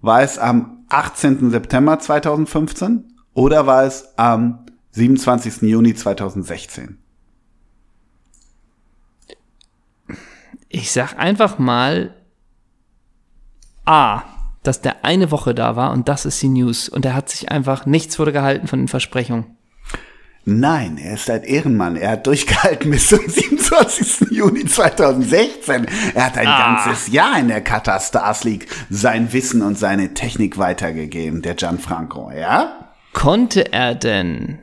War 0.00 0.22
es 0.22 0.38
am 0.38 0.84
18. 0.88 1.50
September 1.50 1.98
2015 1.98 3.12
oder 3.34 3.66
war 3.66 3.84
es 3.84 4.16
am 4.16 4.66
27. 4.92 5.62
Juni 5.62 5.94
2016? 5.94 6.98
Ich 10.68 10.90
sag 10.90 11.18
einfach 11.18 11.58
mal 11.58 12.14
A, 13.84 14.22
dass 14.62 14.80
der 14.80 15.04
eine 15.04 15.30
Woche 15.30 15.54
da 15.54 15.76
war 15.76 15.92
und 15.92 16.08
das 16.08 16.24
ist 16.24 16.40
die 16.42 16.48
News. 16.48 16.88
Und 16.88 17.04
er 17.04 17.14
hat 17.14 17.28
sich 17.28 17.50
einfach, 17.50 17.86
nichts 17.86 18.18
wurde 18.18 18.32
gehalten 18.32 18.66
von 18.66 18.78
den 18.78 18.88
Versprechungen. 18.88 19.56
Nein, 20.46 20.98
er 20.98 21.14
ist 21.14 21.30
ein 21.30 21.42
Ehrenmann. 21.42 21.96
Er 21.96 22.10
hat 22.12 22.26
durchgehalten 22.26 22.90
bis 22.90 23.08
zum 23.08 23.20
27. 23.26 24.30
Juni 24.30 24.66
2016. 24.66 25.86
Er 26.14 26.26
hat 26.26 26.36
ein 26.36 26.46
Ah. 26.46 26.84
ganzes 26.84 27.10
Jahr 27.12 27.38
in 27.38 27.48
der 27.48 27.62
Qatar 27.62 27.98
Stars 28.00 28.44
League 28.44 28.66
sein 28.90 29.32
Wissen 29.32 29.62
und 29.62 29.78
seine 29.78 30.12
Technik 30.12 30.58
weitergegeben, 30.58 31.40
der 31.40 31.54
Gianfranco, 31.54 32.30
ja? 32.30 32.90
Konnte 33.14 33.72
er 33.72 33.94
denn, 33.94 34.58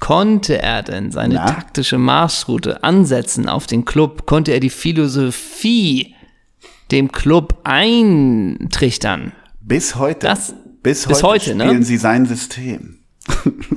konnte 0.00 0.62
er 0.62 0.82
denn 0.82 1.10
seine 1.12 1.34
Na? 1.34 1.46
taktische 1.46 1.98
Marschroute 1.98 2.82
ansetzen 2.82 3.48
auf 3.48 3.66
den 3.66 3.84
Club? 3.84 4.26
Konnte 4.26 4.52
er 4.52 4.60
die 4.60 4.70
Philosophie 4.70 6.14
dem 6.90 7.12
Club 7.12 7.60
eintrichtern? 7.64 9.32
Bis 9.60 9.96
heute. 9.96 10.26
Das- 10.26 10.54
bis, 10.82 11.06
bis 11.06 11.22
heute, 11.22 11.46
heute, 11.50 11.54
ne? 11.56 11.64
spielen 11.66 11.82
sie 11.84 11.96
sein 11.98 12.26
System. 12.26 12.98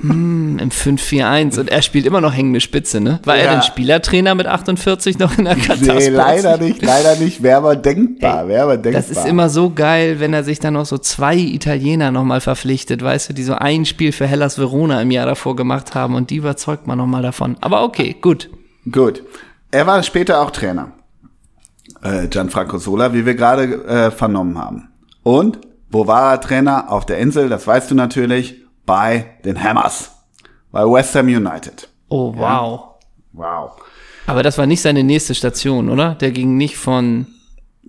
Im 0.03 0.57
5-4-1 0.71 1.59
und 1.59 1.69
er 1.69 1.81
spielt 1.81 2.05
immer 2.05 2.19
noch 2.19 2.33
hängende 2.33 2.59
Spitze, 2.59 2.99
ne? 2.99 3.19
War 3.25 3.37
er 3.37 3.45
Ja. 3.45 3.51
denn 3.53 3.61
Spielertrainer 3.61 4.33
mit 4.35 4.47
48 4.47 5.19
noch 5.19 5.37
in 5.37 5.45
der 5.45 5.55
Katar 5.55 5.95
Nee, 5.95 6.09
leider 6.09 6.57
nicht, 6.57 6.81
leider 6.81 7.15
nicht. 7.15 7.43
Wäre 7.43 7.57
aber 7.57 7.75
denkbar, 7.75 8.47
wäre 8.47 8.63
aber 8.63 8.77
denkbar. 8.77 9.01
Das 9.01 9.11
ist 9.11 9.25
immer 9.27 9.49
so 9.49 9.69
geil, 9.69 10.19
wenn 10.19 10.33
er 10.33 10.43
sich 10.43 10.59
dann 10.59 10.73
noch 10.73 10.85
so 10.85 10.97
zwei 10.97 11.35
Italiener 11.37 12.11
nochmal 12.11 12.41
verpflichtet, 12.41 13.03
weißt 13.03 13.29
du, 13.29 13.33
die 13.33 13.43
so 13.43 13.53
ein 13.53 13.85
Spiel 13.85 14.11
für 14.11 14.25
Hellas 14.25 14.57
Verona 14.57 15.01
im 15.01 15.11
Jahr 15.11 15.25
davor 15.27 15.55
gemacht 15.55 15.93
haben 15.95 16.15
und 16.15 16.31
die 16.31 16.37
überzeugt 16.37 16.87
man 16.87 16.97
nochmal 16.97 17.21
davon. 17.21 17.55
Aber 17.61 17.83
okay, 17.83 18.15
gut. 18.19 18.49
Gut. 18.91 19.23
Er 19.71 19.85
war 19.85 20.01
später 20.03 20.41
auch 20.41 20.51
Trainer. 20.51 20.91
Äh, 22.01 22.27
Gianfranco 22.27 22.77
Sola, 22.77 23.13
wie 23.13 23.25
wir 23.25 23.35
gerade 23.35 23.85
äh, 23.85 24.11
vernommen 24.11 24.57
haben. 24.57 24.89
Und 25.23 25.59
wo 25.89 26.07
war 26.07 26.33
er 26.33 26.41
Trainer? 26.41 26.91
Auf 26.91 27.05
der 27.05 27.19
Insel, 27.19 27.47
das 27.49 27.65
weißt 27.65 27.89
du 27.91 27.95
natürlich, 27.95 28.64
bei 28.85 29.37
den 29.43 29.61
Hammers. 29.61 30.11
Bei 30.71 30.83
West 30.83 31.15
Ham 31.15 31.27
United. 31.27 31.89
Oh, 32.09 32.33
wow. 32.35 32.95
Wow. 33.33 33.71
Aber 34.27 34.43
das 34.43 34.57
war 34.57 34.65
nicht 34.65 34.81
seine 34.81 35.03
nächste 35.03 35.35
Station, 35.35 35.89
oder? 35.89 36.15
Der 36.15 36.31
ging 36.31 36.57
nicht 36.57 36.77
von, 36.77 37.27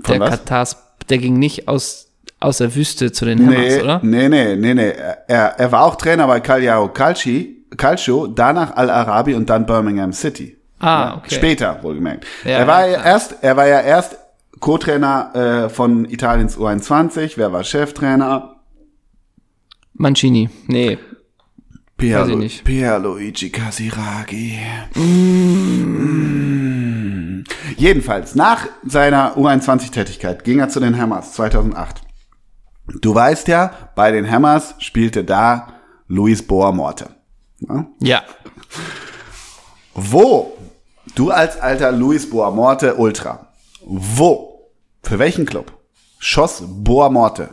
Von 0.02 0.12
der 0.18 0.20
was? 0.20 0.30
Katars, 0.30 0.76
der 1.08 1.18
ging 1.18 1.38
nicht 1.38 1.68
aus 1.68 2.06
aus 2.38 2.58
der 2.58 2.74
Wüste 2.74 3.12
zu 3.12 3.24
den 3.24 3.38
Hammers, 3.46 3.76
Nee, 3.76 3.82
oder? 3.82 4.00
nee, 4.02 4.28
nee, 4.28 4.56
nee, 4.56 4.74
nee. 4.74 4.92
Er, 5.26 5.58
er 5.58 5.72
war 5.72 5.84
auch 5.84 5.96
Trainer 5.96 6.26
bei 6.26 6.40
Cagliari 6.40 6.88
Calci, 6.92 7.64
Calcio, 7.76 8.26
danach 8.26 8.76
Al-Arabi 8.76 9.34
und 9.34 9.48
dann 9.48 9.64
Birmingham 9.64 10.12
City. 10.12 10.56
Ah, 10.78 11.16
okay. 11.16 11.34
Später, 11.34 11.82
wohlgemerkt. 11.82 12.26
Ja, 12.44 12.58
er, 12.58 12.66
war 12.66 12.86
ja, 12.86 12.98
ja 12.98 13.04
erst, 13.04 13.36
er 13.40 13.56
war 13.56 13.66
ja 13.66 13.80
erst 13.80 14.18
Co-Trainer 14.60 15.64
äh, 15.64 15.68
von 15.70 16.04
Italiens 16.04 16.58
U21. 16.58 17.32
Wer 17.36 17.52
war 17.52 17.64
Cheftrainer? 17.64 18.55
Mancini. 19.98 20.50
Nee. 20.66 20.98
Pier, 21.96 22.20
Weiß 22.20 22.28
ich 22.28 22.36
nicht. 22.36 22.64
Pierluigi 22.64 23.50
Casiraghi. 23.50 24.58
Mm. 24.94 26.36
Jedenfalls, 27.76 28.34
nach 28.34 28.66
seiner 28.84 29.36
U21-Tätigkeit 29.36 30.44
ging 30.44 30.58
er 30.58 30.68
zu 30.68 30.80
den 30.80 30.98
Hammers 30.98 31.32
2008. 31.32 32.02
Du 33.00 33.14
weißt 33.14 33.48
ja, 33.48 33.72
bei 33.94 34.10
den 34.12 34.30
Hammers 34.30 34.74
spielte 34.78 35.24
da 35.24 35.74
Luis 36.06 36.46
Boamorte. 36.46 37.08
Ja? 37.60 37.86
Ja. 38.00 38.22
Wo, 39.94 40.56
du 41.14 41.30
als 41.30 41.58
alter 41.58 41.92
Luis 41.92 42.28
Boamorte 42.28 42.96
Ultra, 42.96 43.48
wo, 43.84 44.70
für 45.02 45.18
welchen 45.18 45.46
Club 45.46 45.72
schoss 46.18 46.62
Boamorte 46.66 47.48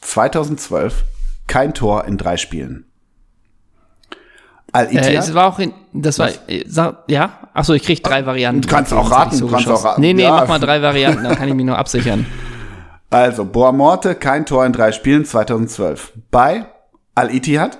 2012 0.00 1.04
kein 1.52 1.74
Tor 1.74 2.06
in 2.06 2.16
drei 2.16 2.38
Spielen? 2.38 2.86
Äh, 4.10 4.16
Al-Ittihad? 4.78 5.24
es 5.24 5.34
war 5.34 5.46
auch 5.52 5.58
in, 5.58 5.74
das 5.92 6.18
war, 6.18 6.30
äh, 6.48 6.64
sag, 6.66 7.04
ja? 7.08 7.50
Achso, 7.52 7.74
ich 7.74 7.82
krieg 7.82 8.02
drei 8.02 8.24
Varianten. 8.24 8.62
Du 8.62 8.68
kannst 8.68 8.90
auch 8.94 9.10
raten, 9.10 9.38
du 9.38 9.48
kannst 9.48 9.66
geschossen. 9.66 9.86
auch 9.86 9.90
raten. 9.90 10.00
Nee, 10.00 10.14
nee, 10.14 10.22
Ja. 10.22 10.30
mach 10.30 10.48
mal 10.48 10.58
drei 10.58 10.80
Varianten, 10.80 11.24
dann 11.24 11.36
kann 11.36 11.48
ich 11.48 11.54
mich 11.54 11.66
nur 11.66 11.76
absichern. 11.78 12.24
Also, 13.10 13.44
Boamorte, 13.44 14.14
kein 14.14 14.46
Tor 14.46 14.64
in 14.64 14.72
drei 14.72 14.90
Spielen 14.90 15.26
2012. 15.26 16.14
Bei 16.30 16.64
Al-Ittihad, 17.14 17.78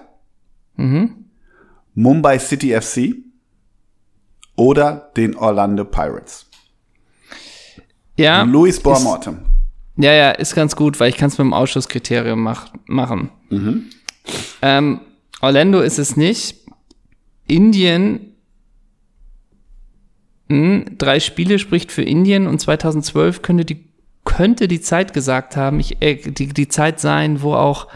Mumbai 1.95 2.39
City 2.39 2.79
FC 2.79 3.15
oder 4.55 5.11
den 5.17 5.35
Orlando 5.35 5.87
Pirates. 5.87 6.51
Ja. 8.19 8.43
Luis 8.43 8.79
Boamorte. 8.79 9.39
Ja, 9.97 10.13
ja, 10.13 10.31
ist 10.31 10.55
ganz 10.55 10.77
gut, 10.77 11.01
weil 11.01 11.11
ich 11.11 11.17
kann 11.17 11.29
es 11.29 11.39
mit 11.39 11.45
dem 11.45 11.53
Ausschusskriterium 11.53 12.43
mach, 12.43 12.73
machen. 12.87 13.31
Mhm. 13.51 13.85
Ähm, 14.63 15.01
Orlando 15.41 15.81
ist 15.81 15.99
es 15.99 16.17
nicht. 16.17 16.57
Indien, 17.47 18.35
hm, 20.49 20.97
drei 20.97 21.21
Spiele 21.21 21.59
spricht 21.59 21.93
für 21.93 22.03
Indien 22.03 22.47
und 22.47 22.61
2012 22.61 23.43
könnte 23.43 23.65
die, 23.65 23.85
könnte 24.25 24.69
die 24.69 24.81
Zeit 24.81 25.13
gesagt 25.13 25.57
haben, 25.57 25.81
ich, 25.81 26.01
äh, 26.01 26.17
die, 26.17 26.49
die 26.49 26.69
Zeit 26.69 27.01
sein, 27.01 27.43
wo 27.43 27.55
auch 27.55 27.89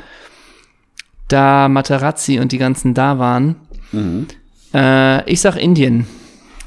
da 1.28 1.68
Materazzi 1.68 2.38
und 2.38 2.52
die 2.52 2.58
ganzen 2.58 2.94
da 2.94 3.18
waren. 3.18 3.56
Mhm. 3.92 4.26
Äh, 4.74 5.30
ich 5.30 5.40
sag 5.40 5.56
Indien. 5.56 6.06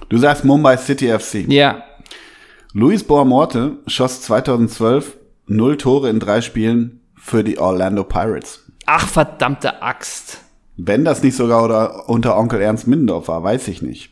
Du 0.10 0.18
sagst 0.18 0.44
Mumbai 0.44 0.78
City 0.78 1.08
FC. 1.08 1.46
Ja. 1.48 1.84
Luis 2.74 3.03
Boamorte 3.03 3.78
schoss 3.88 4.22
2012 4.22 5.17
null 5.47 5.78
Tore 5.78 6.07
in 6.07 6.20
drei 6.20 6.41
Spielen 6.41 7.01
für 7.15 7.43
die 7.43 7.57
Orlando 7.57 8.03
Pirates. 8.03 8.63
Ach, 8.86 9.07
verdammte 9.07 9.82
Axt. 9.82 10.41
Wenn 10.78 11.03
das 11.03 11.24
nicht 11.24 11.36
sogar 11.36 11.63
oder 11.63 12.07
unter 12.09 12.38
Onkel 12.38 12.61
Ernst 12.61 12.86
Middendorf 12.88 13.28
war, 13.28 13.43
weiß 13.43 13.67
ich 13.70 13.82
nicht. 13.82 14.11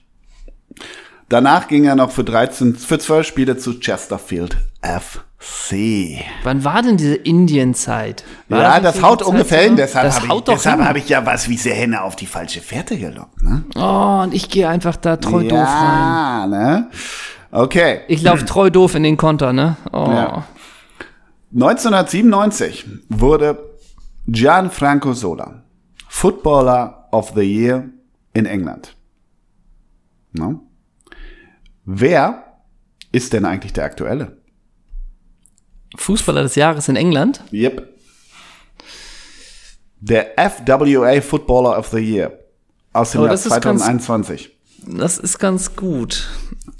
Danach 1.29 1.67
ging 1.67 1.85
er 1.85 1.95
noch 1.95 2.09
für 2.09 2.23
13, 2.23 2.75
für 2.75 2.97
12 2.97 3.27
Spiele 3.27 3.57
zu 3.57 3.79
Chesterfield 3.79 4.57
FC. 4.81 6.23
Wann 6.43 6.63
war 6.63 6.81
denn 6.81 6.97
diese 6.97 7.15
Indienzeit? 7.15 8.23
Ja, 8.49 8.79
das 8.79 8.97
für 8.97 9.01
haut 9.03 9.21
ungefähr 9.21 9.61
hin. 9.61 9.75
Deshalb 9.75 10.07
das 10.07 10.21
habe 10.21 10.33
ich, 10.35 10.41
deshalb 10.45 10.81
hab 10.81 10.95
ich 10.95 11.09
ja 11.09 11.23
was 11.27 11.47
wie 11.47 11.57
Henne 11.57 12.01
auf 12.01 12.15
die 12.15 12.25
falsche 12.25 12.61
Fährte 12.61 12.97
gelockt. 12.97 13.39
Ne? 13.43 13.65
Oh, 13.75 14.21
und 14.23 14.33
ich 14.33 14.49
gehe 14.49 14.67
einfach 14.67 14.95
da 14.95 15.17
treu 15.17 15.43
doof 15.43 15.59
rein. 15.59 15.59
ja, 15.67 16.47
ne? 16.47 16.89
Okay. 17.51 18.01
Ich 18.07 18.21
laufe 18.21 18.45
treu 18.45 18.69
doof 18.69 18.95
in 18.95 19.03
den 19.03 19.17
Konter, 19.17 19.53
ne? 19.53 19.77
Oh. 19.91 20.05
Ja. 20.09 20.47
1997 21.53 22.85
wurde 23.09 23.57
Gianfranco 24.27 25.13
Sola 25.13 25.63
Footballer 26.09 27.07
of 27.11 27.31
the 27.35 27.41
Year 27.41 27.89
in 28.33 28.45
England. 28.45 28.95
No? 30.33 30.61
Wer 31.85 32.43
ist 33.11 33.31
denn 33.33 33.45
eigentlich 33.45 33.73
der 33.73 33.85
aktuelle? 33.85 34.37
Fußballer 35.95 36.43
des 36.43 36.55
Jahres 36.55 36.89
in 36.89 36.95
England? 36.97 37.41
Yep. 37.53 37.87
Der 39.99 40.33
FWA 40.37 41.21
Footballer 41.21 41.77
of 41.79 41.87
the 41.87 41.97
Year 41.99 42.37
aus 42.93 43.11
dem 43.11 43.21
Oh, 43.21 43.23
Jahr 43.23 43.31
das 43.31 43.45
ist 43.45 43.61
ganz- 43.61 43.81
2021. 43.81 44.57
Das 44.85 45.17
ist 45.17 45.39
ganz 45.39 45.75
gut. 45.75 46.27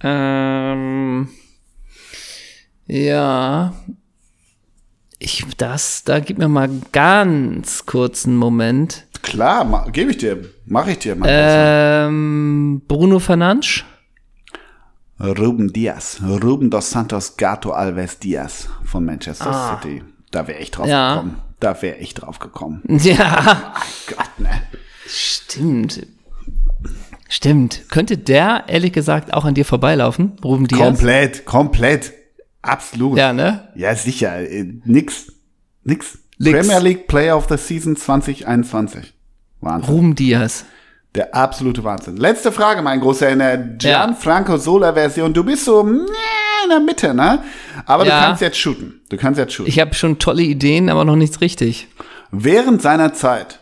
Ähm, 0.01 1.27
ja. 2.87 3.73
Ich, 5.19 5.45
das, 5.57 6.03
da 6.03 6.19
gib 6.19 6.37
mir 6.37 6.47
mal 6.47 6.69
ganz 6.91 7.85
kurzen 7.85 8.35
Moment. 8.35 9.05
Klar, 9.23 9.89
gebe 9.91 10.11
ich 10.11 10.17
dir, 10.17 10.45
mache 10.65 10.91
ich 10.91 10.99
dir. 10.99 11.15
Mein 11.15 11.27
Ähm, 11.31 12.81
Bruno 12.87 13.19
Fernandes? 13.19 13.83
Ruben 15.19 15.73
Diaz, 15.73 16.21
Ruben 16.23 16.69
dos 16.69 16.91
Santos 16.91 17.35
Gato 17.37 17.71
Alves 17.71 18.19
Diaz 18.19 18.69
von 18.85 19.03
Manchester 19.03 19.49
Ah. 19.49 19.79
City. 19.81 20.03
Da 20.29 20.47
wäre 20.47 20.59
ich 20.59 20.69
drauf 20.69 20.87
Ja. 20.87 21.15
gekommen. 21.15 21.41
Da 21.59 21.81
wäre 21.81 21.97
ich 21.97 22.13
drauf 22.13 22.37
gekommen. 22.37 22.83
Ja, 22.87 23.73
Gott, 24.07 24.29
ne? 24.39 24.61
stimmt. 25.07 26.05
Stimmt. 27.37 27.83
Könnte 27.91 28.17
der, 28.17 28.63
ehrlich 28.65 28.93
gesagt, 28.93 29.31
auch 29.31 29.45
an 29.45 29.53
dir 29.53 29.63
vorbeilaufen, 29.63 30.31
Ruben 30.43 30.67
Diaz? 30.67 30.79
Komplett, 30.79 31.45
komplett. 31.45 32.11
Absolut. 32.63 33.15
Ja, 33.15 33.31
ne? 33.31 33.67
Ja, 33.75 33.93
sicher. 33.93 34.39
äh, 34.39 34.63
Nix. 34.85 35.31
Nix. 35.83 36.17
Nix. 36.39 36.57
Premier 36.67 36.79
League 36.79 37.05
Player 37.07 37.37
of 37.37 37.45
the 37.47 37.57
Season 37.57 37.95
2021. 37.95 39.13
Wahnsinn. 39.61 39.93
Ruben 39.93 40.15
Diaz. 40.15 40.65
Der 41.13 41.35
absolute 41.35 41.83
Wahnsinn. 41.83 42.17
Letzte 42.17 42.51
Frage, 42.51 42.81
mein 42.81 43.01
Großer, 43.01 43.29
in 43.29 43.37
der 43.37 43.55
Gianfranco 43.57 44.57
Sola 44.57 44.93
Version. 44.93 45.31
Du 45.31 45.43
bist 45.43 45.65
so 45.65 45.83
meh, 45.83 45.99
in 46.63 46.69
der 46.71 46.79
Mitte, 46.79 47.13
ne? 47.13 47.43
Aber 47.85 48.03
Ja. 48.03 48.19
du 48.19 48.25
kannst 48.25 48.41
jetzt 48.41 48.57
shooten. 48.57 48.99
Du 49.09 49.17
kannst 49.17 49.37
jetzt 49.39 49.53
shooten. 49.53 49.69
Ich 49.69 49.79
habe 49.79 49.93
schon 49.93 50.17
tolle 50.17 50.41
Ideen, 50.41 50.89
aber 50.89 51.05
noch 51.05 51.15
nichts 51.15 51.39
richtig. 51.39 51.87
Während 52.31 52.81
seiner 52.81 53.13
Zeit 53.13 53.59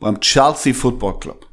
beim 0.00 0.20
Chelsea 0.20 0.74
Football 0.74 1.18
Club 1.18 1.46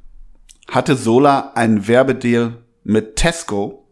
hatte 0.69 0.95
Sola 0.95 1.51
einen 1.55 1.87
Werbedeal 1.87 2.57
mit 2.83 3.15
Tesco 3.15 3.87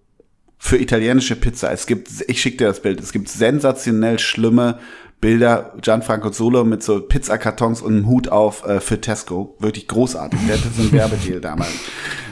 für 0.57 0.77
italienische 0.77 1.35
Pizza. 1.35 1.71
Es 1.71 1.87
gibt, 1.87 2.09
ich 2.27 2.41
schicke 2.41 2.57
dir 2.57 2.67
das 2.67 2.81
Bild, 2.81 2.99
es 2.99 3.11
gibt 3.11 3.29
sensationell 3.29 4.19
schlimme 4.19 4.79
Bilder, 5.23 5.73
Gianfranco 5.81 6.33
Sola 6.33 6.65
mit 6.65 6.83
so 6.83 6.99
Pizzakartons 6.99 7.81
und 7.81 7.95
einem 7.95 8.07
Hut 8.07 8.27
auf 8.27 8.65
äh, 8.65 8.81
für 8.81 8.99
Tesco. 8.99 9.55
Wirklich 9.57 9.87
großartig. 9.87 10.37
Der 10.47 10.57
hatte 10.57 10.67
so 10.67 10.81
einen 10.81 10.91
Werbedeal 10.91 11.39
damals. 11.39 11.71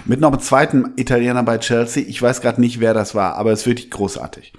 Mit 0.04 0.20
noch 0.20 0.30
einem 0.30 0.42
zweiten 0.42 0.92
Italiener 0.98 1.42
bei 1.44 1.58
Chelsea. 1.58 2.04
Ich 2.06 2.22
weiß 2.22 2.42
gerade 2.42 2.60
nicht, 2.60 2.82
wer 2.82 2.94
das 2.94 3.16
war, 3.16 3.36
aber 3.36 3.54
es 3.54 3.62
ist 3.62 3.68
wirklich 3.68 3.92
großartig. 3.92 4.52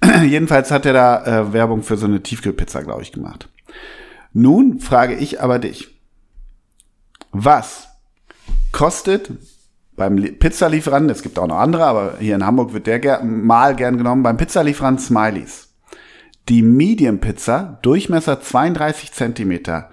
Jedenfalls 0.24 0.70
hat 0.70 0.86
er 0.86 0.94
da 0.94 1.24
äh, 1.26 1.52
Werbung 1.52 1.82
für 1.82 1.98
so 1.98 2.06
eine 2.06 2.22
Tiefkühlpizza, 2.22 2.80
glaube 2.80 3.02
ich, 3.02 3.12
gemacht. 3.12 3.50
Nun 4.32 4.80
frage 4.80 5.14
ich 5.14 5.42
aber 5.42 5.58
dich, 5.58 6.00
was 7.32 7.88
kostet 8.72 9.30
beim 9.96 10.18
Li- 10.18 10.32
Pizzalieferanten, 10.32 11.10
es 11.10 11.22
gibt 11.22 11.38
auch 11.38 11.46
noch 11.46 11.58
andere, 11.58 11.84
aber 11.84 12.14
hier 12.18 12.34
in 12.34 12.44
Hamburg 12.44 12.72
wird 12.72 12.86
der 12.86 12.98
ger 13.00 13.22
mal 13.24 13.74
gern 13.74 13.96
genommen, 13.96 14.22
beim 14.22 14.36
Pizzalieferanten 14.36 15.04
Smileys. 15.04 15.68
Die 16.48 16.62
Medium 16.62 17.18
Pizza, 17.18 17.78
Durchmesser 17.82 18.40
32 18.40 19.12
Zentimeter, 19.12 19.90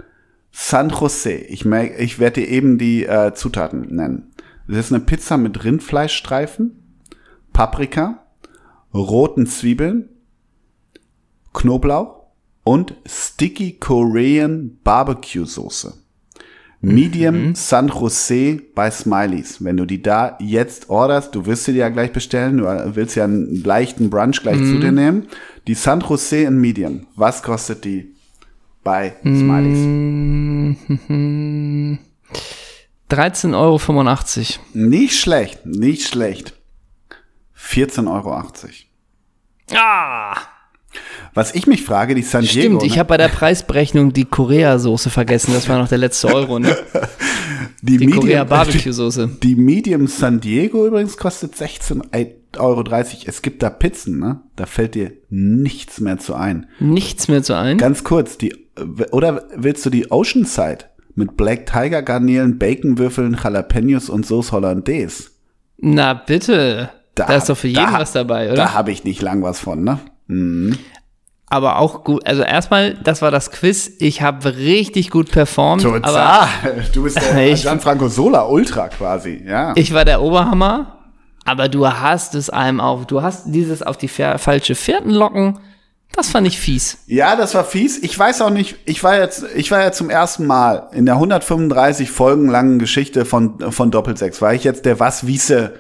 San 0.52 0.90
Jose. 0.90 1.32
Ich, 1.34 1.66
ich 1.66 2.20
werde 2.20 2.42
dir 2.42 2.48
eben 2.48 2.78
die 2.78 3.06
äh, 3.06 3.34
Zutaten 3.34 3.96
nennen. 3.96 4.34
Das 4.68 4.78
ist 4.78 4.94
eine 4.94 5.04
Pizza 5.04 5.38
mit 5.38 5.64
Rindfleischstreifen, 5.64 7.00
Paprika, 7.54 8.24
roten 8.94 9.48
Zwiebeln, 9.48 10.10
Knoblauch 11.54 12.28
und 12.64 12.96
Sticky 13.06 13.74
Korean 13.80 14.78
Barbecue 14.84 15.46
Soße. 15.46 15.94
Medium 16.86 17.56
San 17.56 17.88
Jose 17.88 18.60
bei 18.76 18.92
Smileys. 18.92 19.64
Wenn 19.64 19.78
du 19.78 19.86
die 19.86 20.02
da 20.02 20.38
jetzt 20.42 20.90
orderst, 20.90 21.34
du 21.34 21.46
wirst 21.46 21.64
sie 21.64 21.72
dir 21.72 21.80
ja 21.80 21.90
gleich 21.90 22.12
bestellen, 22.12 22.58
du 22.58 22.96
willst 22.96 23.16
ja 23.16 23.24
einen 23.24 23.64
leichten 23.64 24.10
Brunch 24.10 24.42
gleich 24.42 24.58
zu 24.58 24.80
dir 24.80 24.92
nehmen. 24.92 25.28
Die 25.66 25.76
San 25.76 26.02
Jose 26.02 26.44
in 26.44 26.60
Medium. 26.60 27.08
Was 27.16 27.42
kostet 27.42 27.86
die 27.86 28.14
bei 28.84 29.14
Smileys? 29.22 30.78
13,85 33.10 33.56
Euro. 33.56 33.80
Nicht 34.74 35.18
schlecht, 35.18 35.66
nicht 35.66 36.08
schlecht. 36.08 36.54
14,80 37.58 38.08
Euro. 38.10 38.44
Ah! 39.74 40.36
Was 41.34 41.56
ich 41.56 41.66
mich 41.66 41.84
frage, 41.84 42.14
die 42.16 42.22
San 42.22 42.42
Diego. 42.44 42.52
Stimmt, 42.60 42.84
ich 42.84 42.94
ne? 42.94 43.00
habe 43.00 43.10
bei 43.10 43.18
der 43.18 43.28
Preisberechnung 43.30 44.14
die 44.14 44.26
Korea-Soße 44.26 45.10
vergessen. 45.10 45.54
Das 45.54 45.68
war 45.68 45.80
noch 45.80 45.88
der 45.88 45.98
letzte 45.98 46.28
Euro, 46.28 46.60
ne? 46.60 46.76
die, 47.82 47.98
Die 47.98 48.08
Korea-Barbecue-Soße. 48.08 49.30
die 49.44 49.56
Medium 49.56 50.08
San 50.08 50.40
Diego 50.40 50.86
übrigens 50.86 51.18
kostet 51.18 51.56
16,30 51.56 52.60
Euro. 52.60 52.84
Es 53.26 53.42
gibt 53.42 53.64
da 53.64 53.70
Pizzen, 53.70 54.20
ne? 54.20 54.42
Da 54.56 54.66
fällt 54.66 54.96
dir 54.96 55.14
nichts 55.30 56.00
mehr 56.00 56.20
zu 56.20 56.36
ein. 56.36 56.68
Nichts 56.80 57.28
mehr 57.28 57.42
zu 57.42 57.56
ein. 57.58 57.78
Ganz 57.78 58.04
kurz, 58.04 58.38
die, 58.38 58.56
oder 59.12 59.44
willst 59.56 59.86
du 59.86 59.90
die 59.90 60.12
Oceanside 60.12 60.86
mit 61.16 61.36
Black 61.36 61.66
Tiger 61.66 62.02
Garnelen, 62.04 62.60
Baconwürfeln, 62.60 63.38
Jalapenos 63.42 64.10
und 64.10 64.26
Sauce 64.26 64.52
Hollandaise? 64.52 65.32
Na 65.80 66.14
bitte. 66.14 66.90
Da, 67.16 67.36
ist 67.36 67.50
doch 67.50 67.58
für 67.58 67.68
jeden 67.68 67.86
da- 67.86 68.00
was 68.00 68.12
dabei, 68.12 68.48
oder? 68.48 68.56
Da 68.56 68.74
habe 68.74 68.92
ich 68.92 69.04
nicht 69.04 69.22
lang 69.22 69.44
was 69.44 69.60
von, 69.60 69.84
ne? 69.84 70.00
Aber 71.48 71.78
auch 71.80 72.04
gut. 72.04 72.26
Also 72.26 72.42
erstmal, 72.44 72.96
das 72.96 73.22
war 73.22 73.30
das 73.32 73.52
Quiz. 73.52 73.92
Ich 74.00 74.22
habe 74.22 74.56
richtig 74.56 75.10
gut 75.12 75.32
performt. 75.32 75.86
Aber 75.86 76.00
Total. 76.00 76.48
Du 76.94 77.04
bist 77.04 77.18
der 77.22 77.48
Ich- 77.52 77.62
Gianfranco 77.62 78.08
Sola 78.08 78.44
Ultra 78.48 78.88
quasi, 78.90 79.44
ja. 79.46 79.74
ich 79.76 79.94
war 79.94 80.06
der 80.06 80.22
Oberhammer. 80.22 81.00
Aber 81.46 81.68
du 81.68 81.86
hast 81.88 82.36
es 82.36 82.50
einem 82.50 82.80
auch. 82.80 83.04
Du 83.06 83.22
hast 83.22 83.44
dieses 83.48 83.84
auf 83.84 83.98
die 83.98 84.08
fa- 84.08 84.38
falsche 84.38 84.76
Fährten 84.76 85.12
locken. 85.12 85.60
Das 86.16 86.30
fand 86.30 86.48
ich 86.48 86.58
fies. 86.60 87.00
Ja, 87.08 87.36
das 87.36 87.54
war 87.56 87.66
fies. 87.66 88.02
Ich 88.02 88.18
weiß 88.18 88.42
auch 88.44 88.50
nicht, 88.52 88.76
ich 88.86 89.04
war 89.04 89.18
jetzt, 89.20 89.44
ich 89.56 89.70
war 89.72 89.82
ja 89.82 89.92
zum 89.92 90.10
ersten 90.12 90.46
Mal 90.46 90.88
in 90.94 91.06
der 91.06 91.16
135 91.16 92.10
Folgen 92.12 92.48
langen 92.50 92.78
Geschichte 92.80 93.26
von, 93.26 93.72
von 93.72 93.90
Doppelsechs, 93.92 94.40
war 94.42 94.54
ich 94.54 94.64
jetzt 94.64 94.86
der 94.86 95.00
Was 95.00 95.26
Wiese 95.28 95.74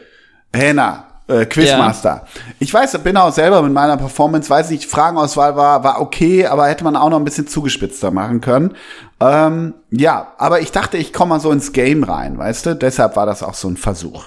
Hähner. 0.54 1.06
Äh, 1.28 1.46
Quizmaster. 1.46 2.28
Ich 2.60 2.74
weiß, 2.74 2.98
bin 3.00 3.16
auch 3.16 3.32
selber 3.32 3.62
mit 3.62 3.72
meiner 3.72 3.96
Performance, 3.96 4.50
weiß 4.50 4.72
nicht, 4.72 4.90
Fragenauswahl 4.90 5.56
war, 5.56 5.84
war 5.84 6.02
okay, 6.02 6.46
aber 6.46 6.68
hätte 6.68 6.84
man 6.84 6.98
auch 6.98 7.10
noch 7.10 7.18
ein 7.18 7.24
bisschen 7.24 7.48
zugespitzter 7.48 8.12
machen 8.12 8.42
können. 8.42 8.76
Ähm, 9.22 9.74
ja, 9.90 10.34
aber 10.38 10.60
ich 10.60 10.72
dachte, 10.72 10.98
ich 10.98 11.14
komme 11.14 11.30
mal 11.30 11.40
so 11.40 11.52
ins 11.52 11.72
Game 11.72 12.04
rein, 12.04 12.38
weißt 12.38 12.66
du? 12.66 12.76
Deshalb 12.76 13.16
war 13.16 13.26
das 13.26 13.42
auch 13.42 13.54
so 13.54 13.70
ein 13.70 13.78
Versuch. 13.78 14.26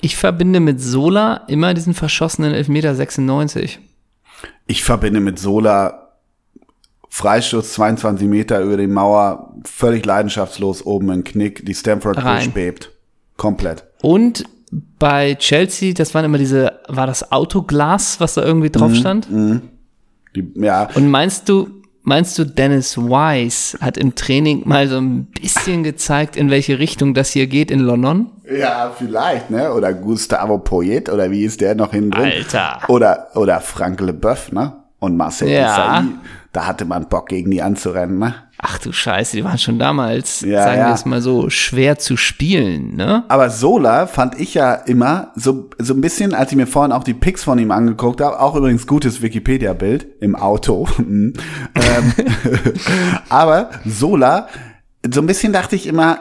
Ich 0.00 0.16
verbinde 0.16 0.60
mit 0.60 0.80
Sola 0.80 1.42
immer 1.46 1.74
diesen 1.74 1.92
verschossenen 1.92 2.54
Elfmeter 2.54 2.94
96. 2.94 3.78
Ich 4.66 4.82
verbinde 4.82 5.20
mit 5.20 5.38
Sola 5.38 6.08
Freistoß 7.10 7.72
22 7.72 8.28
Meter 8.28 8.60
über 8.60 8.78
die 8.78 8.86
Mauer, 8.86 9.52
völlig 9.64 10.06
leidenschaftslos 10.06 10.86
oben 10.86 11.10
im 11.10 11.24
Knick, 11.24 11.66
die 11.66 11.74
Stamford 11.74 12.16
Bridge 12.16 12.50
bebt. 12.50 12.92
Komplett. 13.36 13.84
Und 14.00 14.44
bei 14.70 15.34
Chelsea, 15.34 15.92
das 15.94 16.14
waren 16.14 16.24
immer 16.24 16.38
diese, 16.38 16.80
war 16.88 17.06
das 17.06 17.32
Autoglas, 17.32 18.20
was 18.20 18.34
da 18.34 18.42
irgendwie 18.42 18.70
drauf 18.70 18.94
stand? 18.94 19.28
Die, 20.36 20.52
ja, 20.54 20.88
Und 20.94 21.10
meinst 21.10 21.48
du, 21.48 21.68
meinst 22.02 22.38
du, 22.38 22.44
Dennis 22.44 22.96
Wise 22.96 23.78
hat 23.80 23.96
im 23.96 24.14
Training 24.14 24.62
mal 24.64 24.86
so 24.88 24.98
ein 24.98 25.24
bisschen 25.24 25.82
gezeigt, 25.82 26.36
in 26.36 26.50
welche 26.50 26.78
Richtung 26.78 27.14
das 27.14 27.30
hier 27.30 27.46
geht 27.46 27.70
in 27.70 27.80
London? 27.80 28.30
ja, 28.50 28.92
vielleicht, 28.96 29.50
ne? 29.50 29.72
Oder 29.72 29.92
Gustavo 29.92 30.58
Poyet, 30.58 31.08
oder 31.08 31.30
wie 31.30 31.44
ist 31.44 31.60
der 31.60 31.74
noch 31.74 31.92
hinten 31.92 32.10
drin? 32.12 32.32
Alter. 32.32 32.80
Oder, 32.88 33.28
oder 33.34 33.60
Frank 33.60 34.00
Leboeuf, 34.00 34.52
ne? 34.52 34.72
Und 34.98 35.16
Marcel 35.16 35.48
Ja. 35.48 36.04
Da 36.52 36.66
hatte 36.66 36.84
man 36.84 37.08
Bock, 37.08 37.28
gegen 37.28 37.50
die 37.50 37.62
anzurennen, 37.62 38.18
ne? 38.18 38.34
Ach 38.62 38.78
du 38.78 38.92
Scheiße, 38.92 39.36
die 39.36 39.44
waren 39.44 39.56
schon 39.56 39.78
damals, 39.78 40.42
Ja, 40.42 40.64
sagen 40.64 40.80
ja. 40.80 40.88
wir 40.88 40.94
es 40.94 41.06
mal 41.06 41.22
so, 41.22 41.48
schwer 41.48 41.98
zu 41.98 42.18
spielen, 42.18 42.94
ne? 42.94 43.24
Aber 43.28 43.48
Sola 43.48 44.06
fand 44.06 44.38
ich 44.38 44.52
ja 44.52 44.74
immer 44.74 45.32
so, 45.34 45.70
so 45.78 45.94
ein 45.94 46.02
bisschen, 46.02 46.34
als 46.34 46.50
ich 46.50 46.56
mir 46.58 46.66
vorhin 46.66 46.92
auch 46.92 47.02
die 47.02 47.14
Pics 47.14 47.42
von 47.42 47.58
ihm 47.58 47.70
angeguckt 47.70 48.20
habe, 48.20 48.38
auch 48.38 48.54
übrigens 48.54 48.86
gutes 48.86 49.22
Wikipedia-Bild 49.22 50.06
im 50.20 50.36
Auto. 50.36 50.88
Ähm, 51.00 52.12
aber 53.28 53.70
Sola, 53.84 54.48
so 55.10 55.20
ein 55.20 55.26
bisschen 55.26 55.52
dachte 55.52 55.76
ich 55.76 55.86
immer, 55.86 56.20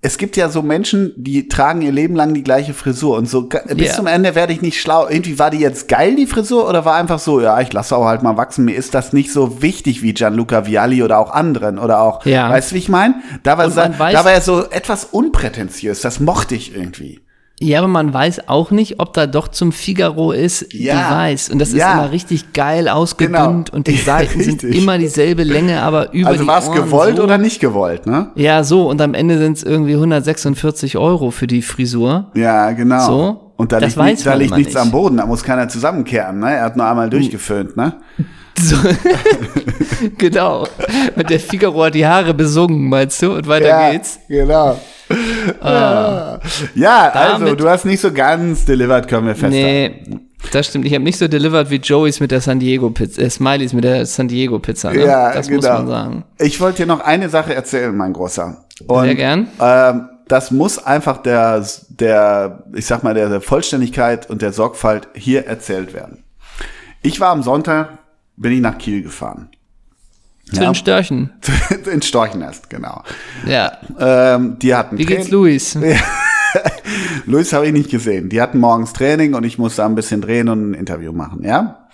es 0.00 0.16
gibt 0.16 0.36
ja 0.36 0.48
so 0.48 0.62
Menschen, 0.62 1.12
die 1.16 1.48
tragen 1.48 1.82
ihr 1.82 1.90
Leben 1.90 2.14
lang 2.14 2.32
die 2.32 2.44
gleiche 2.44 2.72
Frisur 2.72 3.16
und 3.16 3.28
so 3.28 3.42
bis 3.48 3.88
Ja. 3.88 3.94
zum 3.94 4.06
Ende 4.06 4.36
werde 4.36 4.52
ich 4.52 4.62
nicht 4.62 4.80
schlau. 4.80 5.08
Irgendwie 5.08 5.38
war 5.40 5.50
die 5.50 5.58
jetzt 5.58 5.88
geil, 5.88 6.14
die 6.14 6.26
Frisur, 6.26 6.68
oder 6.68 6.84
war 6.84 6.94
einfach 6.94 7.18
so, 7.18 7.40
ja, 7.40 7.60
ich 7.60 7.72
lasse 7.72 7.96
auch 7.96 8.04
halt 8.04 8.22
mal 8.22 8.36
wachsen. 8.36 8.64
Mir 8.64 8.76
ist 8.76 8.94
das 8.94 9.12
nicht 9.12 9.32
so 9.32 9.60
wichtig 9.60 10.02
wie 10.02 10.14
Gianluca 10.14 10.66
Vialli 10.66 11.02
oder 11.02 11.18
auch 11.18 11.32
anderen 11.32 11.78
oder 11.80 12.00
auch, 12.00 12.24
Ja. 12.26 12.48
weißt 12.48 12.70
du, 12.70 12.74
wie 12.76 12.78
ich 12.78 12.88
meine? 12.88 13.16
Da 13.42 13.58
war, 13.58 13.66
weiß- 13.66 13.96
da 14.12 14.24
war 14.24 14.32
er 14.32 14.40
so 14.40 14.70
etwas 14.70 15.04
unprätentiös. 15.04 16.00
Das 16.00 16.20
mochte 16.20 16.54
ich 16.54 16.76
irgendwie. 16.76 17.20
Ja, 17.60 17.80
aber 17.80 17.88
man 17.88 18.14
weiß 18.14 18.48
auch 18.48 18.70
nicht, 18.70 19.00
ob 19.00 19.14
da 19.14 19.26
doch 19.26 19.48
zum 19.48 19.72
Figaro 19.72 20.30
ist, 20.30 20.72
Ja. 20.72 20.94
du 21.10 21.14
weißt. 21.16 21.50
Und 21.50 21.58
das 21.58 21.72
Ja. 21.72 21.88
ist 21.88 21.94
immer 21.98 22.12
richtig 22.12 22.52
geil 22.52 22.88
ausgedünnt 22.88 23.36
Genau. 23.36 23.64
und 23.76 23.88
die 23.88 23.96
Ja, 23.96 24.04
Seiten 24.04 24.40
sind 24.40 24.62
richtig. 24.62 24.80
immer 24.80 24.96
dieselbe 24.96 25.42
Länge, 25.42 25.82
aber 25.82 26.12
über 26.12 26.28
Also 26.28 26.42
die 26.42 26.46
war 26.48 26.58
es 26.60 26.70
gewollt 26.70 27.16
so. 27.16 27.24
oder 27.24 27.36
nicht 27.36 27.58
gewollt, 27.60 28.06
ne? 28.06 28.30
Ja, 28.36 28.62
so. 28.62 28.88
Und 28.88 29.00
am 29.00 29.12
Ende 29.14 29.38
sind 29.38 29.56
es 29.56 29.64
irgendwie 29.64 29.94
146 29.96 30.98
Euro 30.98 31.32
für 31.32 31.48
die 31.48 31.62
Frisur. 31.62 32.30
Ja, 32.34 32.70
genau. 32.70 33.06
So? 33.06 33.40
Und 33.56 33.72
da 33.72 33.80
Das 33.80 33.88
liegt, 33.96 33.98
weiß 33.98 34.10
nicht, 34.18 34.26
da 34.26 34.34
liegt 34.34 34.56
nichts 34.56 34.74
nicht. 34.74 34.80
am 34.80 34.92
Boden, 34.92 35.16
da 35.16 35.26
muss 35.26 35.42
keiner 35.42 35.68
zusammenkehren, 35.68 36.38
ne? 36.38 36.54
Er 36.54 36.62
hat 36.64 36.76
nur 36.76 36.86
einmal 36.86 37.10
durchgeföhnt, 37.10 37.76
ne? 37.76 37.94
So. 38.56 38.76
genau. 40.18 40.66
Und 41.16 41.30
der 41.30 41.40
Figaro 41.40 41.84
hat 41.84 41.94
die 41.94 42.06
Haare 42.06 42.34
besungen, 42.34 42.88
meinst 42.88 43.20
du? 43.22 43.32
Und 43.34 43.46
weiter 43.48 43.66
ja, 43.68 43.90
geht's. 43.90 44.18
genau. 44.28 44.78
Ja, 45.62 46.40
ja 46.74 47.08
also 47.10 47.54
du 47.54 47.68
hast 47.68 47.84
nicht 47.84 48.00
so 48.00 48.12
ganz 48.12 48.64
delivered, 48.64 49.08
können 49.08 49.26
wir 49.26 49.34
festhalten. 49.34 50.10
Nee, 50.10 50.20
das 50.52 50.66
stimmt. 50.66 50.86
Ich 50.86 50.94
habe 50.94 51.04
nicht 51.04 51.18
so 51.18 51.28
delivered 51.28 51.70
wie 51.70 51.76
Joey's 51.76 52.20
mit 52.20 52.30
der 52.30 52.40
San 52.40 52.58
Diego 52.58 52.90
Pizza, 52.90 53.22
äh, 53.22 53.30
Smileys 53.30 53.72
mit 53.72 53.84
der 53.84 54.06
San 54.06 54.28
Diego 54.28 54.58
Pizza. 54.58 54.92
Ne? 54.92 55.04
Ja, 55.04 55.32
das 55.32 55.48
genau. 55.48 55.60
muss 55.60 55.68
man 55.68 55.88
sagen. 55.88 56.24
Ich 56.38 56.60
wollte 56.60 56.78
dir 56.78 56.86
noch 56.86 57.00
eine 57.00 57.28
Sache 57.28 57.54
erzählen, 57.54 57.96
mein 57.96 58.12
Großer. 58.12 58.64
Und, 58.86 59.04
Sehr 59.04 59.14
gern. 59.14 59.48
Ähm, 59.60 60.08
das 60.28 60.50
muss 60.50 60.78
einfach 60.78 61.18
der, 61.18 61.64
der, 61.88 62.64
ich 62.74 62.86
sag 62.86 63.02
mal, 63.02 63.14
der, 63.14 63.28
der 63.28 63.40
Vollständigkeit 63.40 64.28
und 64.28 64.42
der 64.42 64.52
Sorgfalt 64.52 65.08
hier 65.14 65.46
erzählt 65.46 65.94
werden. 65.94 66.24
Ich 67.02 67.18
war 67.20 67.30
am 67.30 67.42
Sonntag, 67.42 67.98
bin 68.36 68.52
ich 68.52 68.60
nach 68.60 68.78
Kiel 68.78 69.02
gefahren. 69.02 69.48
Zu 70.52 70.60
den 70.60 70.74
Störchen. 70.74 71.30
In 71.92 72.02
Storchnest, 72.02 72.70
genau. 72.70 73.02
Ja. 73.46 73.72
Ähm, 73.98 74.58
die 74.58 74.74
hatten 74.74 74.96
Wie 74.96 75.04
geht's. 75.04 75.28
Luis? 75.30 75.78
Luis 77.26 77.52
habe 77.52 77.66
ich 77.66 77.72
nicht 77.72 77.90
gesehen. 77.90 78.30
Die 78.30 78.40
hatten 78.40 78.58
morgens 78.58 78.92
Training 78.92 79.34
und 79.34 79.44
ich 79.44 79.58
musste 79.58 79.84
ein 79.84 79.94
bisschen 79.94 80.22
drehen 80.22 80.48
und 80.48 80.70
ein 80.70 80.74
Interview 80.74 81.12
machen, 81.12 81.44
ja? 81.44 81.88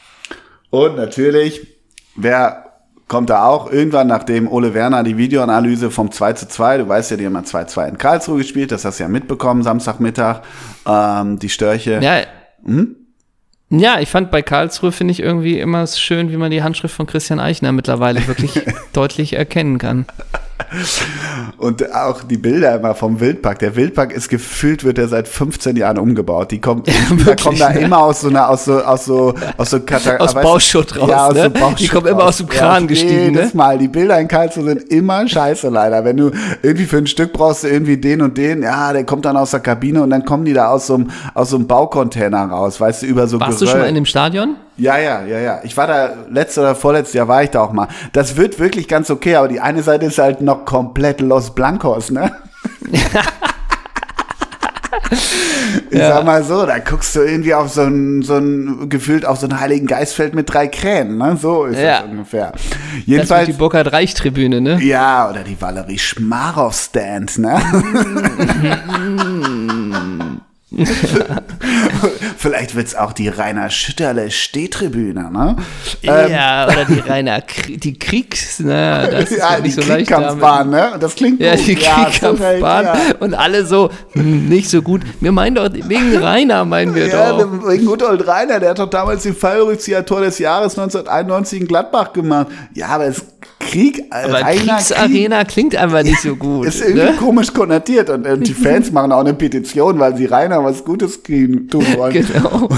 Und 0.71 0.97
natürlich, 0.97 1.67
wer 2.15 2.65
kommt 3.09 3.31
da 3.31 3.45
auch 3.45 3.71
irgendwann, 3.71 4.07
nachdem 4.07 4.51
Ole 4.51 4.75
Werner 4.75 5.03
die 5.03 5.17
Videoanalyse 5.17 5.91
vom 5.91 6.11
2 6.11 6.33
zu 6.35 6.49
2, 6.49 6.79
du 6.79 6.89
weißt 6.89 7.13
ja, 7.13 7.17
die 7.17 7.27
haben 7.27 7.35
ja 7.35 7.41
2-2 7.41 7.89
in 7.89 7.99
Karlsruhe 7.99 8.39
gespielt, 8.39 8.73
das 8.73 8.85
hast 8.85 8.99
du 8.99 9.05
ja 9.05 9.09
mitbekommen, 9.09 9.63
Samstagmittag, 9.63 10.43
ähm, 10.87 11.39
die 11.39 11.49
Störche. 11.49 12.01
Ja. 12.03 12.23
Hm? 12.65 12.97
Ja, 13.71 13.99
ich 14.01 14.09
fand 14.09 14.31
bei 14.31 14.43
Karlsruhe 14.43 14.93
finde 14.93 15.12
ich 15.12 15.21
irgendwie 15.21 15.59
immer 15.59 15.87
schön, 15.87 16.31
wie 16.31 16.37
man 16.37 16.51
die 16.51 16.62
Handschrift 16.62 16.95
von 16.95 17.07
Christian 17.07 17.41
Eichner 17.41 17.73
mittlerweile 17.73 18.27
wirklich 18.27 18.61
deutlich 18.93 19.33
erkennen 19.35 19.79
kann. 19.79 20.07
Und 21.59 21.93
auch 21.95 22.23
die 22.23 22.37
Bilder 22.37 22.77
immer 22.77 22.95
vom 22.95 23.21
Wildpark. 23.21 23.59
Der 23.59 23.77
Wildpark 23.77 24.13
ist 24.13 24.29
gefühlt, 24.29 24.85
wird 24.85 24.99
er 24.99 25.09
seit 25.09 25.27
15 25.29 25.77
Jahren 25.77 25.99
umgebaut. 25.99 26.51
Die 26.51 26.61
kommen, 26.61 26.83
da 27.27 27.35
kommen 27.37 27.59
da 27.59 27.71
ne? 27.71 27.81
immer 27.81 27.99
aus 27.99 28.21
so 28.21 28.29
einer, 28.29 28.49
aus 28.49 28.65
so, 28.65 28.81
aus 28.83 29.05
so, 29.05 29.35
aus 29.57 29.71
so 29.71 29.81
Kata 29.81 30.17
Aus 30.19 30.35
du- 30.35 30.41
Bauschutt 30.41 30.99
raus, 31.01 31.09
Ja, 31.11 31.27
aus 31.29 31.35
ne? 31.35 31.43
so 31.45 31.51
Bauschutt 31.51 31.81
Die 31.81 31.89
kommen 31.89 32.07
immer 32.07 32.21
raus. 32.21 32.29
aus 32.29 32.37
dem 32.39 32.49
Kran 32.49 32.83
ja, 32.83 32.89
gestiegen, 32.89 33.35
Jedes 33.35 33.55
ne? 33.55 33.59
Mal. 33.59 33.79
Die 33.79 33.89
Bilder 33.89 34.19
in 34.21 34.29
Karlsruhe 34.29 34.65
sind 34.65 34.83
immer 34.91 35.27
scheiße 35.27 35.69
leider. 35.69 36.05
Wenn 36.05 36.17
du 36.17 36.31
irgendwie 36.63 36.87
für 36.87 36.99
ein 36.99 37.07
Stück 37.07 37.33
brauchst 37.33 37.65
du 37.65 37.69
irgendwie 37.69 37.97
den 37.97 38.23
und 38.23 38.37
den, 38.39 38.63
ja, 38.63 38.93
der 38.93 39.05
kommt 39.05 39.25
dann 39.25 39.37
aus 39.37 39.51
der 39.53 39.61
Kabine 39.61 40.03
und 40.03 40.11
dann 40.11 40.25
kommen 40.25 40.45
die 40.45 40.53
da 40.53 40.69
aus 40.69 40.87
so 40.87 40.95
einem, 40.95 41.11
aus 41.35 41.51
so 41.51 41.57
einem 41.57 41.67
Baucontainer 41.67 42.45
raus, 42.47 42.81
weißt 42.81 43.03
du, 43.03 43.07
über 43.07 43.27
so 43.27 43.41
Warst 43.41 43.61
du 43.61 43.65
Geröll. 43.65 43.71
schon 43.73 43.81
mal 43.81 43.89
in 43.89 43.95
dem 43.95 44.07
Stadion? 44.07 44.57
Ja, 44.77 44.99
ja, 44.99 45.22
ja, 45.25 45.39
ja. 45.39 45.61
Ich 45.62 45.77
war 45.77 45.87
da 45.87 46.11
letztes 46.31 46.59
oder 46.59 46.75
vorletztes 46.75 47.14
Jahr 47.14 47.29
war 47.29 47.43
ich 47.45 47.51
da 47.51 47.61
auch 47.61 47.72
mal. 47.72 47.89
Das 48.12 48.37
wird 48.37 48.59
wirklich 48.59 48.89
ganz 48.89 49.09
okay, 49.11 49.37
aber 49.37 49.49
die 49.49 49.61
eine 49.61 49.83
Seite 49.83 50.07
ist 50.07 50.18
halt 50.18 50.41
noch 50.41 50.64
komplett 50.64 51.20
Los 51.20 51.55
Blancos, 51.55 52.11
ne? 52.11 52.33
Ich 55.91 55.99
Ja. 55.99 56.14
sag 56.14 56.25
mal 56.25 56.43
so, 56.43 56.64
da 56.66 56.79
guckst 56.79 57.14
du 57.14 57.20
irgendwie 57.20 57.55
auf 57.55 57.68
so 57.70 57.83
ein, 57.83 58.22
so 58.22 58.37
ein, 58.37 58.89
gefühlt 58.89 59.25
auf 59.27 59.39
so 59.39 59.47
ein 59.47 59.61
Heiligen 59.61 59.87
Geistfeld 59.87 60.35
mit 60.35 60.53
drei 60.53 60.66
Kränen, 60.66 61.18
ne? 61.18 61.37
So 61.41 61.66
ist 61.66 61.79
Ja. 61.79 62.01
das 62.01 62.11
ungefähr. 62.11 62.53
Das 62.53 62.62
Jedenfalls, 63.07 63.47
die 63.47 63.53
Burkhard 63.53 63.93
Reich 63.93 64.14
Tribüne, 64.14 64.61
ne? 64.61 64.81
ja, 64.83 65.29
oder 65.31 65.45
die 65.45 65.61
Valerie 65.61 65.99
Schmarov 65.99 66.75
Stand, 66.75 67.39
ne? 67.39 67.61
Vielleicht 72.37 72.75
wird's 72.75 72.95
auch 72.95 73.12
die 73.12 73.29
Rainer 73.29 73.70
Schütterle 73.70 74.31
Stehtribüne, 74.31 75.31
ne? 75.31 75.57
Ja, 76.03 76.66
oder 76.66 76.85
die 76.85 76.99
Rainer, 77.01 77.39
Krie- 77.41 77.79
die 77.79 77.99
Kriegs, 77.99 78.61
ne, 78.61 79.09
das 79.11 79.31
ist 79.31 79.39
ja, 79.39 79.51
ja 79.53 79.57
die 79.57 79.62
nicht 79.62 79.75
so 79.75 79.83
Kriegskampfbahn, 79.83 80.70
ne? 80.70 80.93
Das 81.01 81.14
klingt 81.14 81.41
Ja, 81.41 81.55
gut. 81.57 81.66
die 81.66 81.72
recht, 81.75 81.87
Kriegskampfbahn 81.95 82.85
ja. 82.85 82.97
und 83.20 83.35
alle 83.35 83.64
so, 83.64 83.91
hm, 84.12 84.49
nicht 84.49 84.68
so 84.68 84.83
gut. 84.83 85.03
Wir 85.20 85.33
meinen 85.33 85.55
doch, 85.57 85.68
wegen 85.72 86.16
Rainer 86.16 86.64
meinen 86.64 86.95
wir 86.95 87.07
Ja, 87.07 87.31
doch. 87.33 87.68
wegen 87.68 87.87
Good 87.87 88.03
Old 88.03 88.27
Rainer, 88.27 88.61
der 88.61 88.70
hat 88.70 88.79
doch 88.79 88.91
damals 88.91 89.22
den 89.22 89.35
Fallrückzieher-Tor 89.35 90.20
des 90.22 90.39
Jahres 90.39 90.79
1991 90.79 91.61
in 91.62 91.66
Gladbach 91.68 92.12
gemacht. 92.12 92.49
Ja, 92.75 92.89
aber 92.89 93.07
es 93.07 93.25
Krieg, 93.59 94.05
Aber 94.11 94.35
Rainer 94.35 94.51
Krieg 94.53 94.69
Kriegsarena 94.69 95.45
klingt 95.45 95.77
einfach 95.77 96.03
nicht 96.03 96.21
so 96.21 96.37
gut. 96.37 96.67
ist 96.67 96.81
irgendwie 96.81 97.07
ne? 97.07 97.17
komisch 97.19 97.53
konnotiert 97.53 98.11
und, 98.11 98.27
und 98.27 98.47
die 98.47 98.55
Fans 98.55 98.91
machen 98.93 99.13
auch 99.13 99.21
eine 99.21 99.35
Petition, 99.35 99.99
weil 99.99 100.17
sie 100.17 100.27
Rainer 100.27 100.63
was 100.63 100.85
Gutes 100.85 101.23
kriegen, 101.23 101.69
tun 101.69 101.85
wollen. 101.97 102.15
Genau. 102.35 102.69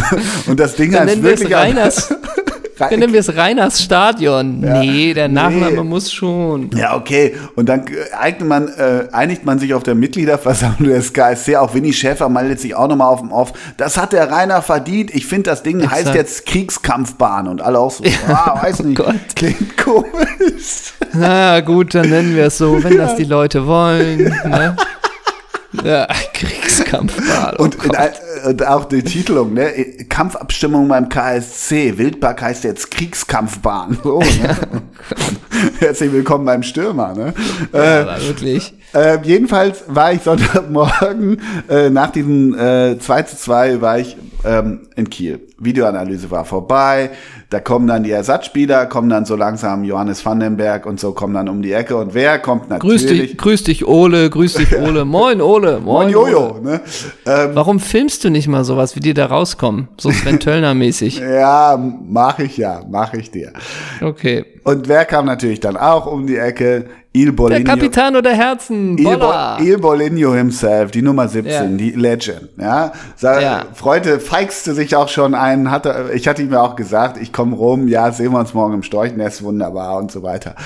Und 0.46 0.58
das 0.58 0.76
Ding 0.76 0.92
Dann 0.92 1.08
heißt 1.08 1.22
wirklich 1.22 1.54
Reiners, 1.54 2.08
dann 2.78 2.98
nennen 2.98 3.12
wir 3.12 3.20
es 3.20 3.34
Reiners 3.34 3.82
Stadion. 3.82 4.60
Nee, 4.60 5.14
der 5.14 5.28
Nachname 5.28 5.82
muss 5.82 6.12
schon. 6.12 6.70
Ja, 6.76 6.96
okay. 6.96 7.34
Und 7.54 7.68
dann 7.68 7.84
äh, 7.86 8.44
man, 8.44 8.68
äh, 8.68 9.08
einigt 9.12 9.44
man 9.44 9.58
sich 9.58 9.72
auf 9.74 9.82
der 9.82 9.94
Mitgliederversammlung 9.94 10.88
des 10.94 11.12
KSC. 11.12 11.56
Auch 11.56 11.74
Winnie 11.74 11.92
Schäfer 11.92 12.28
meldet 12.28 12.60
sich 12.60 12.74
auch 12.74 12.88
nochmal 12.88 13.08
auf 13.08 13.20
dem 13.20 13.32
Off. 13.32 13.52
Das 13.76 13.96
hat 13.96 14.12
der 14.12 14.30
Rainer 14.30 14.62
verdient. 14.62 15.14
Ich 15.14 15.26
finde, 15.26 15.50
das 15.50 15.62
Ding 15.62 15.82
heißt 15.82 16.00
Exakt. 16.00 16.16
jetzt 16.16 16.46
Kriegskampfbahn. 16.46 17.48
Und 17.48 17.62
alle 17.62 17.78
auch 17.78 17.90
so, 17.90 18.04
ah, 18.28 18.62
weiß 18.62 18.82
nicht, 18.84 18.98
Gott. 18.98 19.14
klingt 19.34 19.76
komisch. 19.78 20.92
Na 21.12 21.60
gut, 21.60 21.94
dann 21.94 22.10
nennen 22.10 22.36
wir 22.36 22.46
es 22.46 22.58
so, 22.58 22.82
wenn 22.82 22.96
das 22.96 23.16
die 23.16 23.24
Leute 23.24 23.66
wollen. 23.66 24.24
Ne? 24.44 24.76
Ja, 25.84 26.06
Kriegskampfbahn. 26.32 27.56
Oh 27.58 27.64
Und, 27.64 27.76
in, 27.84 27.90
und 28.44 28.66
auch 28.66 28.84
die 28.84 29.02
Titelung, 29.02 29.54
ne? 29.54 29.72
Kampfabstimmung 30.08 30.88
beim 30.88 31.08
KSC. 31.08 31.98
Wildpark 31.98 32.42
heißt 32.42 32.64
jetzt 32.64 32.90
Kriegskampfbahn. 32.90 33.98
So, 34.02 34.20
ne? 34.20 34.56
Herzlich 35.78 36.12
willkommen 36.12 36.44
beim 36.44 36.62
Stürmer, 36.62 37.14
ne? 37.14 37.34
Äh, 37.72 37.78
Aber 37.78 38.20
wirklich. 38.22 38.74
Äh, 38.94 39.18
jedenfalls 39.22 39.84
war 39.88 40.12
ich 40.12 40.22
Sonntagmorgen 40.22 41.40
äh, 41.68 41.90
nach 41.90 42.10
diesem 42.10 42.54
äh, 42.58 42.98
2 42.98 43.22
zu 43.22 43.36
2 43.36 43.80
war 43.80 43.98
ich 43.98 44.16
ähm, 44.44 44.88
in 44.96 45.10
Kiel. 45.10 45.40
Videoanalyse 45.58 46.30
war 46.30 46.44
vorbei. 46.44 47.10
Da 47.48 47.60
kommen 47.60 47.86
dann 47.86 48.02
die 48.02 48.10
Ersatzspieler, 48.10 48.86
kommen 48.86 49.08
dann 49.08 49.24
so 49.24 49.36
langsam 49.36 49.84
Johannes 49.84 50.24
Vandenberg 50.24 50.84
und 50.84 51.00
so 51.00 51.12
kommen 51.12 51.34
dann 51.34 51.48
um 51.48 51.62
die 51.62 51.72
Ecke. 51.72 51.96
Und 51.96 52.12
wer 52.12 52.38
kommt 52.38 52.68
Grüß 52.68 53.02
natürlich? 53.02 53.30
dich, 53.30 53.38
grüß 53.38 53.64
dich, 53.64 53.86
Ole, 53.86 54.30
grüß 54.30 54.54
dich, 54.54 54.76
Ole. 54.76 55.04
Moin, 55.06 55.40
Ole. 55.40 55.80
Moin, 55.80 55.84
Moin 55.84 56.08
Jojo. 56.10 56.60
Ne? 56.62 56.80
Ähm, 57.24 57.50
Warum 57.54 57.80
filmst 57.80 58.24
du 58.24 58.25
nicht 58.30 58.48
mal 58.48 58.64
sowas, 58.64 58.96
wie 58.96 59.00
die 59.00 59.14
da 59.14 59.26
rauskommen? 59.26 59.88
So 59.98 60.10
Sven 60.10 60.38
Töllner-mäßig. 60.40 61.18
ja, 61.20 61.78
mach 62.08 62.38
ich 62.38 62.56
ja, 62.56 62.80
mach 62.90 63.14
ich 63.14 63.30
dir. 63.30 63.52
Okay. 64.02 64.44
Und 64.64 64.88
wer 64.88 65.04
kam 65.04 65.26
natürlich 65.26 65.60
dann 65.60 65.76
auch 65.76 66.06
um 66.06 66.26
die 66.26 66.36
Ecke? 66.36 66.86
Il 67.12 67.26
Der 67.26 67.32
Bolinho. 67.32 67.64
Capitano 67.64 68.20
der 68.20 68.34
Herzen, 68.34 68.98
Il. 68.98 69.16
Bo 69.16 69.32
Il 69.58 69.78
Bolinho 69.78 70.34
himself, 70.34 70.90
die 70.90 71.00
Nummer 71.00 71.28
17, 71.28 71.50
Ja. 71.50 71.62
die 71.78 71.90
Legend. 71.92 72.50
Ja, 72.58 72.92
Sa 73.16 73.40
Ja. 73.40 73.64
Freute 73.72 74.20
feixte 74.20 74.74
sich 74.74 74.94
auch 74.94 75.08
schon 75.08 75.34
ein, 75.34 75.70
hatte, 75.70 76.10
ich 76.14 76.28
hatte 76.28 76.42
ihm 76.42 76.52
ja 76.52 76.60
auch 76.60 76.76
gesagt, 76.76 77.16
ich 77.18 77.32
komme 77.32 77.56
rum, 77.56 77.88
ja, 77.88 78.12
sehen 78.12 78.32
wir 78.32 78.38
uns 78.38 78.52
morgen 78.52 78.74
im 78.74 78.82
Storchnest, 78.82 79.42
wunderbar 79.42 79.96
und 79.96 80.12
so 80.12 80.22
weiter. 80.22 80.56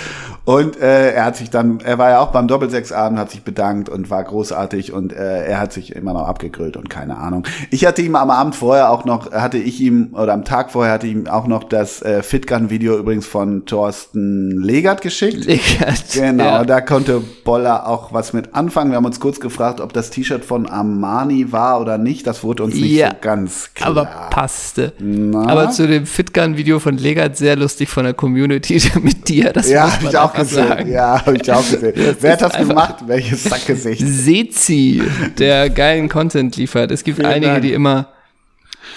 Und 0.50 0.80
äh, 0.80 1.12
er 1.12 1.26
hat 1.26 1.36
sich 1.36 1.48
dann, 1.48 1.78
er 1.78 1.96
war 1.98 2.10
ja 2.10 2.18
auch 2.18 2.32
beim 2.32 2.48
Doppelsechsabend, 2.48 3.20
hat 3.20 3.30
sich 3.30 3.42
bedankt 3.44 3.88
und 3.88 4.10
war 4.10 4.24
großartig 4.24 4.92
und 4.92 5.12
äh, 5.12 5.44
er 5.46 5.60
hat 5.60 5.72
sich 5.72 5.94
immer 5.94 6.12
noch 6.12 6.26
abgegrillt 6.26 6.76
und 6.76 6.90
keine 6.90 7.18
Ahnung. 7.18 7.44
Ich 7.70 7.86
hatte 7.86 8.02
ihm 8.02 8.16
am 8.16 8.30
Abend 8.30 8.56
vorher 8.56 8.90
auch 8.90 9.04
noch, 9.04 9.30
hatte 9.30 9.58
ich 9.58 9.80
ihm, 9.80 10.08
oder 10.12 10.32
am 10.32 10.44
Tag 10.44 10.72
vorher 10.72 10.92
hatte 10.94 11.06
ich 11.06 11.12
ihm 11.12 11.28
auch 11.28 11.46
noch 11.46 11.62
das 11.62 12.02
äh, 12.02 12.24
Fitgun-Video 12.24 12.98
übrigens 12.98 13.26
von 13.26 13.64
Thorsten 13.64 14.60
Legert 14.60 15.02
geschickt. 15.02 15.44
Legert. 15.44 16.02
Genau, 16.14 16.42
Ja. 16.44 16.64
da 16.64 16.80
konnte 16.80 17.22
Boller 17.44 17.86
auch 17.86 18.12
was 18.12 18.32
mit 18.32 18.52
anfangen. 18.52 18.90
Wir 18.90 18.96
haben 18.96 19.04
uns 19.04 19.20
kurz 19.20 19.38
gefragt, 19.38 19.80
ob 19.80 19.92
das 19.92 20.10
T-Shirt 20.10 20.44
von 20.44 20.66
Armani 20.66 21.52
war 21.52 21.80
oder 21.80 21.96
nicht. 21.96 22.26
Das 22.26 22.42
wurde 22.42 22.64
uns 22.64 22.74
nicht 22.74 22.90
Ja, 22.90 23.10
so 23.10 23.16
ganz 23.20 23.70
klar. 23.74 23.90
Aber 23.90 24.04
passte. 24.30 24.94
Aber 25.34 25.70
zu 25.70 25.86
dem 25.86 26.06
Fitgun-Video 26.06 26.80
von 26.80 26.96
Legert 26.96 27.36
sehr 27.36 27.54
lustig 27.54 27.88
von 27.88 28.02
der 28.02 28.14
Community 28.14 28.82
mit 29.00 29.28
dir. 29.28 29.52
Das 29.52 29.70
ja, 29.70 29.88
ich 30.02 30.18
auch 30.18 30.39
sagen. 30.44 30.90
Ja, 30.90 31.24
habe 31.24 31.36
ich 31.36 31.50
auch 31.50 31.68
gesehen. 31.68 31.92
Das 31.96 32.16
Wer 32.20 32.32
hat 32.32 32.42
das 32.42 32.52
gemacht? 32.56 32.96
Welches 33.06 33.44
Sackgesicht? 33.44 34.02
Sezi, 34.06 35.02
der 35.38 35.70
geilen 35.70 36.08
Content 36.08 36.56
liefert. 36.56 36.90
Es 36.90 37.04
gibt 37.04 37.18
Vielen 37.18 37.30
einige, 37.30 37.52
Dank. 37.52 37.62
die 37.62 37.72
immer 37.72 38.08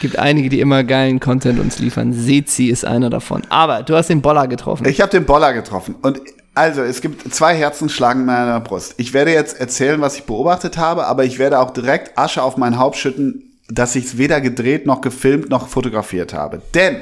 gibt 0.01 0.17
einige, 0.19 0.49
die 0.49 0.59
immer 0.59 0.83
geilen 0.83 1.19
Content 1.19 1.59
uns 1.59 1.79
liefern. 1.79 2.13
Sezi 2.13 2.65
ist 2.65 2.85
einer 2.85 3.09
davon. 3.09 3.41
Aber 3.49 3.83
du 3.83 3.95
hast 3.95 4.09
den 4.09 4.21
Boller 4.21 4.47
getroffen. 4.47 4.85
Ich 4.87 4.99
habe 5.01 5.11
den 5.11 5.25
Boller 5.25 5.53
getroffen. 5.53 5.95
Und 6.01 6.19
also, 6.55 6.83
es 6.83 7.01
gibt 7.01 7.33
zwei 7.33 7.55
Herzen 7.55 7.89
schlagen 7.89 8.21
in 8.21 8.25
meiner 8.27 8.59
Brust. 8.59 8.93
Ich 8.97 9.13
werde 9.13 9.31
jetzt 9.31 9.59
erzählen, 9.59 9.99
was 10.01 10.17
ich 10.17 10.23
beobachtet 10.25 10.77
habe, 10.77 11.07
aber 11.07 11.25
ich 11.25 11.39
werde 11.39 11.59
auch 11.59 11.71
direkt 11.71 12.17
Asche 12.17 12.43
auf 12.43 12.57
mein 12.57 12.77
Haupt 12.77 12.97
schütten, 12.97 13.57
dass 13.69 13.95
ich 13.95 14.05
es 14.05 14.17
weder 14.17 14.39
gedreht 14.39 14.85
noch 14.85 15.01
gefilmt 15.01 15.49
noch 15.49 15.67
fotografiert 15.67 16.33
habe. 16.33 16.61
Denn 16.75 16.97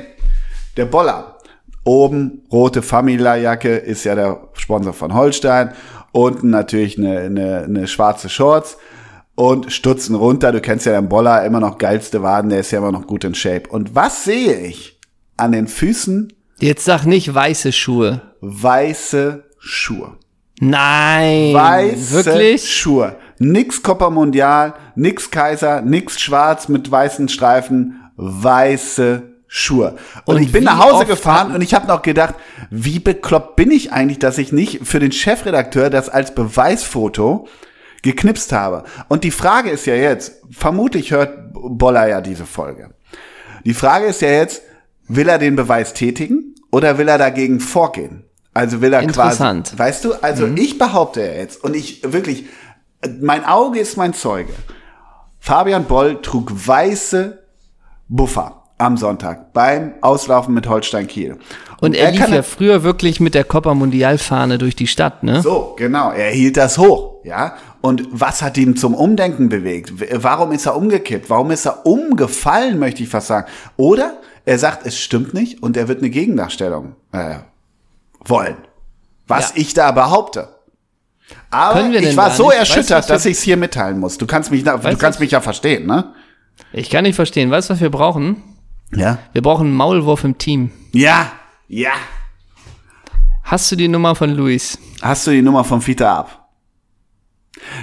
der 0.78 0.86
Boller, 0.86 1.31
oben 1.84 2.44
rote 2.52 2.82
Famila-Jacke, 2.82 3.76
ist 3.76 4.04
ja 4.04 4.16
der 4.16 4.50
Sponsor 4.54 4.94
von 4.94 5.14
Holstein. 5.14 5.72
Unten 6.12 6.50
natürlich 6.50 6.98
eine, 6.98 7.20
eine, 7.20 7.64
eine 7.64 7.88
schwarze 7.88 8.30
Shorts 8.30 8.78
und 9.36 9.72
Stutzen 9.72 10.16
runter. 10.16 10.52
Du 10.52 10.60
kennst 10.62 10.86
ja 10.86 10.94
den 11.00 11.10
Boller, 11.10 11.46
immer 11.46 11.60
noch 11.60 11.78
geilste 11.78 12.22
Waden, 12.22 12.50
der 12.50 12.60
ist 12.60 12.72
ja 12.72 12.80
immer 12.80 12.92
noch 12.92 13.08
gut 13.08 13.24
in 13.24 13.34
Shape. 13.34 13.70
Und 13.70 13.96
was 13.96 14.24
sehe 14.26 14.60
ich? 14.60 15.00
An 15.38 15.54
den 15.54 15.68
Füßen 15.68 16.34
Jetzt 16.60 16.86
sag 16.86 17.06
nicht 17.06 17.34
weiße 17.34 17.72
Schuhe. 17.72 18.22
weiße 18.42 19.44
Schuhe. 19.58 20.18
Nein. 20.60 21.56
Weiße 21.56 22.26
Wirklich? 22.26 22.72
Schuhe. 22.72 23.16
Nix 23.40 23.82
Copa 23.82 24.12
Mundial, 24.12 24.76
nix 24.96 25.32
Kaiser, 25.32 25.82
nix 25.82 26.20
schwarz 26.20 26.68
mit 26.70 26.92
weißen 26.92 27.30
Streifen, 27.30 28.00
weiße 28.18 29.31
Schuhe. 29.54 29.98
Und, 30.24 30.38
Und 30.38 30.44
ich 30.44 30.54
bin 30.54 30.64
nach 30.64 30.80
Hause 30.80 31.06
gefahren 31.06 31.54
und 31.54 31.60
ich 31.60 31.74
habe 31.74 31.86
noch 31.86 32.04
gedacht, 32.04 32.36
wie 32.70 33.00
bekloppt 33.00 33.58
bin 33.58 33.70
ich 33.70 33.92
eigentlich, 33.92 34.18
dass 34.18 34.38
ich 34.38 34.54
nicht 34.54 34.88
für 34.88 35.02
den 35.02 35.12
Chefredakteur 35.12 35.90
das 35.90 36.08
als 36.08 36.34
Beweisfoto 36.34 37.50
geknipst 38.02 38.54
habe. 38.54 38.86
Und 39.10 39.26
die 39.26 39.32
Frage 39.32 39.70
ist 39.70 39.86
ja 39.88 39.96
jetzt, 39.96 40.42
vermutlich 40.52 41.12
hört 41.12 41.52
Boller 41.52 42.08
ja 42.08 42.22
diese 42.22 42.46
Folge. 42.46 42.92
Die 43.66 43.74
Frage 43.74 44.06
ist 44.06 44.22
ja 44.22 44.30
jetzt, 44.30 44.62
will 45.10 45.28
er 45.28 45.38
den 45.38 45.58
Beweis 45.58 45.92
tätigen 45.92 46.56
oder 46.72 46.98
will 46.98 47.10
er 47.10 47.18
dagegen 47.18 47.60
vorgehen? 47.60 48.24
Also 48.54 48.80
will 48.80 48.94
er 48.94 49.02
Interessant. 49.02 49.68
quasi, 49.68 49.80
weißt 49.80 50.06
du, 50.06 50.14
also 50.14 50.48
ich 50.48 50.78
behaupte 50.78 51.20
ja 51.20 51.34
jetzt 51.34 51.62
und 51.62 51.76
ich 51.76 52.02
wirklich, 52.06 52.46
mein 53.20 53.44
Auge 53.44 53.82
ist 53.82 53.98
mein 53.98 54.14
Zeuge. 54.14 54.54
Fabian 55.42 55.84
Boll 55.84 56.22
trug 56.22 56.54
weiße 56.54 57.44
Buffer 58.08 58.61
am 58.82 58.98
Sonntag 58.98 59.54
beim 59.54 59.94
Auslaufen 60.02 60.54
mit 60.54 60.68
Holstein 60.68 61.08
Kiel. 61.08 61.38
Und 61.80 61.96
er, 61.96 62.12
lief 62.12 62.20
kann 62.22 62.34
ja 62.34 62.44
früher 62.44 62.84
wirklich 62.84 63.20
mit 63.20 63.34
der 63.34 63.44
Copa 63.44 63.74
Mundial-Fahne 63.74 64.58
durch 64.58 64.76
die 64.76 64.88
Stadt, 64.88 65.24
ne? 65.24 65.42
so, 65.42 65.74
genau. 65.78 66.12
Er 66.12 66.32
hielt 66.32 66.58
das 66.58 66.78
hoch, 66.78 67.16
ja. 67.24 67.56
Und 67.82 68.08
was 68.12 68.42
hat 68.42 68.58
ihn 68.58 68.76
zum 68.76 68.94
Umdenken 68.94 69.50
bewegt? 69.50 69.94
Warum 70.24 70.52
ist 70.52 70.66
er 70.66 70.76
umgekippt? 70.76 71.30
Warum 71.30 71.50
ist 71.52 71.66
er 71.66 71.86
umgefallen, 71.86 72.78
möchte 72.80 73.02
ich 73.04 73.10
fast 73.10 73.28
sagen? 73.28 73.48
Oder 73.78 74.18
er 74.46 74.60
sagt, 74.60 74.86
es 74.86 75.00
stimmt 75.00 75.34
nicht 75.34 75.64
und 75.64 75.78
er 75.78 75.88
wird 75.88 76.00
eine 76.00 76.10
Gegendarstellung 76.10 76.96
äh, 77.12 77.36
wollen. 78.26 78.58
Was 79.28 79.50
Ja. 79.56 79.62
ich 79.62 79.74
da 79.74 79.92
behaupte. 79.92 80.50
Aber 81.50 81.80
ich 81.90 82.18
war 82.18 82.30
so 82.32 82.50
nicht? 82.50 82.60
Weißt 82.60 82.72
erschüttert, 82.72 83.08
wir- 83.08 83.14
dass 83.16 83.26
ich 83.26 83.38
es 83.38 83.42
hier 83.42 83.58
mitteilen 83.58 84.00
muss. 84.00 84.18
Du 84.18 84.28
kannst 84.28 84.52
mich, 84.52 84.64
da, 84.64 84.78
du 84.78 84.84
Weißt 84.84 84.94
du, 84.94 84.98
kannst 85.00 85.18
was- 85.18 85.22
mich 85.22 85.32
ja 85.32 85.42
verstehen, 85.42 85.88
ne? 85.88 86.14
Ich 86.74 86.90
kann 86.90 87.04
nicht 87.04 87.16
verstehen. 87.16 87.50
Weißt 87.50 87.70
du, 87.70 87.74
was 87.74 87.82
wir 87.82 87.90
brauchen? 87.90 88.44
Ja. 88.96 89.20
Wir 89.34 89.42
brauchen 89.42 89.68
einen 89.68 89.76
Maulwurf 89.76 90.24
im 90.24 90.38
Team. 90.38 90.72
Ja, 90.92 91.32
ja. 91.68 91.92
Hast 93.44 93.72
du 93.72 93.76
die 93.76 93.88
Nummer 93.88 94.16
von 94.16 94.30
Luis? 94.32 94.78
Hast 95.02 95.28
du 95.28 95.32
die 95.32 95.42
Nummer 95.42 95.64
von 95.64 95.82
Fita 95.82 96.20
ab? 96.20 96.50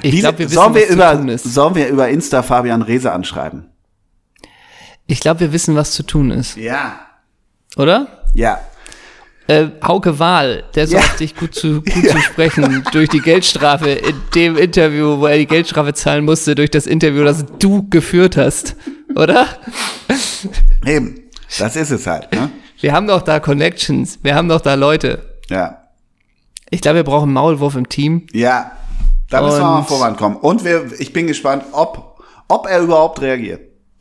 Ich 0.03 0.19
glaube, 0.21 0.39
wir 0.39 0.47
wissen, 0.47 0.55
sollen, 0.55 0.75
wir 0.75 0.83
was 0.83 0.91
über, 0.91 1.11
zu 1.13 1.19
tun 1.19 1.29
ist. 1.29 1.45
sollen 1.45 1.75
wir 1.75 1.89
über 1.89 2.09
Insta 2.09 2.43
Fabian 2.43 2.83
Rehse 2.83 3.13
anschreiben? 3.13 3.71
Ich 5.07 5.21
glaube, 5.21 5.41
wir 5.41 5.53
wissen, 5.53 5.75
was 5.75 5.93
zu 5.93 6.03
tun 6.03 6.31
ist. 6.31 6.57
Ja. 6.57 7.01
Oder? 7.77 8.25
Ja. 8.35 8.61
Äh, 9.49 9.69
Hauke 9.83 10.19
Wahl, 10.19 10.65
der 10.75 10.85
Ja. 10.85 11.01
sagt 11.01 11.21
dich 11.21 11.35
gut, 11.35 11.55
zu, 11.55 11.81
gut 11.83 12.07
zu 12.09 12.19
sprechen 12.21 12.85
durch 12.93 13.09
die 13.09 13.21
Geldstrafe 13.21 13.89
in 13.91 14.15
dem 14.35 14.57
Interview, 14.57 15.19
wo 15.21 15.27
er 15.27 15.39
die 15.39 15.47
Geldstrafe 15.47 15.95
zahlen 15.95 16.25
musste, 16.27 16.55
durch 16.55 16.71
das 16.71 16.87
Interview, 16.87 17.25
das 17.25 17.45
du 17.59 17.89
geführt 17.89 18.37
hast. 18.37 18.77
Oder? 19.17 19.47
Eben. 20.85 21.21
Das 21.59 21.77
ist 21.77 21.91
es 21.91 22.07
halt, 22.07 22.31
ne? 22.33 22.51
Wir 22.81 22.93
haben 22.93 23.07
doch 23.09 23.23
da 23.23 23.41
Connections, 23.41 24.19
wir 24.23 24.35
haben 24.35 24.49
doch 24.49 24.61
da 24.61 24.75
Leute. 24.75 25.25
Ja. 25.49 25.79
Ich 26.71 26.81
glaube, 26.83 26.97
wir 26.97 27.05
brauchen 27.05 27.25
einen 27.25 27.33
Maulwurf 27.33 27.75
im 27.75 27.89
Team. 27.89 28.27
Ja. 28.33 28.73
Da 29.31 29.41
müssen 29.43 29.59
wir 29.61 29.65
Und- 29.65 29.71
mal 29.75 29.83
vorankommen. 29.83 30.39
Und 30.39 30.65
wir, 30.65 30.85
ich 30.99 31.13
bin 31.13 31.27
gespannt, 31.27 31.65
ob 31.73 32.07
ob 32.51 32.67
er 32.67 32.81
überhaupt 32.81 33.21
reagiert. 33.21 33.61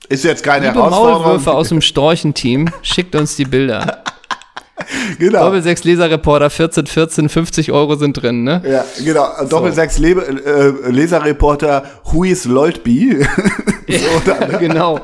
Ist 0.10 0.24
jetzt 0.24 0.42
keine 0.44 0.68
Liebe 0.68 0.78
Herausforderung. 0.80 1.22
Maulwürfe 1.24 1.52
aus 1.54 1.68
dem 1.70 1.82
Storchenteam, 1.82 2.70
schickt 2.82 3.14
uns 3.16 3.36
die 3.36 3.44
Bilder. 3.46 4.04
genau. 5.20 5.46
Doppel 5.46 5.62
6 5.62 5.84
Leserreporter 5.84 6.50
14, 6.50 6.88
14, 6.88 7.30
50 7.30 7.72
Euro 7.72 7.96
sind 7.96 8.14
drin, 8.14 8.44
ne? 8.44 8.62
Ja, 8.66 8.86
genau. 9.04 9.28
Doppel 9.50 9.74
6 9.74 9.98
Le 10.00 10.10
äh, 10.12 10.92
Leserreporter 10.92 11.84
Huis 12.12 12.46
Loltby. 12.46 13.26
so, 13.90 14.22
dann, 14.26 14.60
genau. 14.60 15.00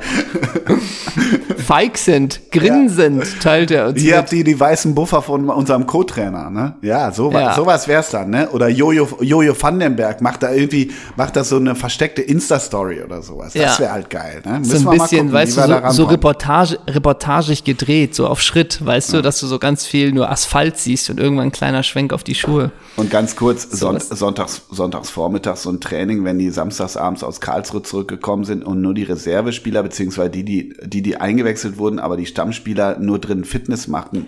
Feixend, 1.57 2.41
grinsend 2.51 3.41
teilt 3.41 3.71
er 3.71 3.87
uns 3.87 3.99
Hier 4.01 4.11
mit. 4.11 4.17
habt 4.17 4.33
ihr 4.33 4.43
die 4.43 4.59
weißen 4.59 4.93
Buffer 4.93 5.21
von 5.21 5.49
unserem 5.49 5.85
Co-Trainer, 5.87 6.49
ne? 6.49 6.75
Ja, 6.81 7.11
so, 7.11 7.31
Ja. 7.31 7.53
sowas 7.55 7.87
wär's 7.87 8.09
dann, 8.09 8.29
ne? 8.29 8.49
Oder 8.49 8.67
Jojo, 8.67 9.07
Jojo 9.21 9.55
Vandenberg 9.59 10.21
macht 10.21 10.43
da 10.43 10.51
irgendwie, 10.51 10.91
macht 11.15 11.35
da 11.35 11.43
so 11.43 11.55
eine 11.57 11.75
versteckte 11.75 12.21
Insta-Story 12.21 13.01
oder 13.03 13.21
sowas. 13.21 13.53
Das 13.53 13.77
Ja. 13.77 13.79
wäre 13.79 13.91
halt 13.93 14.09
geil, 14.09 14.41
ne? 14.45 14.59
so 14.63 14.73
Müssen 14.73 14.75
ein 14.75 14.79
wir 14.93 14.97
mal 14.97 15.03
bisschen, 15.03 15.17
gucken, 15.19 15.33
weißt 15.33 15.57
du, 15.57 15.61
so, 15.91 16.03
so. 16.03 16.09
Reportage, 16.09 16.79
reportagig 16.87 17.63
gedreht, 17.63 18.15
so 18.15 18.27
auf 18.27 18.41
Schritt, 18.41 18.85
weißt 18.85 19.13
du, 19.13 19.21
dass 19.21 19.39
du 19.39 19.47
so 19.47 19.59
ganz 19.59 19.85
viel 19.85 20.11
nur 20.11 20.29
Asphalt 20.29 20.77
siehst 20.77 21.09
und 21.09 21.19
irgendwann 21.19 21.47
ein 21.47 21.51
kleiner 21.51 21.83
Schwenk 21.83 22.13
auf 22.13 22.23
die 22.23 22.35
Schuhe. 22.35 22.71
Und 22.97 23.09
ganz 23.09 23.35
kurz, 23.35 23.63
Son 23.71 23.95
was. 23.95 24.09
sonntags, 24.09 24.63
sonntags 24.71 25.09
vormittags 25.09 25.63
so 25.63 25.69
ein 25.71 25.79
Training, 25.79 26.23
wenn 26.25 26.37
die 26.39 26.49
samstags 26.49 26.97
abends 26.97 27.23
aus 27.23 27.39
Karlsruhe 27.41 27.81
zurückgekommen 27.83 28.43
sind 28.43 28.63
und 28.63 28.72
nur 28.75 28.93
die 28.93 29.03
Reservespieler, 29.03 29.83
beziehungsweise 29.83 30.29
die, 30.29 30.43
die, 30.43 30.73
die, 30.83 31.01
die 31.01 31.17
eingewechselt 31.17 31.77
wurden, 31.77 31.99
aber 31.99 32.17
die 32.17 32.25
Stammspieler 32.25 32.99
nur 32.99 33.19
drin 33.19 33.43
Fitness 33.45 33.87
machten, 33.87 34.27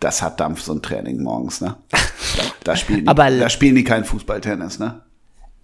das 0.00 0.22
hat 0.22 0.40
Dampf, 0.40 0.62
so 0.62 0.72
ein 0.72 0.82
Training 0.82 1.22
morgens, 1.22 1.60
ne? 1.60 1.76
Da, 1.90 1.98
da, 2.64 2.76
spielen, 2.76 3.00
die, 3.02 3.08
Aber- 3.08 3.30
da 3.30 3.48
spielen 3.48 3.74
die 3.74 3.84
kein 3.84 4.04
Fußballtennis, 4.04 4.78
ne? 4.78 5.02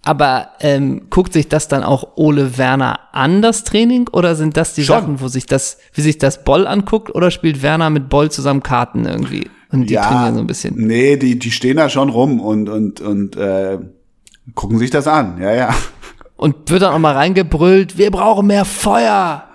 Aber 0.07 0.49
ähm, 0.59 1.07
guckt 1.09 1.33
sich 1.33 1.49
das 1.49 1.67
dann 1.67 1.83
auch 1.83 2.15
Ole 2.15 2.59
Werner 2.59 2.99
an, 3.11 3.41
das 3.41 3.63
Training? 3.63 4.07
Oder 4.11 4.35
sind 4.35 4.55
das 4.55 4.75
die 4.75 4.83
Schon. 4.83 4.99
Sachen, 5.01 5.19
wo 5.19 5.27
sich 5.29 5.47
das, 5.47 5.79
wie 5.93 6.01
sich 6.01 6.19
das 6.19 6.43
Boll 6.43 6.67
anguckt? 6.67 7.15
Oder 7.15 7.31
spielt 7.31 7.63
Werner 7.63 7.89
mit 7.89 8.07
Boll 8.07 8.29
zusammen 8.29 8.61
Karten 8.61 9.05
irgendwie? 9.05 9.49
Und 9.71 9.89
die 9.89 9.95
trainieren 9.95 10.35
so 10.35 10.41
ein 10.41 10.47
bisschen. 10.47 10.75
Nee, 10.77 11.17
die, 11.17 11.39
die 11.39 11.49
stehen 11.49 11.77
da 11.77 11.89
schon 11.89 12.09
rum 12.09 12.39
und, 12.39 12.69
und, 12.69 13.01
und 13.01 13.35
äh, 13.35 13.79
gucken 14.53 14.77
sich 14.77 14.91
das 14.91 15.07
an, 15.07 15.41
ja, 15.41 15.51
ja. 15.55 15.75
Und 16.45 16.69
wird 16.69 16.83
dann 16.83 16.93
auch 16.93 16.99
mal 16.99 17.13
reingebrüllt, 17.15 17.97
wir 17.97 18.11
brauchen 18.11 18.45
mehr 18.45 18.65
Feuer. 18.65 19.45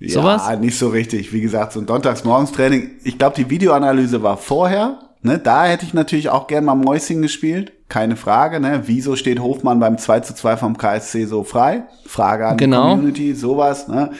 Sowas? 0.00 0.42
Ja, 0.48 0.56
nicht 0.56 0.76
so 0.76 0.88
richtig. 0.88 1.32
Wie 1.32 1.40
gesagt, 1.40 1.72
so 1.72 1.78
ein 1.78 1.86
Sonntagsmorgenstraining. 1.86 2.90
Ich 3.04 3.18
glaube, 3.18 3.36
die 3.36 3.48
Videoanalyse 3.48 4.24
war 4.24 4.36
vorher. 4.36 4.98
Ne, 5.22 5.38
da 5.38 5.66
hätte 5.66 5.84
ich 5.86 5.94
natürlich 5.94 6.28
auch 6.28 6.48
gern 6.48 6.64
mal 6.64 6.74
Mäuschen 6.74 7.22
gespielt. 7.22 7.70
Keine 7.88 8.16
Frage. 8.16 8.58
Ne? 8.58 8.82
Wieso 8.86 9.14
steht 9.14 9.38
Hofmann 9.38 9.78
beim 9.78 9.96
2 9.96 10.20
zu 10.20 10.34
2 10.34 10.56
vom 10.56 10.76
KSC 10.76 11.26
so 11.26 11.44
frei? 11.44 11.84
Frage 12.04 12.48
an 12.48 12.56
Genau. 12.56 12.82
die 12.82 12.90
Community, 12.96 13.34
sowas. 13.36 13.86
Ne? 13.86 14.10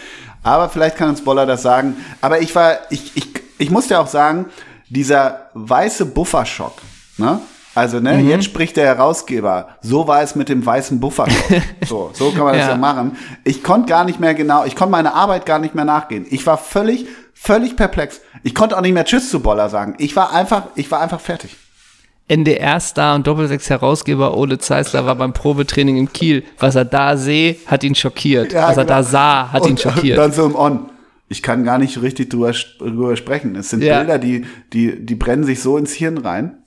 Aber 0.44 0.68
vielleicht 0.68 0.94
kann 0.96 1.08
uns 1.08 1.24
Boller 1.24 1.46
das 1.46 1.62
sagen. 1.62 1.96
Aber 2.20 2.40
ich 2.40 2.54
war, 2.54 2.74
ich, 2.90 3.10
ich, 3.16 3.26
ich 3.58 3.70
muss 3.72 3.88
ja 3.88 3.98
auch 3.98 4.06
sagen, 4.06 4.46
dieser 4.88 5.48
weiße 5.54 6.06
Bufferschock, 6.06 6.74
ne? 7.18 7.40
Also, 7.80 7.98
ne, 7.98 8.12
Mhm. 8.18 8.28
jetzt 8.28 8.44
spricht 8.44 8.76
der 8.76 8.84
Herausgeber. 8.84 9.68
So 9.80 10.06
war 10.06 10.20
es 10.22 10.34
mit 10.34 10.50
dem 10.50 10.64
weißen 10.66 11.00
Bufferschock. 11.00 11.62
so, 11.88 12.10
so 12.12 12.30
kann 12.30 12.44
man 12.44 12.52
das 12.54 12.66
Ja. 12.66 12.70
ja 12.72 12.76
machen. 12.76 13.16
Ich 13.44 13.62
konnte 13.62 13.88
gar 13.88 14.04
nicht 14.04 14.20
mehr 14.20 14.34
genau, 14.34 14.64
ich 14.66 14.76
konnte 14.76 14.92
meine 14.92 15.14
Arbeit 15.14 15.46
gar 15.46 15.58
nicht 15.58 15.74
mehr 15.74 15.86
nachgehen. 15.86 16.26
Ich 16.28 16.46
war 16.46 16.58
völlig, 16.58 17.06
völlig 17.32 17.76
perplex. 17.76 18.20
Ich 18.42 18.54
konnte 18.54 18.76
auch 18.76 18.82
nicht 18.82 18.92
mehr 18.92 19.06
Tschüss 19.06 19.30
zu 19.30 19.40
Boller 19.40 19.70
sagen. 19.70 19.94
Ich 19.96 20.14
war 20.14 20.32
einfach, 20.34 20.64
ich 20.74 20.90
war 20.90 21.00
einfach 21.00 21.20
fertig. 21.20 21.56
NDR-Star 22.28 23.16
und 23.16 23.26
Doppelsechs-Herausgeber 23.26 24.36
Ole 24.36 24.58
Zeisler 24.58 25.04
war 25.04 25.16
beim 25.16 25.32
Probetraining 25.32 25.96
in 25.96 26.12
Kiel. 26.12 26.44
Was 26.58 26.76
er 26.76 26.84
da 26.84 27.16
sehe, 27.16 27.56
hat 27.66 27.82
ihn 27.82 27.94
schockiert. 27.94 28.52
Ja, 28.52 28.68
Was 28.68 28.76
er 28.76 28.84
genau. 28.84 28.96
da 28.96 29.02
sah, 29.02 29.52
hat 29.52 29.64
ihn 29.64 29.70
Und 29.72 29.80
schockiert. 29.80 30.18
Dann 30.18 30.32
so 30.32 30.44
im 30.46 30.54
On. 30.54 30.90
Ich 31.28 31.42
kann 31.42 31.64
gar 31.64 31.78
nicht 31.78 32.00
richtig 32.02 32.30
drüber, 32.30 32.52
drüber 32.78 33.16
sprechen. 33.16 33.56
Es 33.56 33.70
sind 33.70 33.82
Ja. 33.82 33.98
Bilder, 33.98 34.18
die, 34.18 34.44
die, 34.72 35.04
die 35.04 35.14
brennen 35.14 35.44
sich 35.44 35.60
so 35.60 35.76
ins 35.76 35.92
Hirn 35.92 36.18
rein. 36.18 36.58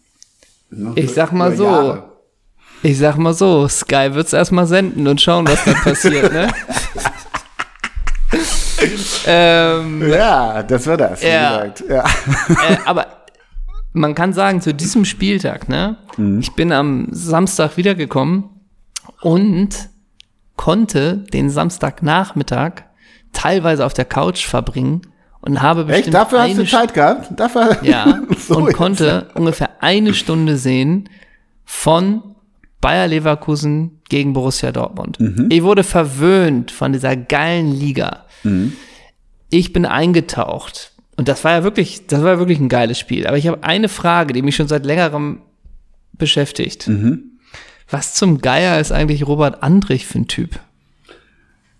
Ich 0.95 1.13
sag 1.13 1.31
mal 1.31 1.55
so, 1.55 1.63
Jahre. 1.65 2.11
Ich 2.83 2.97
sag 2.97 3.17
mal 3.17 3.33
so, 3.33 3.67
Sky 3.67 4.09
wird's 4.13 4.33
erstmal 4.33 4.65
senden 4.67 5.07
und 5.07 5.21
schauen, 5.21 5.47
was 5.47 5.63
da 5.63 5.73
passiert, 5.73 6.31
ne? 6.33 6.47
ähm, 9.25 10.09
Ja, 10.09 10.63
das 10.63 10.87
war 10.87 10.97
das, 10.97 11.21
wie 11.21 11.27
Ja. 11.27 11.65
gesagt. 11.65 11.83
Ja. 11.89 12.03
äh, 12.69 12.77
aber 12.85 13.07
man 13.93 14.15
kann 14.15 14.33
sagen, 14.33 14.61
zu 14.61 14.73
diesem 14.73 15.05
Spieltag, 15.05 15.69
ne? 15.69 15.97
Ich 16.39 16.51
bin 16.53 16.71
am 16.71 17.07
Samstag 17.11 17.77
wiedergekommen 17.77 18.49
und 19.21 19.89
konnte 20.55 21.17
den 21.33 21.49
Samstagnachmittag 21.49 22.83
teilweise 23.33 23.85
auf 23.85 23.93
der 23.93 24.05
Couch 24.05 24.45
verbringen 24.45 25.01
und 25.45 25.61
habe 25.61 25.83
bestimmt 25.83 26.07
Echt? 26.07 26.13
Dafür 26.13 26.41
hast 26.41 26.57
du 26.57 26.65
Zeit 26.65 26.93
gehabt? 26.93 27.37
Dafür? 27.37 27.77
Ja, 27.83 28.21
So 28.37 28.57
und 28.57 28.65
jetzt. 28.67 28.75
konnte 28.75 29.27
ungefähr 29.35 29.69
eine 29.81 30.13
Stunde 30.13 30.57
sehen 30.57 31.09
von 31.65 32.23
Bayer 32.79 33.07
Leverkusen 33.07 33.99
gegen 34.09 34.33
Borussia 34.33 34.71
Dortmund. 34.71 35.19
Mhm. 35.19 35.49
Ich 35.51 35.63
wurde 35.63 35.83
verwöhnt 35.83 36.71
von 36.71 36.93
dieser 36.93 37.15
geilen 37.15 37.71
Liga. 37.73 38.25
Mhm. 38.43 38.73
Ich 39.49 39.73
bin 39.73 39.85
eingetaucht. 39.85 40.91
Und 41.17 41.27
das 41.27 41.43
war 41.43 41.51
ja 41.51 41.63
wirklich, 41.63 42.07
das 42.07 42.23
war 42.23 42.39
wirklich 42.39 42.59
ein 42.59 42.69
geiles 42.69 42.97
Spiel. 42.97 43.27
Aber 43.27 43.37
ich 43.37 43.47
habe 43.47 43.63
eine 43.63 43.89
Frage, 43.89 44.33
die 44.33 44.41
mich 44.41 44.55
schon 44.55 44.67
seit 44.67 44.85
längerem 44.85 45.41
beschäftigt. 46.13 46.87
Mhm. 46.87 47.31
Was 47.89 48.13
zum 48.15 48.39
Geier 48.39 48.79
ist 48.79 48.91
eigentlich 48.91 49.27
Robert 49.27 49.61
Andrich 49.61 50.07
für 50.07 50.19
ein 50.19 50.27
Typ? 50.27 50.59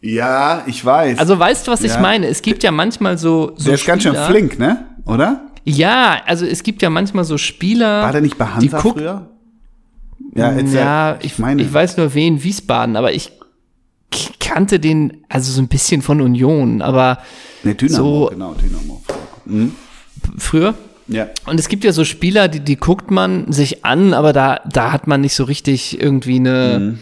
Ja, 0.06 0.64
ich 0.68 0.84
weiß. 0.84 1.18
Also 1.18 1.40
weißt 1.40 1.66
du, 1.66 1.72
was 1.72 1.82
ich 1.84 1.94
Ja. 1.94 2.00
meine? 2.02 2.28
Es 2.28 2.42
gibt 2.42 2.62
ja 2.62 2.72
manchmal 2.72 3.18
so, 3.18 3.54
so 3.56 3.66
der 3.66 3.76
ist 3.76 3.86
ganz 3.86 4.04
schön 4.04 4.12
Spieler- 4.12 4.28
flink, 4.28 4.60
ne? 4.60 4.86
Oder? 5.06 5.42
Ja, 5.64 6.22
also 6.26 6.46
es 6.46 6.62
gibt 6.64 6.82
ja 6.82 6.90
manchmal 6.90 7.24
so 7.24 7.38
Spieler. 7.38 8.02
War 8.04 8.12
der 8.12 8.20
nicht 8.22 8.38
bei 8.38 8.46
die 8.60 8.70
Hansa 8.72 8.80
früher? 8.80 9.30
Ja. 10.36 10.52
Ja, 10.60 11.18
ich, 11.22 11.40
ich 11.40 11.74
weiß 11.74 11.96
nur 11.98 12.14
wen, 12.14 12.44
Wiesbaden, 12.44 12.96
aber 12.98 13.14
ich 13.14 13.32
kannte 14.40 14.80
den, 14.80 15.24
also 15.30 15.52
so 15.52 15.62
ein 15.62 15.68
bisschen 15.70 16.02
von 16.02 16.20
Union, 16.22 16.82
aber 16.82 17.20
Ne, 17.64 17.74
Dynamo, 17.76 18.26
so- 18.26 18.30
genau, 18.32 18.54
Dynamo. 18.56 19.02
Mhm. 19.46 19.74
früher. 20.38 20.74
Ja. 21.08 21.28
Und 21.46 21.60
es 21.60 21.68
gibt 21.70 21.84
ja 21.84 21.92
so 21.94 22.04
Spieler, 22.06 22.48
die, 22.48 22.60
die 22.60 22.76
guckt 22.78 23.10
man 23.12 23.52
sich 23.52 23.84
an, 23.86 24.14
aber 24.14 24.34
da, 24.34 24.60
da 24.70 24.92
hat 24.92 25.08
man 25.08 25.22
nicht 25.22 25.36
so 25.36 25.44
richtig 25.46 26.00
irgendwie 26.02 26.38
eine, 26.38 26.80
Mhm. 26.80 27.00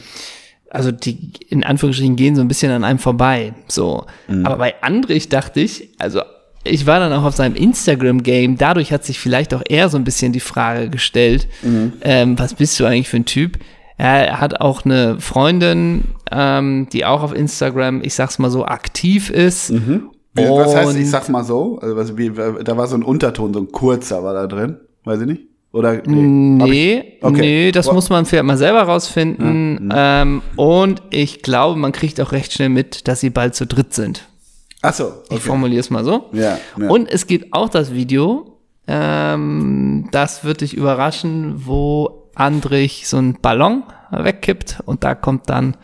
Also 0.72 0.92
die 0.92 1.32
in 1.50 1.64
Anführungsstrichen 1.64 2.16
gehen 2.16 2.36
so 2.36 2.42
ein 2.42 2.48
bisschen 2.48 2.72
an 2.72 2.84
einem 2.84 2.98
vorbei. 3.00 3.54
So. 3.68 4.06
Mhm. 4.28 4.46
Aber 4.46 4.56
bei 4.58 4.74
Andrich 4.82 5.30
dachte 5.30 5.60
ich, 5.60 5.90
also 6.00 6.22
ich 6.64 6.86
war 6.86 7.00
dann 7.00 7.12
auch 7.14 7.24
auf 7.24 7.36
seinem 7.36 7.56
Instagram-Game, 7.56 8.58
dadurch 8.58 8.92
hat 8.94 9.04
sich 9.04 9.20
vielleicht 9.20 9.54
auch 9.54 9.64
eher 9.68 9.90
so 9.90 9.98
ein 9.98 10.04
bisschen 10.04 10.32
die 10.32 10.40
Frage 10.40 10.90
gestellt, 10.90 11.48
Mhm. 11.62 11.94
ähm, 12.02 12.40
was 12.40 12.54
bist 12.54 12.80
du 12.80 12.86
eigentlich 12.86 13.10
für 13.10 13.18
ein 13.18 13.26
Typ? 13.26 13.58
Er 13.98 14.40
hat 14.42 14.62
auch 14.62 14.84
eine 14.86 15.20
Freundin, 15.20 16.06
ähm, 16.32 16.88
die 16.92 17.06
auch 17.06 17.22
auf 17.22 17.36
Instagram, 17.36 18.02
ich 18.04 18.14
sag's 18.16 18.40
mal 18.40 18.50
so, 18.50 18.66
aktiv 18.66 19.30
ist. 19.30 19.72
Mhm. 19.72 20.10
Was 20.34 20.74
heißt, 20.76 20.92
ich 20.96 20.98
Und- 21.02 21.06
sag 21.08 21.28
mal 21.30 21.44
so, 21.44 21.78
also 21.80 21.96
was, 21.98 22.16
wie, 22.18 22.30
da 22.32 22.78
war 22.78 22.88
so 22.88 22.96
ein 22.96 23.04
Unterton, 23.04 23.54
so 23.54 23.60
ein 23.60 23.72
kurzer 23.72 24.24
war 24.24 24.34
da 24.34 24.48
drin, 24.48 24.78
weiß 25.04 25.20
ich 25.22 25.28
nicht? 25.28 25.42
Oder 25.74 26.02
nee, 26.06 26.16
Nee, 26.16 27.00
ich- 27.18 27.24
okay. 27.24 27.40
nee, 27.42 27.72
das 27.72 27.86
Boah. 27.86 27.94
muss 27.94 28.10
man 28.10 28.26
vielleicht 28.26 28.44
mal 28.44 28.58
selber 28.58 28.82
rausfinden. 28.84 29.90
Ähm, 29.96 30.42
und 30.58 31.02
ich 31.12 31.42
glaube, 31.42 31.80
man 31.80 31.92
kriegt 31.94 32.20
auch 32.20 32.34
recht 32.34 32.52
schnell 32.54 32.70
mit, 32.70 33.08
dass 33.08 33.22
sie 33.22 33.30
bald 33.30 33.56
zu 33.56 33.66
dritt 33.66 33.94
sind. 33.94 34.28
Ach 34.82 34.94
so, 34.94 35.14
Ich 35.30 35.32
okay. 35.38 35.40
formuliere 35.40 35.80
es 35.80 35.90
mal 35.90 36.04
so. 36.04 36.26
Ja, 36.34 36.58
ja. 36.78 36.90
Und 36.90 37.10
es 37.10 37.26
gibt 37.28 37.54
auch 37.54 37.70
das 37.70 37.94
Video, 37.94 38.58
ähm, 38.88 40.10
das 40.12 40.44
wird 40.44 40.62
dich 40.62 40.74
überraschen, 40.76 41.66
wo 41.66 42.30
Andrich 42.36 43.08
so 43.08 43.18
einen 43.18 43.40
Ballon 43.42 43.84
wegkippt 44.12 44.80
und 44.86 45.04
da 45.04 45.16
kommt 45.16 45.50
dann 45.50 45.78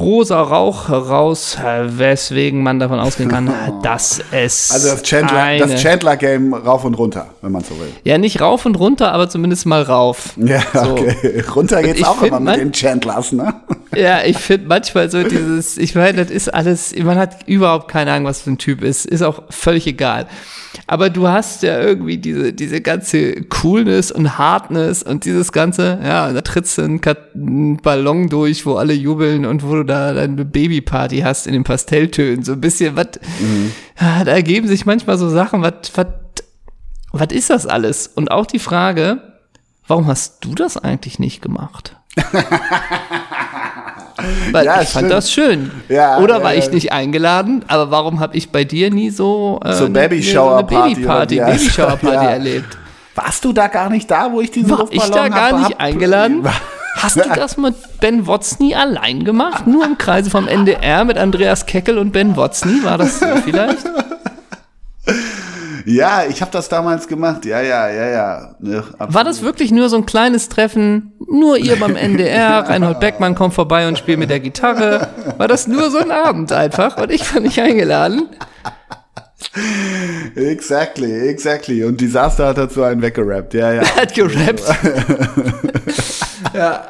rosa 0.00 0.40
Rauch 0.40 0.88
heraus, 0.88 1.56
äh, 1.64 1.98
weswegen 1.98 2.62
man 2.62 2.78
davon 2.78 2.98
ausgehen 2.98 3.28
kann, 3.28 3.52
dass 3.82 4.20
es 4.32 4.70
also 4.72 4.90
das 4.90 5.02
Chandler, 5.02 5.42
eine, 5.42 5.66
das 5.66 5.80
Chandler 5.82 6.16
Game 6.16 6.54
rauf 6.54 6.84
und 6.84 6.94
runter, 6.94 7.26
wenn 7.42 7.52
man 7.52 7.62
so 7.62 7.78
will. 7.78 7.88
ja 8.04 8.18
nicht 8.18 8.40
rauf 8.40 8.66
und 8.66 8.78
runter, 8.78 9.12
aber 9.12 9.28
zumindest 9.28 9.66
mal 9.66 9.82
rauf. 9.82 10.34
Ja, 10.36 10.62
So. 10.72 10.92
okay. 10.92 11.44
Runter 11.54 11.82
geht's 11.82 12.02
auch 12.04 12.22
immer 12.22 12.40
mit 12.40 12.56
den 12.56 12.72
Chandlers, 12.72 13.32
ne? 13.32 13.54
Ja, 13.96 14.22
ich 14.24 14.36
finde 14.38 14.68
manchmal 14.68 15.10
so 15.10 15.24
dieses, 15.24 15.76
ich 15.76 15.96
meine, 15.96 16.24
das 16.24 16.30
ist 16.30 16.48
alles, 16.54 16.94
man 16.96 17.18
hat 17.18 17.48
überhaupt 17.48 17.88
keine 17.88 18.12
Ahnung, 18.12 18.26
was 18.26 18.40
für 18.42 18.52
ein 18.52 18.58
Typ 18.58 18.82
ist, 18.84 19.04
ist 19.04 19.20
auch 19.22 19.42
völlig 19.50 19.84
egal. 19.88 20.28
Aber 20.92 21.08
du 21.08 21.28
hast 21.28 21.62
ja 21.62 21.80
irgendwie 21.80 22.18
diese, 22.18 22.52
diese 22.52 22.80
ganze 22.80 23.42
Coolness 23.44 24.10
und 24.10 24.38
Hardness 24.38 25.04
und 25.04 25.24
dieses 25.24 25.52
ganze, 25.52 26.00
ja, 26.02 26.32
da 26.32 26.40
trittst 26.40 26.78
du 26.78 26.82
einen, 26.82 27.00
Kat- 27.00 27.32
einen 27.32 27.76
Ballon 27.76 28.28
durch, 28.28 28.66
wo 28.66 28.74
alle 28.74 28.92
jubeln 28.92 29.46
und 29.46 29.62
wo 29.62 29.76
du 29.76 29.84
da 29.84 30.12
deine 30.12 30.44
Babyparty 30.44 31.20
hast 31.20 31.46
in 31.46 31.52
den 31.52 31.62
Pastelltönen, 31.62 32.42
so 32.42 32.54
ein 32.54 32.60
bisschen, 32.60 32.96
was, 32.96 33.06
ja, 34.00 34.24
da 34.24 34.32
ergeben 34.32 34.66
sich 34.66 34.84
manchmal 34.84 35.16
so 35.16 35.28
Sachen, 35.28 35.62
was, 35.62 35.92
was, 35.94 36.06
was 37.12 37.28
ist 37.30 37.50
das 37.50 37.66
alles? 37.68 38.08
Und 38.08 38.32
auch 38.32 38.46
die 38.46 38.58
Frage, 38.58 39.22
warum 39.86 40.08
hast 40.08 40.44
du 40.44 40.56
das 40.56 40.76
eigentlich 40.76 41.20
nicht 41.20 41.40
gemacht? 41.40 41.94
Weil 44.52 44.64
Ja, 44.66 44.74
ich 44.82 44.88
fand 44.88 45.06
stimmt. 45.06 45.10
das 45.12 45.32
schön. 45.32 45.70
Ja, 45.88 46.18
oder 46.18 46.38
ja, 46.38 46.42
war 46.44 46.54
ich 46.54 46.70
nicht 46.70 46.92
eingeladen? 46.92 47.64
Aber 47.68 47.90
warum 47.90 48.20
habe 48.20 48.36
ich 48.36 48.50
bei 48.50 48.64
dir 48.64 48.90
nie 48.90 49.10
so 49.10 49.60
äh, 49.64 49.72
So 49.74 49.84
eine- 49.86 49.94
Babyshower-Party 49.94 50.74
eine 50.76 50.94
Babyparty, 50.94 51.36
oder 51.40 51.46
wie 51.46 51.50
heißt- 51.52 51.58
Babyshower-Party 51.76 52.06
Ja. 52.24 52.30
erlebt? 52.30 52.78
Warst 53.14 53.44
du 53.44 53.52
da 53.52 53.66
gar 53.68 53.90
nicht 53.90 54.10
da, 54.10 54.30
wo 54.32 54.40
ich 54.40 54.50
diesen 54.50 54.70
War 54.70 54.86
ich 54.90 54.94
Luftballon 55.02 55.30
da 55.32 55.36
gar 55.36 55.50
hab- 55.52 55.58
nicht 55.58 55.70
hab- 55.72 55.80
eingeladen? 55.80 56.48
Hast 56.96 57.16
du 57.16 57.22
das 57.34 57.56
mit 57.56 57.74
Ben 58.00 58.26
Wotzny 58.26 58.74
allein 58.74 59.24
gemacht? 59.24 59.66
Nur 59.66 59.84
im 59.86 59.96
Kreise 59.96 60.28
vom 60.28 60.46
NDR 60.48 61.04
mit 61.04 61.16
Andreas 61.18 61.64
Keckel 61.64 61.96
und 61.98 62.12
Ben 62.12 62.36
Wotzny? 62.36 62.82
War 62.84 62.98
das 62.98 63.20
so 63.20 63.26
vielleicht? 63.44 63.78
Ja, 65.84 66.24
ich 66.28 66.40
habe 66.40 66.50
das 66.50 66.68
damals 66.68 67.08
gemacht. 67.08 67.44
Ja, 67.44 67.60
ja, 67.60 67.88
ja, 67.88 68.08
ja. 68.08 68.54
Ne, 68.60 68.84
War 68.98 69.24
das 69.24 69.42
wirklich 69.42 69.70
nur 69.70 69.88
so 69.88 69.96
ein 69.96 70.06
kleines 70.06 70.48
Treffen? 70.48 71.12
Nur 71.28 71.58
ihr 71.58 71.76
beim 71.76 71.96
NDR, 71.96 72.68
Reinhold 72.68 73.00
Beckmann 73.00 73.34
kommt 73.34 73.54
vorbei 73.54 73.88
und 73.88 73.98
spielt 73.98 74.18
mit 74.18 74.30
der 74.30 74.40
Gitarre. 74.40 75.08
War 75.36 75.48
das 75.48 75.66
nur 75.66 75.90
so 75.90 75.98
ein 75.98 76.10
Abend 76.10 76.52
einfach 76.52 76.96
und 76.96 77.10
ich 77.10 77.32
war 77.34 77.40
nicht 77.40 77.58
eingeladen? 77.60 78.28
Exactly, 80.36 81.28
exactly. 81.28 81.82
Und 81.84 82.00
Disaster 82.00 82.46
hat 82.48 82.58
dazu 82.58 82.82
einen 82.82 83.02
weggerappt. 83.02 83.54
Ja, 83.54 83.72
ja. 83.72 83.82
Hat 83.96 84.14
gerappt. 84.14 84.62
ja. 86.54 86.84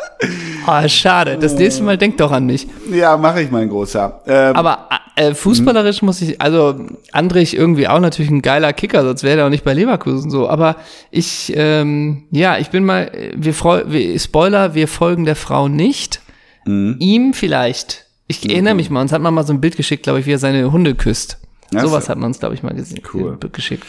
Ah, 0.66 0.88
schade. 0.88 1.38
Das 1.40 1.54
nächste 1.54 1.82
Mal 1.82 1.96
denkt 1.98 2.20
doch 2.20 2.30
an 2.32 2.46
mich. 2.46 2.66
Ja, 2.90 3.16
mache 3.16 3.42
ich, 3.42 3.50
mein 3.50 3.68
Großer. 3.68 4.20
Ähm, 4.26 4.56
Aber 4.56 4.88
äh, 5.16 5.34
fußballerisch 5.34 6.02
muss 6.02 6.20
ich, 6.22 6.40
also 6.40 6.78
Andrich 7.12 7.56
irgendwie 7.56 7.88
auch 7.88 8.00
natürlich 8.00 8.30
ein 8.30 8.42
geiler 8.42 8.72
Kicker, 8.72 9.02
sonst 9.02 9.22
wäre 9.22 9.40
er 9.40 9.46
auch 9.46 9.50
nicht 9.50 9.64
bei 9.64 9.74
Leverkusen 9.74 10.30
so. 10.30 10.48
Aber 10.48 10.76
ich, 11.10 11.52
ähm, 11.56 12.24
ja, 12.30 12.58
ich 12.58 12.70
bin 12.70 12.84
mal, 12.84 13.10
wir, 13.34 13.54
freu, 13.54 13.84
wir 13.86 14.18
Spoiler, 14.18 14.74
wir 14.74 14.88
folgen 14.88 15.24
der 15.24 15.36
Frau 15.36 15.68
nicht. 15.68 16.20
Mhm. 16.66 16.96
Ihm 16.98 17.32
vielleicht. 17.34 18.06
Ich 18.26 18.48
erinnere 18.48 18.74
mich 18.74 18.90
mal, 18.90 19.00
uns 19.00 19.12
hat 19.12 19.22
man 19.22 19.34
mal 19.34 19.44
so 19.46 19.52
ein 19.52 19.60
Bild 19.60 19.76
geschickt, 19.76 20.04
glaube 20.04 20.20
ich, 20.20 20.26
wie 20.26 20.32
er 20.32 20.38
seine 20.38 20.70
Hunde 20.70 20.94
küsst. 20.94 21.38
Sowas 21.72 22.04
so. 22.06 22.10
hat 22.10 22.18
man 22.18 22.26
uns, 22.26 22.38
glaube 22.38 22.54
ich, 22.54 22.62
mal 22.62 22.74
gesehen, 22.74 23.00
Cool. 23.14 23.36
ge- 23.40 23.50
geschickt. 23.52 23.86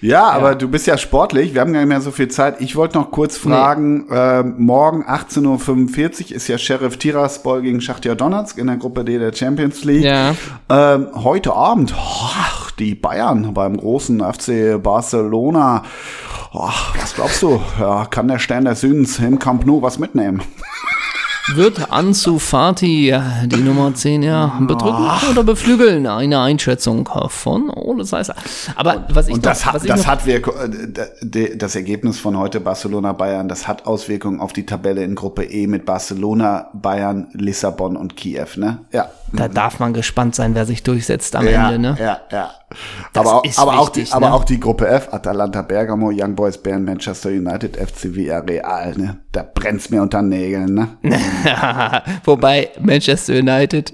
Ja, 0.00 0.28
aber 0.30 0.54
du 0.54 0.68
bist 0.68 0.86
ja 0.86 0.96
sportlich. 0.96 1.54
Wir 1.54 1.60
haben 1.60 1.72
gar 1.72 1.80
nicht 1.80 1.88
mehr 1.88 2.00
so 2.00 2.10
viel 2.10 2.28
Zeit. 2.28 2.60
Ich 2.60 2.76
wollte 2.76 2.98
noch 2.98 3.10
kurz 3.10 3.36
fragen, 3.36 4.06
ähm, 4.10 4.54
morgen 4.58 5.04
18.45 5.04 6.30
Uhr 6.30 6.36
ist 6.36 6.48
ja 6.48 6.58
Sheriff 6.58 6.96
Tiraspol 6.96 7.62
gegen 7.62 7.80
Schachtja 7.80 8.14
Donetsk 8.14 8.58
in 8.58 8.68
der 8.68 8.76
Gruppe 8.76 9.04
D 9.04 9.18
der 9.18 9.32
Champions 9.32 9.84
League. 9.84 10.04
Ja. 10.04 10.34
Ähm, 10.68 11.08
heute 11.14 11.52
Abend, 11.52 11.94
ach, 11.96 12.70
die 12.72 12.94
Bayern 12.94 13.52
beim 13.52 13.76
großen 13.76 14.20
FC 14.20 14.82
Barcelona. 14.82 15.84
Ach, 16.52 16.94
was 17.00 17.14
glaubst 17.14 17.42
du? 17.42 17.60
Ja, 17.78 18.06
kann 18.06 18.26
der 18.28 18.38
Stern 18.38 18.64
des 18.64 18.80
Südens 18.80 19.18
im 19.18 19.38
Camp 19.38 19.66
Nou 19.66 19.82
was 19.82 19.98
mitnehmen? 19.98 20.42
Wird 21.48 21.90
Ansu 21.90 22.38
Fati, 22.38 23.14
die 23.46 23.56
Nummer 23.56 23.94
10, 23.94 24.22
ja, 24.22 24.58
bedrücken 24.60 25.08
oder 25.30 25.42
beflügeln? 25.42 26.06
Eine 26.06 26.40
Einschätzung 26.40 27.08
von 27.28 27.70
Ole 27.70 28.04
Seisser. 28.04 28.36
Aber 28.76 29.06
was 29.10 29.28
ich 29.28 29.34
Und 29.34 29.44
noch, 29.44 29.50
das 29.50 29.66
hat, 29.66 29.74
was 29.74 29.84
ich 29.84 29.88
das 29.88 30.00
noch, 30.00 30.06
hat 30.06 30.26
Wirk 30.26 30.48
äh, 30.48 31.56
das 31.56 31.74
Ergebnis 31.74 32.20
von 32.20 32.38
heute 32.38 32.60
Barcelona 32.60 33.12
Bayern, 33.12 33.48
das 33.48 33.66
hat 33.66 33.86
Auswirkungen 33.86 34.40
auf 34.40 34.52
die 34.52 34.66
Tabelle 34.66 35.02
in 35.02 35.14
Gruppe 35.14 35.44
E 35.44 35.66
mit 35.66 35.86
Barcelona, 35.86 36.68
Bayern, 36.74 37.28
Lissabon 37.32 37.96
und 37.96 38.16
Kiew, 38.16 38.46
ne? 38.56 38.78
Ja. 38.92 39.10
Da 39.32 39.48
darf 39.48 39.78
man 39.78 39.92
gespannt 39.92 40.34
sein, 40.34 40.54
wer 40.54 40.66
sich 40.66 40.82
durchsetzt 40.82 41.36
am 41.36 41.46
ja, 41.46 41.70
Ende, 41.70 41.78
ne? 41.78 41.96
ja, 42.00 42.20
ja. 42.30 42.50
Das 43.12 43.26
aber, 43.26 43.42
aber, 43.56 43.78
auch 43.78 43.86
wichtig, 43.86 44.10
die, 44.10 44.12
aber 44.12 44.28
ne? 44.28 44.34
auch 44.34 44.44
die 44.44 44.60
Gruppe 44.60 44.86
F, 44.88 45.12
Atalanta 45.12 45.62
Bergamo, 45.62 46.10
Young 46.12 46.36
Boys 46.36 46.58
Bern, 46.58 46.84
Manchester 46.84 47.30
United, 47.30 47.76
FC 47.76 48.14
Villarreal, 48.14 48.94
ne? 48.96 49.18
Da 49.32 49.42
brennt's 49.42 49.90
mir 49.90 50.02
unter 50.02 50.22
Nägeln, 50.22 50.74
ne? 50.74 50.88
Wobei 52.24 52.70
Manchester 52.80 53.34
United, 53.34 53.92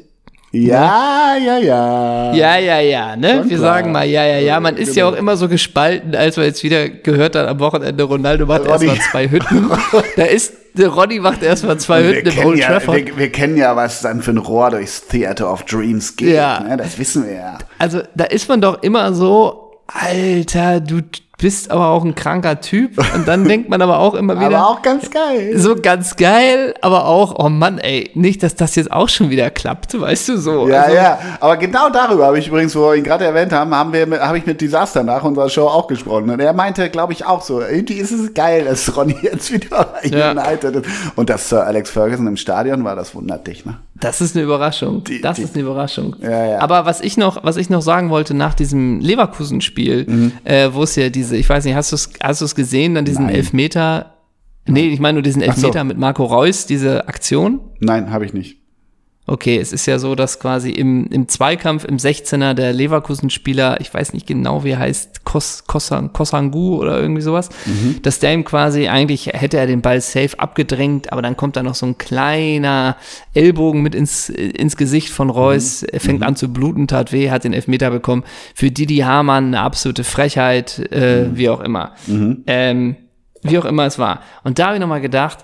Ja, 0.65 1.37
ja, 1.37 1.59
ja. 1.59 2.33
ja, 2.35 2.57
ja, 2.59 2.81
ja, 2.81 3.17
ne? 3.17 3.39
Schon 3.41 3.51
Wir 3.51 3.59
klar. 3.59 3.75
sagen 3.75 3.93
mal, 3.93 4.07
ja, 4.07 4.25
ja, 4.25 4.39
ja. 4.39 4.61
Man 4.61 4.77
ist 4.77 4.97
ja 4.97 5.05
Genau. 5.05 5.17
auch 5.17 5.21
immer 5.21 5.37
so 5.37 5.49
gespalten, 5.49 6.15
als 6.15 6.37
wir 6.37 6.45
jetzt 6.45 6.63
wieder 6.63 6.89
gehört 6.89 7.37
haben 7.37 7.49
am 7.49 7.59
Wochenende, 7.61 8.05
Ronaldo 8.05 8.47
macht 8.47 8.67
erstmal 8.67 8.99
zwei 9.11 9.29
Hütten. 9.31 9.71
da 10.17 10.25
ist, 10.25 10.53
Ronny 10.79 11.19
macht 11.21 11.43
erstmal 11.43 11.79
zwei 11.79 12.03
Wir 12.03 12.11
Hütten 12.11 12.29
im 12.29 12.35
kennen, 12.35 12.47
Old 12.47 12.59
ja, 12.59 12.67
Trafford. 12.69 12.97
wir, 13.07 13.17
wir 13.19 13.33
kennen 13.33 13.57
ja, 13.57 13.77
was 13.77 14.01
dann 14.03 14.23
für 14.23 14.31
ein 14.33 14.39
Rohr 14.39 14.71
durchs 14.71 15.07
Theater 15.07 15.53
of 15.53 15.65
Dreams 15.65 16.17
geht. 16.17 16.35
Ja. 16.35 16.61
Ne? 16.61 16.77
Das 16.77 16.99
wissen 16.99 17.27
wir 17.27 17.35
ja. 17.35 17.59
Also 17.79 18.01
da 18.15 18.25
ist 18.25 18.49
man 18.49 18.61
doch 18.61 18.83
immer 18.83 19.13
so, 19.13 19.73
Alter, 19.87 20.81
du 20.81 21.01
bist 21.39 21.71
aber 21.71 21.89
auch 21.89 22.03
ein 22.05 22.15
kranker 22.15 22.61
Typ. 22.61 22.99
Und 23.15 23.29
dann 23.29 23.45
denkt 23.45 23.69
man 23.69 23.83
aber 23.83 23.99
auch 23.99 24.15
immer 24.15 24.37
wieder, 24.37 24.59
Aber 24.59 24.69
auch 24.69 24.83
ganz 24.83 25.11
geil. 25.11 25.53
so 25.57 25.77
ganz 25.77 26.17
geil, 26.17 26.75
aber 26.81 27.07
auch, 27.07 27.35
oh 27.39 27.51
Mann, 27.51 27.79
ey, 27.79 28.11
nicht, 28.15 28.43
dass 28.43 28.55
das 28.55 28.75
jetzt 28.75 28.91
auch 28.91 29.09
schon 29.11 29.29
wieder 29.29 29.51
klappt, 29.51 30.01
weißt 30.01 30.29
du 30.31 30.39
so. 30.39 30.67
Ja, 30.69 30.83
also, 30.83 30.97
ja, 30.97 31.19
aber 31.41 31.57
genau 31.59 31.91
darüber 31.91 32.27
habe 32.27 32.39
ich 32.39 32.49
übrigens, 32.49 32.75
wo 32.75 32.89
wir 32.89 32.95
ihn 32.95 33.05
gerade 33.05 33.25
erwähnt 33.27 33.53
haben, 33.53 33.75
haben 33.75 33.93
wir, 33.93 34.07
habe 34.21 34.39
ich 34.39 34.47
mit 34.47 34.61
Disaster 34.61 35.03
nach 35.03 35.25
unserer 35.25 35.51
Show 35.51 35.67
auch 35.67 35.87
gesprochen. 35.89 36.31
Und 36.31 36.41
er 36.41 36.53
meinte, 36.55 36.89
glaube 36.89 37.13
ich, 37.13 37.27
auch 37.27 37.43
so, 37.43 37.61
irgendwie 37.61 37.95
ist 37.95 38.13
es 38.13 38.33
geil, 38.33 38.65
dass 38.65 38.97
Ronny 38.97 39.17
jetzt 39.21 39.53
wieder 39.53 39.85
bei 40.03 40.09
Ja. 40.09 40.31
United 40.31 40.77
ist. 40.77 40.87
Und 41.17 41.29
dass 41.29 41.49
Sir 41.51 41.67
Alex 41.67 41.91
Ferguson 41.91 42.27
im 42.27 42.37
Stadion 42.39 42.83
war, 42.85 42.97
das 42.97 43.15
wundert 43.15 43.47
dich, 43.47 43.67
ne? 43.67 43.77
Das 44.01 44.21
ist 44.21 44.37
eine 44.37 44.45
Überraschung. 44.45 45.05
Die- 45.05 45.21
das 45.21 45.37
die- 45.37 45.43
ist 45.43 45.55
eine 45.55 45.63
Überraschung. 45.65 46.17
Ja, 46.21 46.47
ja. 46.47 46.59
Aber 46.61 46.85
was 46.87 47.01
ich 47.01 47.17
noch, 47.17 47.43
was 47.45 47.57
ich 47.57 47.71
noch 47.71 47.83
sagen 47.83 48.11
wollte 48.11 48.35
nach 48.35 48.55
diesem 48.55 49.01
Leverkusen-Spiel, 49.01 50.05
Mhm. 50.09 50.33
äh, 50.45 50.69
wo 50.73 50.83
es 50.83 50.97
ja 50.97 51.09
diese, 51.09 51.37
ich 51.37 51.49
weiß 51.49 51.65
nicht, 51.65 51.75
hast 51.75 51.93
du 51.93 51.97
es 51.97 52.11
hast 52.23 52.43
du's 52.43 52.55
gesehen, 52.55 52.95
dann 52.95 53.05
diesen 53.05 53.27
Nein. 53.27 53.35
Elfmeter, 53.37 54.15
nee, 54.67 54.89
ich 54.89 55.01
meine 55.01 55.15
nur 55.15 55.23
diesen 55.23 55.43
Ach 55.43 55.47
so. 55.57 55.67
Elfmeter 55.69 55.85
mit 55.85 55.99
Marco 55.99 56.25
Reus, 56.25 56.67
diese 56.67 57.09
Aktion? 57.09 57.61
Nein, 57.81 58.11
habe 58.11 58.25
ich 58.27 58.33
nicht. 58.35 58.59
Okay, 59.29 59.59
es 59.59 59.73
ist 59.73 59.87
ja 59.87 59.99
so, 59.99 60.15
dass 60.15 60.39
quasi 60.39 60.71
im, 60.71 61.09
im 61.09 61.27
Zweikampf 61.27 61.85
im 61.85 61.97
16er 61.97 62.55
der 62.55 62.73
Leverkusen-Spieler, 62.73 63.81
ich 63.81 63.93
weiß 63.93 64.13
nicht 64.13 64.25
genau, 64.25 64.63
wie 64.63 64.71
er 64.71 64.79
heißt, 64.79 65.25
Kos, 65.25 65.65
Kosan, 65.67 66.13
Kosangu 66.13 66.77
oder 66.77 67.01
irgendwie 67.01 67.23
sowas, 67.23 67.49
dass 68.03 68.21
der 68.21 68.33
ihm 68.33 68.45
quasi 68.45 68.87
eigentlich 68.87 69.27
hätte 69.27 69.59
er 69.59 69.67
den 69.67 69.83
Ball 69.83 70.01
safe 70.01 70.39
abgedrängt, 70.39 71.13
aber 71.13 71.23
dann 71.23 71.37
kommt 71.37 71.57
da 71.57 71.65
noch 71.65 71.75
so 71.75 71.87
ein 71.87 71.99
kleiner 71.99 72.97
Ellbogen 73.35 73.83
mit 73.83 73.97
ins, 73.97 74.29
ins 74.29 74.77
Gesicht 74.77 75.09
von 75.09 75.29
Reus, 75.29 75.83
er 75.83 75.99
fängt 75.99 76.23
an 76.23 76.37
zu 76.37 76.53
bluten, 76.53 76.87
tat 76.87 77.11
weh, 77.11 77.31
hat 77.31 77.43
den 77.43 77.53
Elfmeter 77.53 77.91
bekommen. 77.91 78.23
Für 78.55 78.71
Didi 78.71 78.99
Hamann 78.99 79.47
eine 79.47 79.61
absolute 79.61 80.05
Frechheit, 80.05 80.79
äh, 80.93 81.37
wie 81.37 81.49
auch 81.49 81.61
immer. 81.61 81.95
Ähm, 82.47 82.97
wie 83.43 83.59
auch 83.59 83.65
immer 83.65 83.87
es 83.87 83.99
war. 83.99 84.21
Und 84.45 84.61
da 84.61 84.67
habe 84.67 84.77
ich 84.77 84.81
nochmal 84.81 85.01
gedacht, 85.01 85.39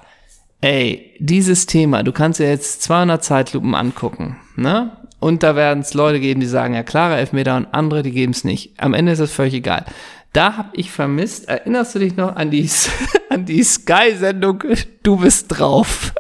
Ey, 0.63 1.17
dieses 1.19 1.67
Thema, 1.67 2.05
du 2.05 2.13
kannst 2.13 2.39
dir 2.39 2.49
jetzt 2.49 2.83
200 2.83 3.23
Zeitlupen 3.23 3.75
angucken, 3.75 4.37
ne? 4.55 4.97
Und 5.19 5.43
da 5.43 5.57
werden 5.57 5.81
es 5.81 5.93
Leute 5.93 6.21
geben, 6.21 6.41
die 6.41 6.47
sagen, 6.47 6.75
ja, 6.75 6.85
klare 6.85 7.17
Elfmeter 7.17 7.57
und 7.57 7.67
andere, 7.73 8.05
die 8.05 8.13
geben 8.13 8.33
es 8.33 8.45
nicht. 8.45 8.81
Am 8.81 8.95
Ende 8.95 9.11
ist 9.11 9.19
es 9.19 9.33
völlig 9.33 9.55
egal. 9.55 9.85
Da 10.33 10.57
habe 10.57 10.69
ich 10.75 10.93
vermisst, 10.93 11.49
erinnerst 11.49 11.97
du 11.97 11.99
dich 11.99 12.17
noch 12.17 12.37
an 12.37 12.53
die, 12.53 12.71
an 13.29 13.45
die 13.45 13.63
Sky-Sendung 13.63 14.63
Du 15.03 15.17
bist 15.17 15.49
drauf? 15.49 16.15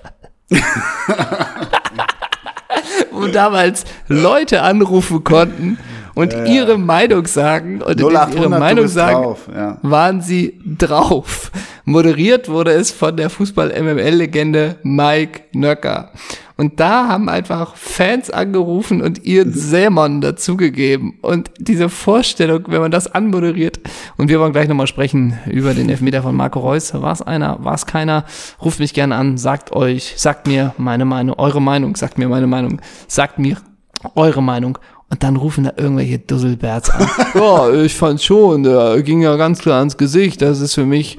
Wo 3.12 3.28
damals 3.28 3.84
Leute 4.09 4.62
anrufen 4.62 5.22
konnten 5.22 5.78
und 6.14 6.34
ihre 6.46 6.78
Meinung 6.78 7.26
sagen 7.26 7.82
und 7.82 8.00
indem 8.00 8.08
sie 8.08 8.16
0800, 8.16 8.34
ihre 8.34 8.48
Meinung 8.48 8.88
sagen, 8.88 9.22
drauf, 9.22 9.48
ja. 9.54 9.78
waren 9.82 10.20
sie 10.20 10.60
drauf. 10.64 11.50
Moderiert 11.84 12.48
wurde 12.48 12.72
es 12.72 12.90
von 12.90 13.16
der 13.16 13.30
Fußball-MML-Legende 13.30 14.76
Mike 14.82 15.42
Nöcker. 15.52 16.12
Und 16.56 16.78
da 16.78 17.08
haben 17.08 17.28
einfach 17.28 17.74
Fans 17.74 18.30
angerufen 18.30 19.02
und 19.02 19.24
ihren 19.24 19.52
Sämon 19.54 20.20
dazugegeben. 20.20 21.18
Und 21.22 21.50
diese 21.58 21.88
Vorstellung, 21.88 22.64
wenn 22.68 22.80
man 22.80 22.90
das 22.90 23.12
anmoderiert, 23.12 23.80
und 24.16 24.28
wir 24.28 24.38
wollen 24.38 24.52
gleich 24.52 24.68
nochmal 24.68 24.86
sprechen 24.86 25.38
über 25.46 25.74
den 25.74 25.88
Elfmeter 25.88 26.22
von 26.22 26.36
Marco 26.36 26.60
Reus. 26.60 26.94
War 26.94 27.12
es 27.12 27.22
einer, 27.22 27.64
war 27.64 27.74
es 27.74 27.86
keiner? 27.86 28.24
Ruft 28.62 28.78
mich 28.78 28.94
gerne 28.94 29.16
an, 29.16 29.38
sagt 29.38 29.72
euch, 29.72 30.14
sagt 30.16 30.46
mir 30.46 30.72
meine 30.78 31.04
Meinung, 31.04 31.36
eure 31.38 31.60
Meinung, 31.60 31.96
sagt 31.96 32.18
mir 32.18 32.28
meine 32.28 32.46
Meinung, 32.46 32.80
sagt 33.08 33.40
mir 33.40 33.56
eure 34.14 34.42
Meinung. 34.42 34.78
Und 35.12 35.22
dann 35.22 35.36
rufen 35.36 35.64
da 35.64 35.74
irgendwelche 35.76 36.20
Dusselberts 36.20 36.88
an. 36.88 37.06
ja, 37.34 37.70
ich 37.70 37.94
fand 37.94 38.22
schon, 38.22 38.62
der 38.62 39.02
ging 39.02 39.20
ja 39.20 39.36
ganz 39.36 39.58
klar 39.58 39.80
ans 39.80 39.98
Gesicht, 39.98 40.40
das 40.40 40.60
ist 40.60 40.74
für 40.74 40.86
mich 40.86 41.18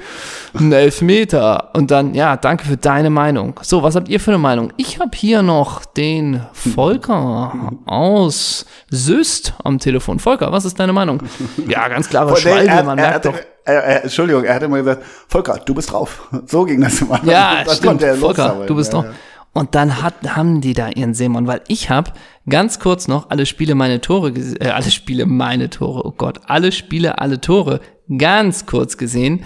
ein 0.56 0.72
Elfmeter. 0.72 1.70
Und 1.76 1.92
dann, 1.92 2.16
ja, 2.16 2.36
danke 2.36 2.66
für 2.66 2.76
deine 2.76 3.12
Meinung. 3.12 3.60
So, 3.62 3.84
was 3.84 3.96
habt 3.96 4.10
ihr 4.10 4.20
für 4.20 4.32
eine 4.32 4.40
Meinung? 4.40 4.74
Ich 4.78 5.00
habe 5.00 5.12
hier 5.14 5.44
noch 5.44 5.86
den 5.86 6.42
Volker 6.54 7.72
aus 7.86 8.66
Süst 8.90 9.54
am 9.64 9.78
Telefon. 9.78 10.18
Volker, 10.18 10.52
was 10.52 10.66
ist 10.66 10.80
deine 10.80 10.92
Meinung? 10.92 11.22
Ja, 11.68 11.88
ganz 11.88 12.10
klare 12.10 12.36
Schwalbe, 12.36 12.72
er, 12.72 12.84
man 12.84 12.98
er, 12.98 13.10
merkt 13.10 13.26
doch. 13.26 13.36
er, 13.64 13.84
er, 13.84 14.04
Entschuldigung, 14.06 14.44
er 14.44 14.56
hat 14.56 14.64
immer 14.64 14.80
gesagt, 14.80 15.04
Volker, 15.28 15.60
du 15.64 15.76
bist 15.76 15.92
drauf. 15.92 16.30
So 16.48 16.64
ging 16.66 16.82
das 16.82 17.00
immer. 17.00 17.24
Ja, 17.26 17.58
Dann 17.64 17.76
stimmt, 17.76 17.88
konnte 17.88 18.08
er 18.08 18.16
Volker, 18.16 18.64
du 18.66 18.76
bist 18.76 18.92
ja, 18.92 19.02
drauf. 19.02 19.14
Und 19.54 19.76
dann 19.76 20.02
hat, 20.02 20.16
haben 20.36 20.62
die 20.62 20.74
da 20.74 20.90
ihren 20.90 21.14
Simon, 21.14 21.46
weil 21.46 21.62
ich 21.68 21.90
habe 21.92 22.12
ganz 22.50 22.80
kurz 22.80 23.08
noch 23.08 23.30
alle 23.30 23.46
Spiele 23.46 23.76
meine 23.76 24.02
Tore, 24.02 24.30
äh, 24.32 24.70
alle 24.70 24.90
Spiele 24.90 25.26
meine 25.28 25.70
Tore, 25.70 26.06
oh 26.06 26.12
Gott, 26.12 26.42
alle 26.48 26.72
Spiele, 26.72 27.20
alle 27.20 27.40
Tore 27.40 27.80
ganz 28.18 28.66
kurz 28.66 28.98
gesehen. 28.98 29.44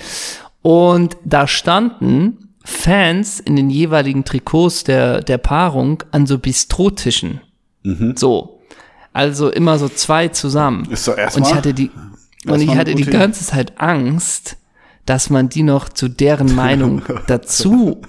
Und 0.62 1.18
da 1.26 1.46
standen 1.48 2.54
Fans 2.64 3.40
in 3.40 3.56
den 3.56 3.70
jeweiligen 3.70 4.24
Trikots 4.26 4.84
der, 4.84 5.22
der 5.22 5.38
Paarung 5.38 6.04
an 6.12 6.26
so 6.26 6.38
Bistrotischen. 6.40 7.42
So. 8.16 8.60
Also 9.14 9.50
immer 9.50 9.80
so 9.80 9.88
zwei 9.90 10.28
zusammen. 10.28 10.86
Ist 10.90 11.08
doch 11.08 11.14
und 11.14 11.20
erstmal- 11.20 11.50
ich 11.50 11.56
hatte 11.56 11.74
die, 11.74 11.92
und 12.46 12.62
ich 12.62 12.76
hatte 12.76 12.96
die 12.96 13.06
ganze 13.06 13.46
Zeit 13.46 13.80
Angst, 13.80 14.58
dass 15.08 15.32
man 15.32 15.50
die 15.50 15.64
noch 15.64 15.90
zu 15.90 16.10
deren 16.10 16.54
Meinung 16.56 17.02
dazu 17.26 18.02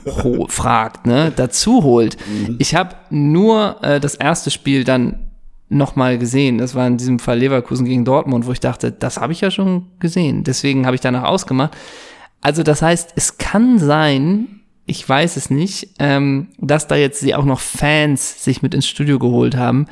fragt, 0.48 1.06
ne, 1.06 1.32
dazu 1.34 1.82
holt. 1.82 2.18
Mhm. 2.28 2.56
Ich 2.58 2.74
habe 2.74 2.96
nur 3.08 3.78
äh, 3.82 4.00
das 4.00 4.16
erste 4.16 4.50
Spiel 4.50 4.84
dann 4.84 5.30
nochmal 5.70 6.18
gesehen. 6.18 6.58
Das 6.58 6.74
war 6.74 6.86
in 6.86 6.98
diesem 6.98 7.18
Fall 7.18 7.38
Leverkusen 7.38 7.86
gegen 7.86 8.04
Dortmund, 8.04 8.46
wo 8.46 8.52
ich 8.52 8.60
dachte, 8.60 8.90
das 8.90 9.18
habe 9.18 9.32
ich 9.32 9.40
ja 9.40 9.50
schon 9.50 9.86
gesehen. 10.00 10.44
Deswegen 10.44 10.86
habe 10.86 10.94
ich 10.94 11.00
danach 11.00 11.24
ausgemacht. 11.24 11.76
Also 12.40 12.62
das 12.62 12.82
heißt, 12.82 13.12
es 13.16 13.38
kann 13.38 13.78
sein, 13.78 14.60
ich 14.86 15.06
weiß 15.08 15.36
es 15.36 15.50
nicht, 15.50 15.90
ähm, 15.98 16.48
dass 16.58 16.88
da 16.88 16.96
jetzt 16.96 17.20
sie 17.20 17.34
auch 17.34 17.44
noch 17.44 17.60
Fans 17.60 18.44
sich 18.44 18.62
mit 18.62 18.74
ins 18.74 18.88
Studio 18.88 19.18
geholt 19.18 19.56
haben. 19.56 19.86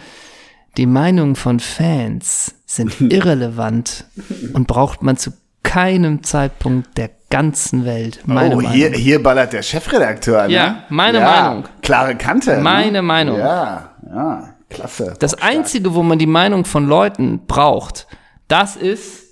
Die 0.76 0.86
Meinungen 0.86 1.36
von 1.36 1.60
Fans 1.60 2.54
sind 2.66 3.00
irrelevant 3.12 4.06
und 4.54 4.66
braucht 4.66 5.02
man 5.02 5.16
zu 5.16 5.32
keinem 5.66 6.22
Zeitpunkt 6.22 6.96
der 6.96 7.10
ganzen 7.28 7.84
Welt. 7.84 8.20
Meine 8.24 8.54
oh, 8.54 8.60
Meinung. 8.60 8.72
hier, 8.72 8.90
hier 8.92 9.22
ballert 9.22 9.52
der 9.52 9.62
Chefredakteur, 9.62 10.46
ne? 10.46 10.54
Ja, 10.54 10.84
meine 10.88 11.20
Meinung. 11.20 11.64
Klare 11.82 12.14
Kante. 12.14 12.58
Meine 12.58 12.92
ne? 12.92 13.02
Meinung. 13.02 13.38
Ja, 13.38 13.90
ja, 14.08 14.54
klasse. 14.70 15.14
Das 15.18 15.34
Einzige, 15.34 15.94
wo 15.94 16.02
man 16.02 16.18
die 16.18 16.26
Meinung 16.26 16.64
von 16.64 16.86
Leuten 16.86 17.46
braucht, 17.46 18.06
das 18.48 18.76
ist, 18.76 19.24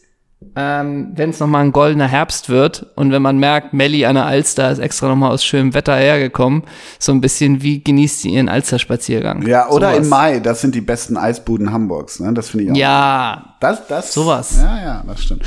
ähm, 0.56 1.12
wenn 1.14 1.30
es 1.30 1.38
nochmal 1.40 1.64
ein 1.64 1.72
goldener 1.72 2.08
Herbst 2.08 2.48
wird 2.48 2.86
und 2.96 3.12
wenn 3.12 3.22
man 3.22 3.38
merkt, 3.38 3.72
Melli 3.72 4.04
an 4.04 4.16
der 4.16 4.26
Alster 4.26 4.70
ist 4.70 4.80
extra 4.80 5.08
nochmal 5.08 5.30
aus 5.30 5.44
schönem 5.44 5.72
Wetter 5.72 5.94
hergekommen, 5.96 6.64
so 6.98 7.12
ein 7.12 7.20
bisschen 7.20 7.62
wie 7.62 7.82
genießt 7.82 8.22
sie 8.22 8.30
ihren 8.30 8.48
Alster-Spaziergang. 8.48 9.46
Ja, 9.46 9.68
oder 9.70 9.92
Sowas. 9.92 10.04
im 10.04 10.08
Mai, 10.10 10.40
das 10.40 10.60
sind 10.60 10.74
die 10.74 10.80
besten 10.80 11.16
Eisbuden 11.16 11.72
Hamburgs, 11.72 12.18
ne? 12.20 12.34
Das 12.34 12.50
finde 12.50 12.64
ich 12.64 12.70
auch. 12.72 12.76
Ja, 12.76 13.56
Das, 13.60 13.86
das. 13.86 14.12
Sowas. 14.12 14.58
Ja, 14.60 14.84
ja, 14.84 15.04
das 15.06 15.22
stimmt. 15.22 15.42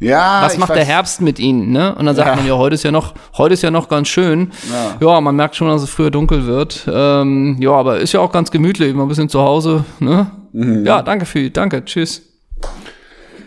Ja, 0.00 0.40
was 0.42 0.56
macht 0.56 0.74
der 0.74 0.84
Herbst 0.84 1.20
mit 1.20 1.38
ihnen, 1.38 1.72
ne? 1.72 1.94
Und 1.94 2.06
dann 2.06 2.16
sagt 2.16 2.28
Ja. 2.30 2.36
man, 2.36 2.46
ja, 2.46 2.56
heute 2.56 2.74
ist 2.74 2.82
ja 2.84 2.90
noch, 2.90 3.12
heute 3.36 3.52
ist 3.52 3.62
ja 3.62 3.70
noch 3.70 3.88
ganz 3.88 4.08
schön. 4.08 4.50
Ja, 4.98 5.20
man 5.20 5.36
merkt 5.36 5.56
schon, 5.56 5.68
dass 5.68 5.82
es 5.82 5.90
früher 5.90 6.10
dunkel 6.10 6.46
wird. 6.46 6.88
Ähm, 6.90 7.56
ja, 7.60 7.72
aber 7.72 7.98
ist 7.98 8.12
ja 8.12 8.20
auch 8.20 8.32
ganz 8.32 8.50
gemütlich, 8.50 8.94
mal 8.94 9.02
ein 9.02 9.08
bisschen 9.08 9.28
zu 9.28 9.40
Hause, 9.42 9.84
ne? 9.98 10.30
Mhm. 10.52 10.86
Ja, 10.86 11.02
danke 11.02 11.26
viel, 11.26 11.50
danke, 11.50 11.84
tschüss. 11.84 12.22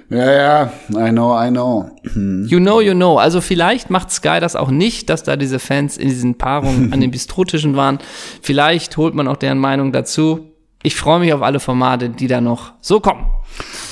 Ja, 0.09 0.31
ja, 0.31 0.71
I 0.91 1.09
know, 1.09 1.35
I 1.41 1.49
know. 1.49 1.89
You 2.13 2.59
know, 2.59 2.81
you 2.81 2.93
know. 2.93 3.17
Also 3.17 3.41
vielleicht 3.41 3.89
macht 3.89 4.11
Sky 4.11 4.39
das 4.39 4.55
auch 4.55 4.69
nicht, 4.69 5.09
dass 5.09 5.23
da 5.23 5.35
diese 5.37 5.57
Fans 5.57 5.97
in 5.97 6.07
diesen 6.09 6.37
Paarungen 6.37 6.93
an 6.93 7.01
den 7.01 7.09
Bistrotischen 7.09 7.75
waren. 7.75 7.97
Vielleicht 8.43 8.95
holt 8.97 9.15
man 9.15 9.27
auch 9.27 9.37
deren 9.37 9.57
Meinung 9.57 9.91
dazu. 9.91 10.51
Ich 10.83 10.95
freue 10.95 11.19
mich 11.19 11.33
auf 11.33 11.41
alle 11.41 11.59
Formate, 11.59 12.09
die 12.09 12.27
da 12.27 12.41
noch 12.41 12.73
so 12.81 12.99
kommen. 12.99 13.25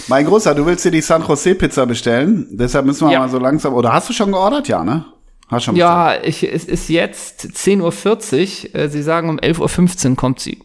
Mein 0.08 0.26
Großer, 0.26 0.54
du 0.56 0.66
willst 0.66 0.84
dir 0.86 0.92
die 0.92 1.02
San 1.02 1.24
Jose 1.28 1.56
Pizza 1.56 1.86
bestellen, 1.86 2.48
deshalb 2.52 2.86
müssen 2.86 3.08
wir 3.08 3.14
Ja. 3.14 3.20
mal 3.20 3.30
so 3.30 3.40
langsam, 3.40 3.74
oder 3.74 3.94
hast 3.94 4.10
du 4.10 4.14
schon 4.14 4.32
geordert? 4.32 4.68
Ja, 4.68 4.84
ne? 4.84 5.06
Hast 5.48 5.66
schon 5.66 5.76
bestellt. 5.76 5.90
Ja, 5.92 6.16
ich, 6.24 6.44
es 6.52 6.66
ist 6.66 6.90
jetzt 6.90 7.42
10.40 7.46 8.70
Uhr. 8.74 8.76
Äh, 8.82 8.90
Sie 8.90 9.02
sagen, 9.04 9.30
um 9.30 9.38
11.15 9.40 10.10
Uhr 10.12 10.16
kommt 10.16 10.40
sie. 10.40 10.60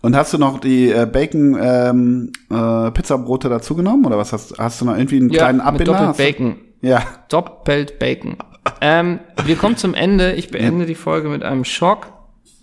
Und 0.00 0.14
hast 0.16 0.32
du 0.32 0.38
noch 0.38 0.60
die 0.60 0.90
äh, 0.90 1.06
Bacon 1.10 1.56
ähm, 1.60 2.32
äh, 2.50 2.90
Pizzabrote 2.92 3.48
dazu 3.48 3.74
genommen 3.74 4.04
oder 4.04 4.16
was 4.18 4.32
hast 4.32 4.58
hast 4.58 4.80
du 4.80 4.84
noch 4.84 4.96
irgendwie 4.96 5.16
einen 5.16 5.30
kleinen 5.30 5.58
mit 5.58 5.66
Abbinder? 5.66 5.92
doppelt 5.92 6.16
Bacon. 6.16 6.56
Ja. 6.82 7.02
Doppelt 7.28 7.98
Bacon. 7.98 8.36
Ähm, 8.80 9.18
wir 9.44 9.56
kommen 9.56 9.76
zum 9.76 9.94
Ende. 9.94 10.32
Ich 10.34 10.50
beende 10.50 10.86
die 10.86 10.94
Folge 10.94 11.28
mit 11.28 11.42
einem 11.42 11.64
Schock. 11.64 12.12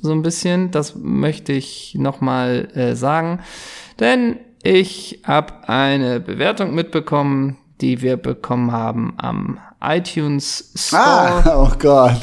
So 0.02 0.12
ein 0.12 0.22
bisschen. 0.22 0.72
Das 0.72 0.96
möchte 0.96 1.52
ich 1.52 1.96
nochmal 1.98 2.70
äh, 2.76 2.96
sagen. 2.96 3.40
Denn 4.00 4.38
ich 4.66 5.20
habe 5.24 5.54
eine 5.70 6.20
Bewertung 6.20 6.74
mitbekommen, 6.74 7.58
die 7.82 8.02
wir 8.02 8.18
bekommen 8.18 8.72
haben 8.72 9.14
am 9.18 9.60
iTunes 9.80 10.74
Store. 10.76 11.04
Ah, 11.04 11.54
oh 11.64 11.72
Gott. 11.78 12.18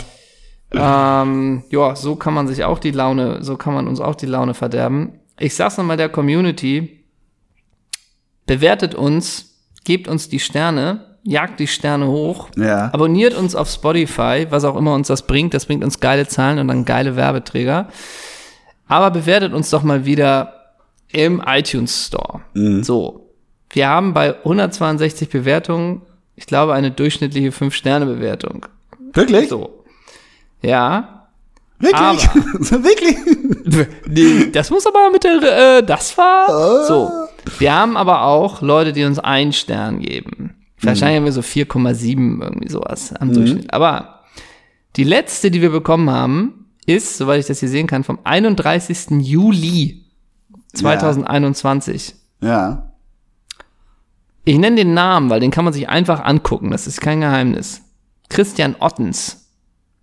Ähm, 0.73 1.63
ja, 1.71 1.95
so 1.95 2.17
kann 2.17 2.35
man 2.35 2.49
sich 2.49 2.65
auch 2.65 2.79
die 2.81 2.91
Laune, 2.91 3.45
so 3.45 3.57
kann 3.57 3.75
man 3.75 3.87
uns 3.87 4.01
auch 4.01 4.17
die 4.17 4.27
Laune 4.27 4.55
verderben. 4.55 5.21
Ich 5.39 5.55
sag's 5.55 5.77
nochmal 5.77 5.97
der 5.99 6.09
Community, 6.09 7.05
bewertet 8.47 8.95
uns, 8.95 9.55
gebt 9.85 10.09
uns 10.09 10.29
die 10.29 10.41
Sterne, 10.41 11.19
jagt 11.23 11.61
die 11.61 11.67
Sterne 11.69 12.09
hoch, 12.09 12.49
Ja. 12.57 12.87
abonniert 12.93 13.35
uns 13.35 13.55
auf 13.55 13.69
Spotify, 13.71 14.47
was 14.51 14.65
auch 14.65 14.77
immer 14.77 14.95
uns 14.95 15.07
das 15.09 15.27
bringt, 15.27 15.55
das 15.55 15.67
bringt 15.67 15.85
uns 15.85 16.01
geile 16.01 16.27
Zahlen 16.27 16.59
und 16.59 16.69
dann 16.69 16.85
geile 16.85 17.15
Werbeträger. 17.15 17.89
Aber 18.89 19.11
bewertet 19.13 19.53
uns 19.53 19.71
doch 19.71 19.83
mal 19.85 20.05
wieder 20.07 20.62
im 21.13 21.43
iTunes 21.47 22.07
Store. 22.07 22.41
So. 22.83 23.31
Wir 23.71 23.89
haben 23.89 24.13
bei 24.13 24.37
162 24.39 25.29
Bewertungen, 25.29 26.03
ich 26.37 26.47
glaube, 26.47 26.75
eine 26.75 26.91
durchschnittliche 26.91 27.51
5-Sterne-Bewertung. 27.51 28.67
Wirklich? 29.15 29.49
So. 29.49 29.85
Ja. 30.61 31.29
Wirklich? 31.79 32.29
Wirklich? 32.85 33.17
Nee, 34.07 34.51
das 34.53 34.71
muss 34.71 34.87
aber 34.87 35.11
mit 35.11 35.25
der, 35.25 35.79
äh, 35.79 35.83
das 35.83 36.17
war 36.17 36.85
so. 36.87 37.11
Wir 37.59 37.75
haben 37.75 37.97
aber 37.97 38.23
auch 38.23 38.63
Leute, 38.63 38.93
die 38.93 39.05
uns 39.05 39.19
einen 39.19 39.53
Stern 39.53 40.01
geben. 40.01 40.55
Wahrscheinlich 40.81 41.19
haben 41.19 41.25
wir 41.25 41.33
so 41.33 41.41
4,7 41.41 42.43
irgendwie 42.43 42.69
sowas 42.69 43.13
am 43.15 43.33
Durchschnitt. 43.33 43.73
Aber 43.73 44.21
die 44.97 45.05
letzte, 45.05 45.51
die 45.51 45.63
wir 45.63 45.71
bekommen 45.71 46.11
haben, 46.11 46.67
ist, 46.87 47.17
soweit 47.17 47.41
ich 47.41 47.47
das 47.47 47.61
hier 47.61 47.69
sehen 47.69 47.87
kann, 47.87 48.05
vom 48.05 48.19
31. 48.25 49.21
Juli 49.21 50.02
2021. 50.75 52.15
Ja. 52.41 52.93
Ich 54.45 54.59
nenne 54.59 54.77
den 54.77 54.95
Namen, 54.95 55.31
weil 55.31 55.41
den 55.41 55.51
kann 55.51 55.65
man 55.65 55.73
sich 55.73 55.89
einfach 55.89 56.25
angucken. 56.25 56.71
Das 56.71 56.87
ist 56.87 57.01
kein 57.01 57.21
Geheimnis. 57.21 57.83
Christian 58.29 58.75
Ottens 58.81 59.47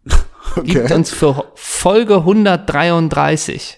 gibt 0.63 0.85
Okay. 0.85 0.93
uns 0.93 1.11
für 1.11 1.51
Folge 1.55 2.15
133, 2.17 3.77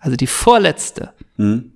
also 0.00 0.16
die 0.16 0.26
vorletzte, 0.26 1.12
Hm. 1.36 1.72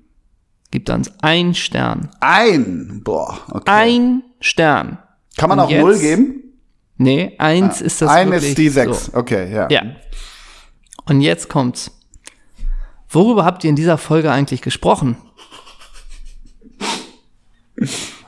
gibt 0.70 0.90
uns 0.90 1.10
ein 1.22 1.54
Stern. 1.54 2.10
Ein. 2.20 3.00
Boah, 3.04 3.38
okay. 3.50 3.62
Ein 3.70 4.22
Stern. 4.40 4.98
Kann 5.38 5.48
man 5.48 5.58
Und 5.60 5.64
auch 5.66 5.70
null 5.70 5.92
jetzt- 5.92 6.02
geben? 6.02 6.42
Nee, 6.98 7.34
eins 7.38 7.80
ist 7.82 8.00
das 8.02 8.08
Ein 8.10 8.30
wirklich 8.30 8.50
ist 8.50 8.58
die 8.58 8.68
sechs. 8.70 9.06
So. 9.06 9.14
Okay, 9.18 9.52
ja. 9.54 9.68
Ja. 9.70 9.82
Und 11.04 11.20
jetzt 11.20 11.48
kommt's. 11.48 11.90
Worüber 13.08 13.44
habt 13.44 13.64
ihr 13.64 13.70
in 13.70 13.76
dieser 13.76 13.98
Folge 13.98 14.30
eigentlich 14.32 14.62
gesprochen? 14.62 15.16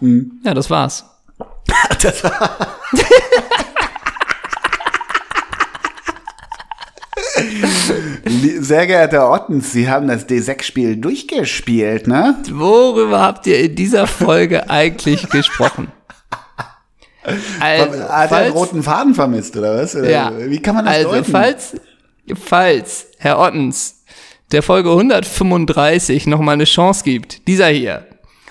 Hm. 0.00 0.40
Ja, 0.44 0.54
das 0.54 0.70
war's. 0.70 1.04
Lie- 8.24 8.60
Sehr 8.62 8.86
geehrter 8.86 9.30
Ottens, 9.30 9.72
Sie 9.72 9.88
haben 9.88 10.08
das 10.08 10.28
D6-Spiel 10.28 10.96
durchgespielt, 10.96 12.06
ne? 12.06 12.36
Worüber 12.50 13.20
habt 13.20 13.46
ihr 13.46 13.58
in 13.60 13.74
dieser 13.74 14.06
Folge 14.06 14.68
eigentlich 14.70 15.28
gesprochen? 15.30 15.92
Also, 17.60 18.08
Hat 18.08 18.30
er 18.30 18.36
einen 18.38 18.52
roten 18.52 18.82
Faden 18.82 19.14
vermisst, 19.14 19.56
oder 19.56 19.76
was? 19.82 19.94
Oder 19.94 20.08
Ja. 20.10 20.32
Wie 20.36 20.60
kann 20.62 20.74
man 20.76 20.86
das 20.86 20.94
also, 20.96 21.10
deuten? 21.10 21.30
falls, 21.30 21.76
falls 22.42 23.06
Herr 23.18 23.38
Ottens 23.38 23.97
der 24.53 24.62
Folge 24.62 24.90
135 24.90 26.26
nochmal 26.26 26.55
eine 26.55 26.64
Chance 26.64 27.05
gibt, 27.05 27.46
dieser 27.46 27.68
hier, 27.68 28.07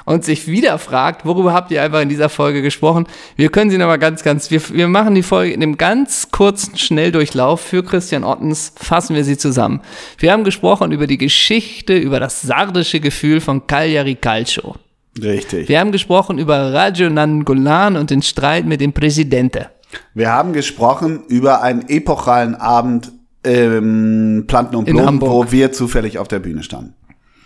und 0.06 0.24
sich 0.24 0.48
wieder 0.48 0.78
fragt, 0.78 1.26
worüber 1.26 1.54
habt 1.54 1.70
ihr 1.70 1.84
einfach 1.84 2.02
in 2.02 2.08
dieser 2.08 2.30
Folge 2.30 2.62
gesprochen, 2.62 3.08
wir 3.36 3.50
können 3.50 3.70
sie 3.70 3.78
nochmal 3.78 4.00
ganz, 4.00 4.24
ganz, 4.24 4.50
wir, 4.52 4.62
wir 4.70 4.88
machen 4.88 5.16
die 5.16 5.24
Folge 5.24 5.54
in 5.54 5.62
einem 5.62 5.78
ganz 5.78 6.30
kurzen 6.32 6.78
Schnelldurchlauf 6.78 7.60
für 7.60 7.84
Christian 7.84 8.24
Ottens, 8.24 8.72
fassen 8.78 9.16
wir 9.16 9.26
sie 9.26 9.38
zusammen. 9.38 9.82
Wir 10.18 10.32
haben 10.32 10.46
gesprochen 10.46 10.94
über 10.94 11.08
die 11.08 11.18
Geschichte, 11.18 11.98
über 11.98 12.22
das 12.22 12.42
sardische 12.42 13.02
Gefühl 13.02 13.42
von 13.42 13.68
Cagliari 13.68 14.16
Calcio. 14.16 14.76
Richtig. 15.22 15.68
Wir 15.68 15.80
haben 15.80 15.92
gesprochen 15.92 16.38
über 16.38 16.74
Rajo 16.74 17.10
Nangolan 17.10 17.98
und 17.98 18.10
den 18.10 18.22
Streit 18.22 18.66
mit 18.66 18.80
dem 18.80 18.94
Präsidenten. 18.94 19.66
Wir 20.14 20.32
haben 20.32 20.54
gesprochen 20.54 21.24
über 21.28 21.62
einen 21.62 21.90
epochalen 21.90 22.56
Abend 22.56 23.12
im 23.48 24.46
Planten 24.48 24.76
und 24.76 24.86
Blumen, 24.86 25.22
wo 25.22 25.52
wir 25.52 25.72
zufällig 25.72 26.20
auf 26.20 26.28
der 26.28 26.40
Bühne 26.40 26.64
standen. 26.64 26.94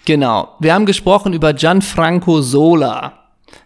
Genau. 0.06 0.56
Wir 0.60 0.74
haben 0.74 0.86
gesprochen 0.86 1.34
über 1.34 1.54
Gianfranco 1.54 2.42
Sola. 2.42 3.14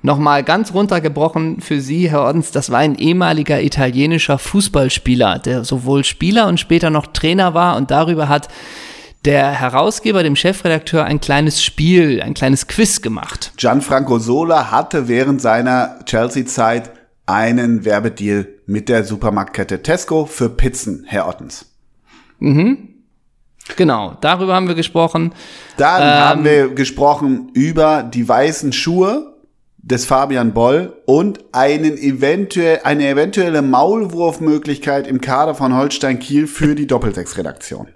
Nochmal 0.02 0.44
ganz 0.44 0.74
runtergebrochen 0.74 1.62
für 1.62 1.80
Sie, 1.80 2.10
Herr 2.10 2.22
Ordens, 2.22 2.52
das 2.52 2.72
war 2.72 2.80
ein 2.80 2.96
ehemaliger 2.96 3.62
italienischer 3.62 4.38
Fußballspieler, 4.38 5.40
der 5.40 5.64
sowohl 5.64 6.04
Spieler 6.04 6.48
und 6.48 6.60
später 6.60 6.90
noch 6.90 7.08
Trainer 7.08 7.54
war 7.54 7.76
und 7.78 7.92
darüber 7.92 8.28
hat 8.28 8.48
der 9.26 9.50
Herausgeber, 9.50 10.22
dem 10.22 10.36
Chefredakteur, 10.36 11.06
ein 11.06 11.20
kleines 11.20 11.64
Spiel, 11.64 12.22
ein 12.22 12.36
kleines 12.36 12.68
Quiz 12.68 13.02
gemacht. 13.02 13.54
Gianfranco 13.58 14.20
Sola 14.20 14.70
hatte 14.70 15.08
während 15.08 15.42
seiner 15.42 16.00
Chelsea-Zeit 16.06 16.92
einen 17.26 17.86
Werbedeal 17.86 18.48
mit 18.68 18.88
der 18.88 19.04
Supermarktkette 19.04 19.82
Tesco 19.82 20.26
für 20.26 20.50
Pizzen, 20.50 21.06
Herr 21.08 21.28
Ottens. 21.28 21.75
Genau, 23.78 24.18
darüber 24.22 24.54
haben 24.54 24.68
wir 24.68 24.76
gesprochen. 24.76 25.34
Dann 25.78 26.02
Ähm, 26.02 26.08
haben 26.08 26.44
wir 26.46 26.70
gesprochen 26.70 27.50
über 27.54 28.04
die 28.04 28.28
weißen 28.28 28.72
Schuhe 28.74 29.34
des 29.78 30.06
Fabian 30.06 30.54
Boll 30.54 30.94
und 31.06 31.40
einen 31.52 31.98
eventuell, 31.98 32.82
eine 32.84 33.08
eventuelle 33.08 33.62
Maulwurfmöglichkeit 33.62 35.08
im 35.08 35.22
Kader 35.22 35.56
von 35.56 35.76
Holstein 35.76 36.20
Kiel 36.20 36.48
für 36.48 36.76
die 36.76 36.88
Doppelsechs-Redaktion. 36.88 37.88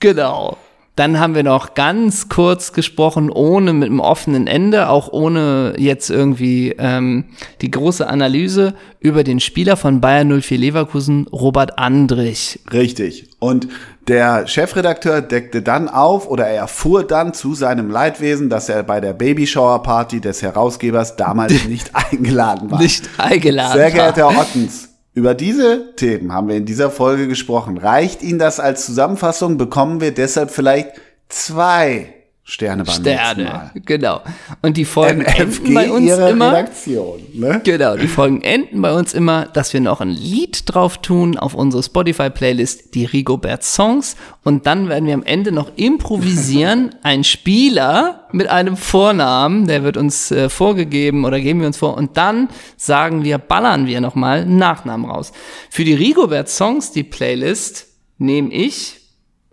Genau. 0.00 0.56
Dann 0.96 1.18
haben 1.18 1.34
wir 1.34 1.42
noch 1.42 1.74
ganz 1.74 2.28
kurz 2.28 2.72
gesprochen, 2.72 3.28
ohne 3.28 3.72
mit 3.72 3.88
einem 3.88 3.98
offenen 3.98 4.46
Ende, 4.46 4.88
auch 4.88 5.12
ohne 5.12 5.74
jetzt 5.76 6.08
irgendwie 6.08 6.74
ähm, 6.78 7.24
die 7.62 7.70
große 7.70 8.06
Analyse 8.06 8.74
über 9.00 9.24
den 9.24 9.40
Spieler 9.40 9.76
von 9.76 10.00
Bayern 10.00 10.40
04 10.40 10.56
Leverkusen, 10.56 11.26
Robert 11.32 11.80
Andrich. 11.80 12.60
Richtig. 12.72 13.28
Und 13.40 13.66
der 14.06 14.46
Chefredakteur 14.46 15.20
deckte 15.20 15.62
dann 15.62 15.88
auf 15.88 16.28
oder 16.28 16.46
er 16.46 16.56
erfuhr 16.56 17.04
dann 17.04 17.34
zu 17.34 17.54
seinem 17.54 17.90
Leidwesen, 17.90 18.48
dass 18.48 18.68
er 18.68 18.84
bei 18.84 19.00
der 19.00 19.14
Babyshower-Party 19.14 20.20
des 20.20 20.42
Herausgebers 20.42 21.16
damals 21.16 21.64
nicht 21.68 21.90
eingeladen 21.92 22.70
war. 22.70 22.80
Nicht 22.80 23.08
eingeladen. 23.18 23.78
Sehr 23.78 23.90
geehrter 23.90 24.30
Herr 24.30 24.40
Ottens, 24.40 24.93
über 25.14 25.34
diese 25.34 25.94
Themen 25.94 26.32
haben 26.32 26.48
wir 26.48 26.56
in 26.56 26.66
dieser 26.66 26.90
Folge 26.90 27.28
gesprochen. 27.28 27.78
Reicht 27.78 28.22
Ihnen 28.22 28.40
das 28.40 28.58
als 28.58 28.84
Zusammenfassung? 28.84 29.56
Bekommen 29.56 30.00
wir 30.00 30.12
deshalb 30.12 30.50
vielleicht 30.50 31.00
zwei 31.28 32.12
Sterne 32.46 32.84
beim 32.84 32.94
Sterne. 32.94 33.44
Mal. 33.44 33.70
Genau. 33.86 34.20
Und 34.60 34.76
die 34.76 34.84
Folgen 34.84 35.22
enden 35.22 35.48
MFG 35.48 35.74
bei 35.74 35.90
uns 35.90 36.10
immer. 36.12 36.52
Redaktion. 36.52 37.22
Ne? 37.32 37.62
Genau, 37.64 37.96
die 37.96 38.06
Folgen 38.06 38.42
enden 38.42 38.82
bei 38.82 38.92
uns 38.92 39.14
immer, 39.14 39.46
dass 39.46 39.72
wir 39.72 39.80
noch 39.80 40.02
ein 40.02 40.10
Lied 40.10 40.62
drauf 40.66 40.98
tun 40.98 41.38
auf 41.38 41.54
unsere 41.54 41.82
Spotify-Playlist, 41.82 42.94
die 42.94 43.06
Rigobert 43.06 43.64
Songs. 43.64 44.16
Und 44.42 44.66
dann 44.66 44.90
werden 44.90 45.06
wir 45.06 45.14
am 45.14 45.22
Ende 45.22 45.52
noch 45.52 45.72
improvisieren. 45.76 46.94
Ein 47.02 47.24
Spieler 47.24 48.28
mit 48.30 48.48
einem 48.48 48.76
Vornamen, 48.76 49.66
der 49.66 49.82
wird 49.82 49.96
uns 49.96 50.30
äh, 50.30 50.50
vorgegeben 50.50 51.24
oder 51.24 51.40
geben 51.40 51.60
wir 51.60 51.66
uns 51.66 51.78
vor. 51.78 51.96
Und 51.96 52.18
dann 52.18 52.50
sagen 52.76 53.24
wir, 53.24 53.38
ballern 53.38 53.86
wir 53.86 54.02
nochmal 54.02 54.40
einen 54.40 54.58
Nachnamen 54.58 55.10
raus. 55.10 55.32
Für 55.70 55.84
die 55.84 55.94
Rigobert 55.94 56.50
Songs, 56.50 56.92
die 56.92 57.04
Playlist, 57.04 57.86
nehme 58.18 58.52
ich 58.52 59.00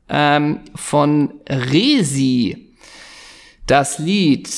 ähm, 0.09 0.59
von 0.75 1.35
Resi 1.47 2.70
das 3.71 3.97
Lied 3.99 4.49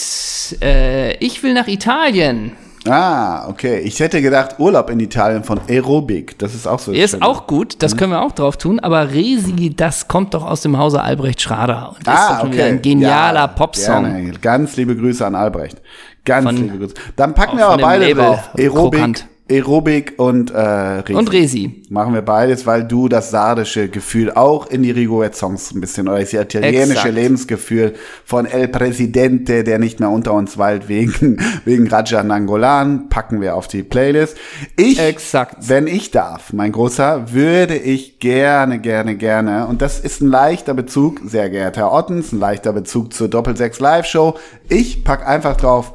äh, 0.62 1.14
Ich 1.18 1.44
will 1.44 1.54
nach 1.54 1.68
Italien. 1.68 2.54
Ah, 2.86 3.48
okay. 3.48 3.80
Ich 3.80 4.00
hätte 4.02 4.22
gedacht, 4.22 4.56
Urlaub 4.60 4.90
in 4.90 5.00
Italien 5.00 5.44
von 5.46 5.60
Aerobic. 5.70 6.38
Das 6.40 6.54
ist 6.54 6.68
auch 6.68 6.80
so. 6.80 6.92
Ist 6.92 7.22
auch 7.22 7.48
gut, 7.48 7.76
Mhm. 7.76 7.80
das 7.80 7.96
können 7.96 8.12
wir 8.12 8.22
auch 8.22 8.34
drauf 8.34 8.58
tun, 8.58 8.80
aber 8.82 9.12
Resi, 9.14 9.74
das 9.74 10.10
kommt 10.10 10.34
doch 10.34 10.44
aus 10.46 10.62
dem 10.62 10.78
Hause 10.78 11.02
Albrecht 11.02 11.42
Schrader 11.42 11.92
und 11.92 12.00
ist 12.00 12.08
Ah, 12.10 12.40
schon 12.42 12.50
okay. 12.50 12.64
ein 12.64 12.82
genialer 12.82 13.40
Ja, 13.42 13.48
Popsong. 13.48 14.04
gerne. 14.04 14.32
Ganz 14.42 14.76
liebe 14.76 14.98
Grüße 14.98 15.26
an 15.26 15.36
Albrecht. 15.36 15.82
Ganz 16.26 16.46
Von- 16.46 16.58
liebe 16.58 16.78
Grüße. 16.78 16.94
Dann 17.16 17.34
packen 17.34 17.58
wir 17.58 17.68
aber 17.68 17.82
beide 17.82 18.06
Label 18.06 18.26
drauf. 18.26 18.50
Aerobic, 18.58 19.00
Krokant. 19.00 19.28
Aerobic 19.54 20.14
und 20.18 20.52
äh, 20.52 20.58
Resi. 20.58 21.14
Und 21.14 21.32
Resi. 21.32 21.84
Machen 21.90 22.14
wir 22.14 22.22
beides, 22.24 22.66
weil 22.66 22.86
du 22.86 23.08
das 23.08 23.30
sardische 23.30 23.88
Gefühl 23.88 24.32
auch 24.32 24.68
in 24.68 24.82
die 24.82 24.92
Rigolet-Songs 24.92 25.74
ein 25.74 25.82
bisschen, 25.82 26.08
oder 26.08 26.20
das 26.20 26.34
italienische 26.34 26.92
Exakt. 26.92 27.14
Lebensgefühl 27.14 27.94
von 28.26 28.46
El 28.46 28.68
Presidente, 28.68 29.64
der 29.64 29.78
nicht 29.78 30.00
mehr 30.00 30.10
unter 30.10 30.34
uns 30.34 30.58
weilt 30.58 30.90
wegen, 30.90 31.38
wegen 31.66 31.88
Raja 31.88 32.24
Nangolan, 32.24 33.10
packen 33.10 33.42
wir 33.42 33.56
auf 33.56 33.68
die 33.68 33.84
Playlist. 33.84 34.38
Ich, 34.76 35.00
Exakt. 35.00 35.70
wenn 35.70 35.88
ich 35.88 36.12
darf, 36.12 36.52
mein 36.54 36.72
Großer, 36.72 37.32
würde 37.32 37.76
ich 37.76 38.20
gerne, 38.20 38.80
gerne, 38.80 39.16
gerne, 39.16 39.68
und 39.68 39.82
das 39.82 40.00
ist 40.00 40.22
ein 40.22 40.30
leichter 40.30 40.74
Bezug, 40.74 41.22
sehr 41.26 41.50
geehrter 41.50 41.82
Herr 41.82 41.92
Ottens, 41.92 42.32
ein 42.32 42.40
leichter 42.40 42.74
Bezug 42.74 43.14
zur 43.14 43.28
Doppelsechs 43.28 43.80
Live-Show. 43.80 44.36
Ich 44.70 45.04
pack 45.04 45.28
einfach 45.28 45.58
drauf 45.58 45.94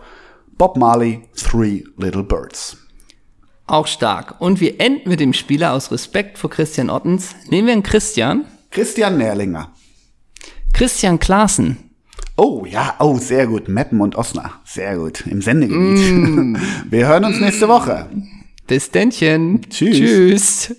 Bob 0.59 0.77
Marley, 0.77 1.23
Three 1.37 1.85
Little 1.97 2.25
Birds. 2.25 2.88
Auch 3.69 3.87
stark. 3.87 4.41
Und 4.41 4.61
wir 4.61 4.81
enden 4.81 5.11
mit 5.11 5.21
dem 5.21 5.35
Spieler 5.35 5.75
aus 5.75 5.93
Respekt 5.93 6.39
vor 6.39 6.49
Christian 6.49 6.89
Ottens. 6.89 7.37
Nehmen 7.51 7.67
wir 7.67 7.75
einen 7.75 7.83
Christian. 7.83 8.47
Christian 8.71 9.19
Nährlinger. 9.19 9.73
Christian 10.73 11.19
Klaassen. 11.19 11.77
Oh 12.37 12.65
ja, 12.65 12.95
oh, 12.99 13.19
sehr 13.19 13.47
gut. 13.47 13.69
Meppen 13.69 14.01
und 14.01 14.17
Osnabrück. 14.17 14.61
Sehr 14.65 14.97
gut. 14.97 15.27
Im 15.27 15.43
Sendegebiet. 15.43 16.61
Wir 16.91 17.09
hören 17.09 17.25
uns 17.25 17.41
nächste 17.41 17.69
Woche. 17.69 18.09
Bis 18.67 18.91
dennchen. 18.91 19.61
Tschüss. 19.69 19.99
Tschüss. 19.99 20.77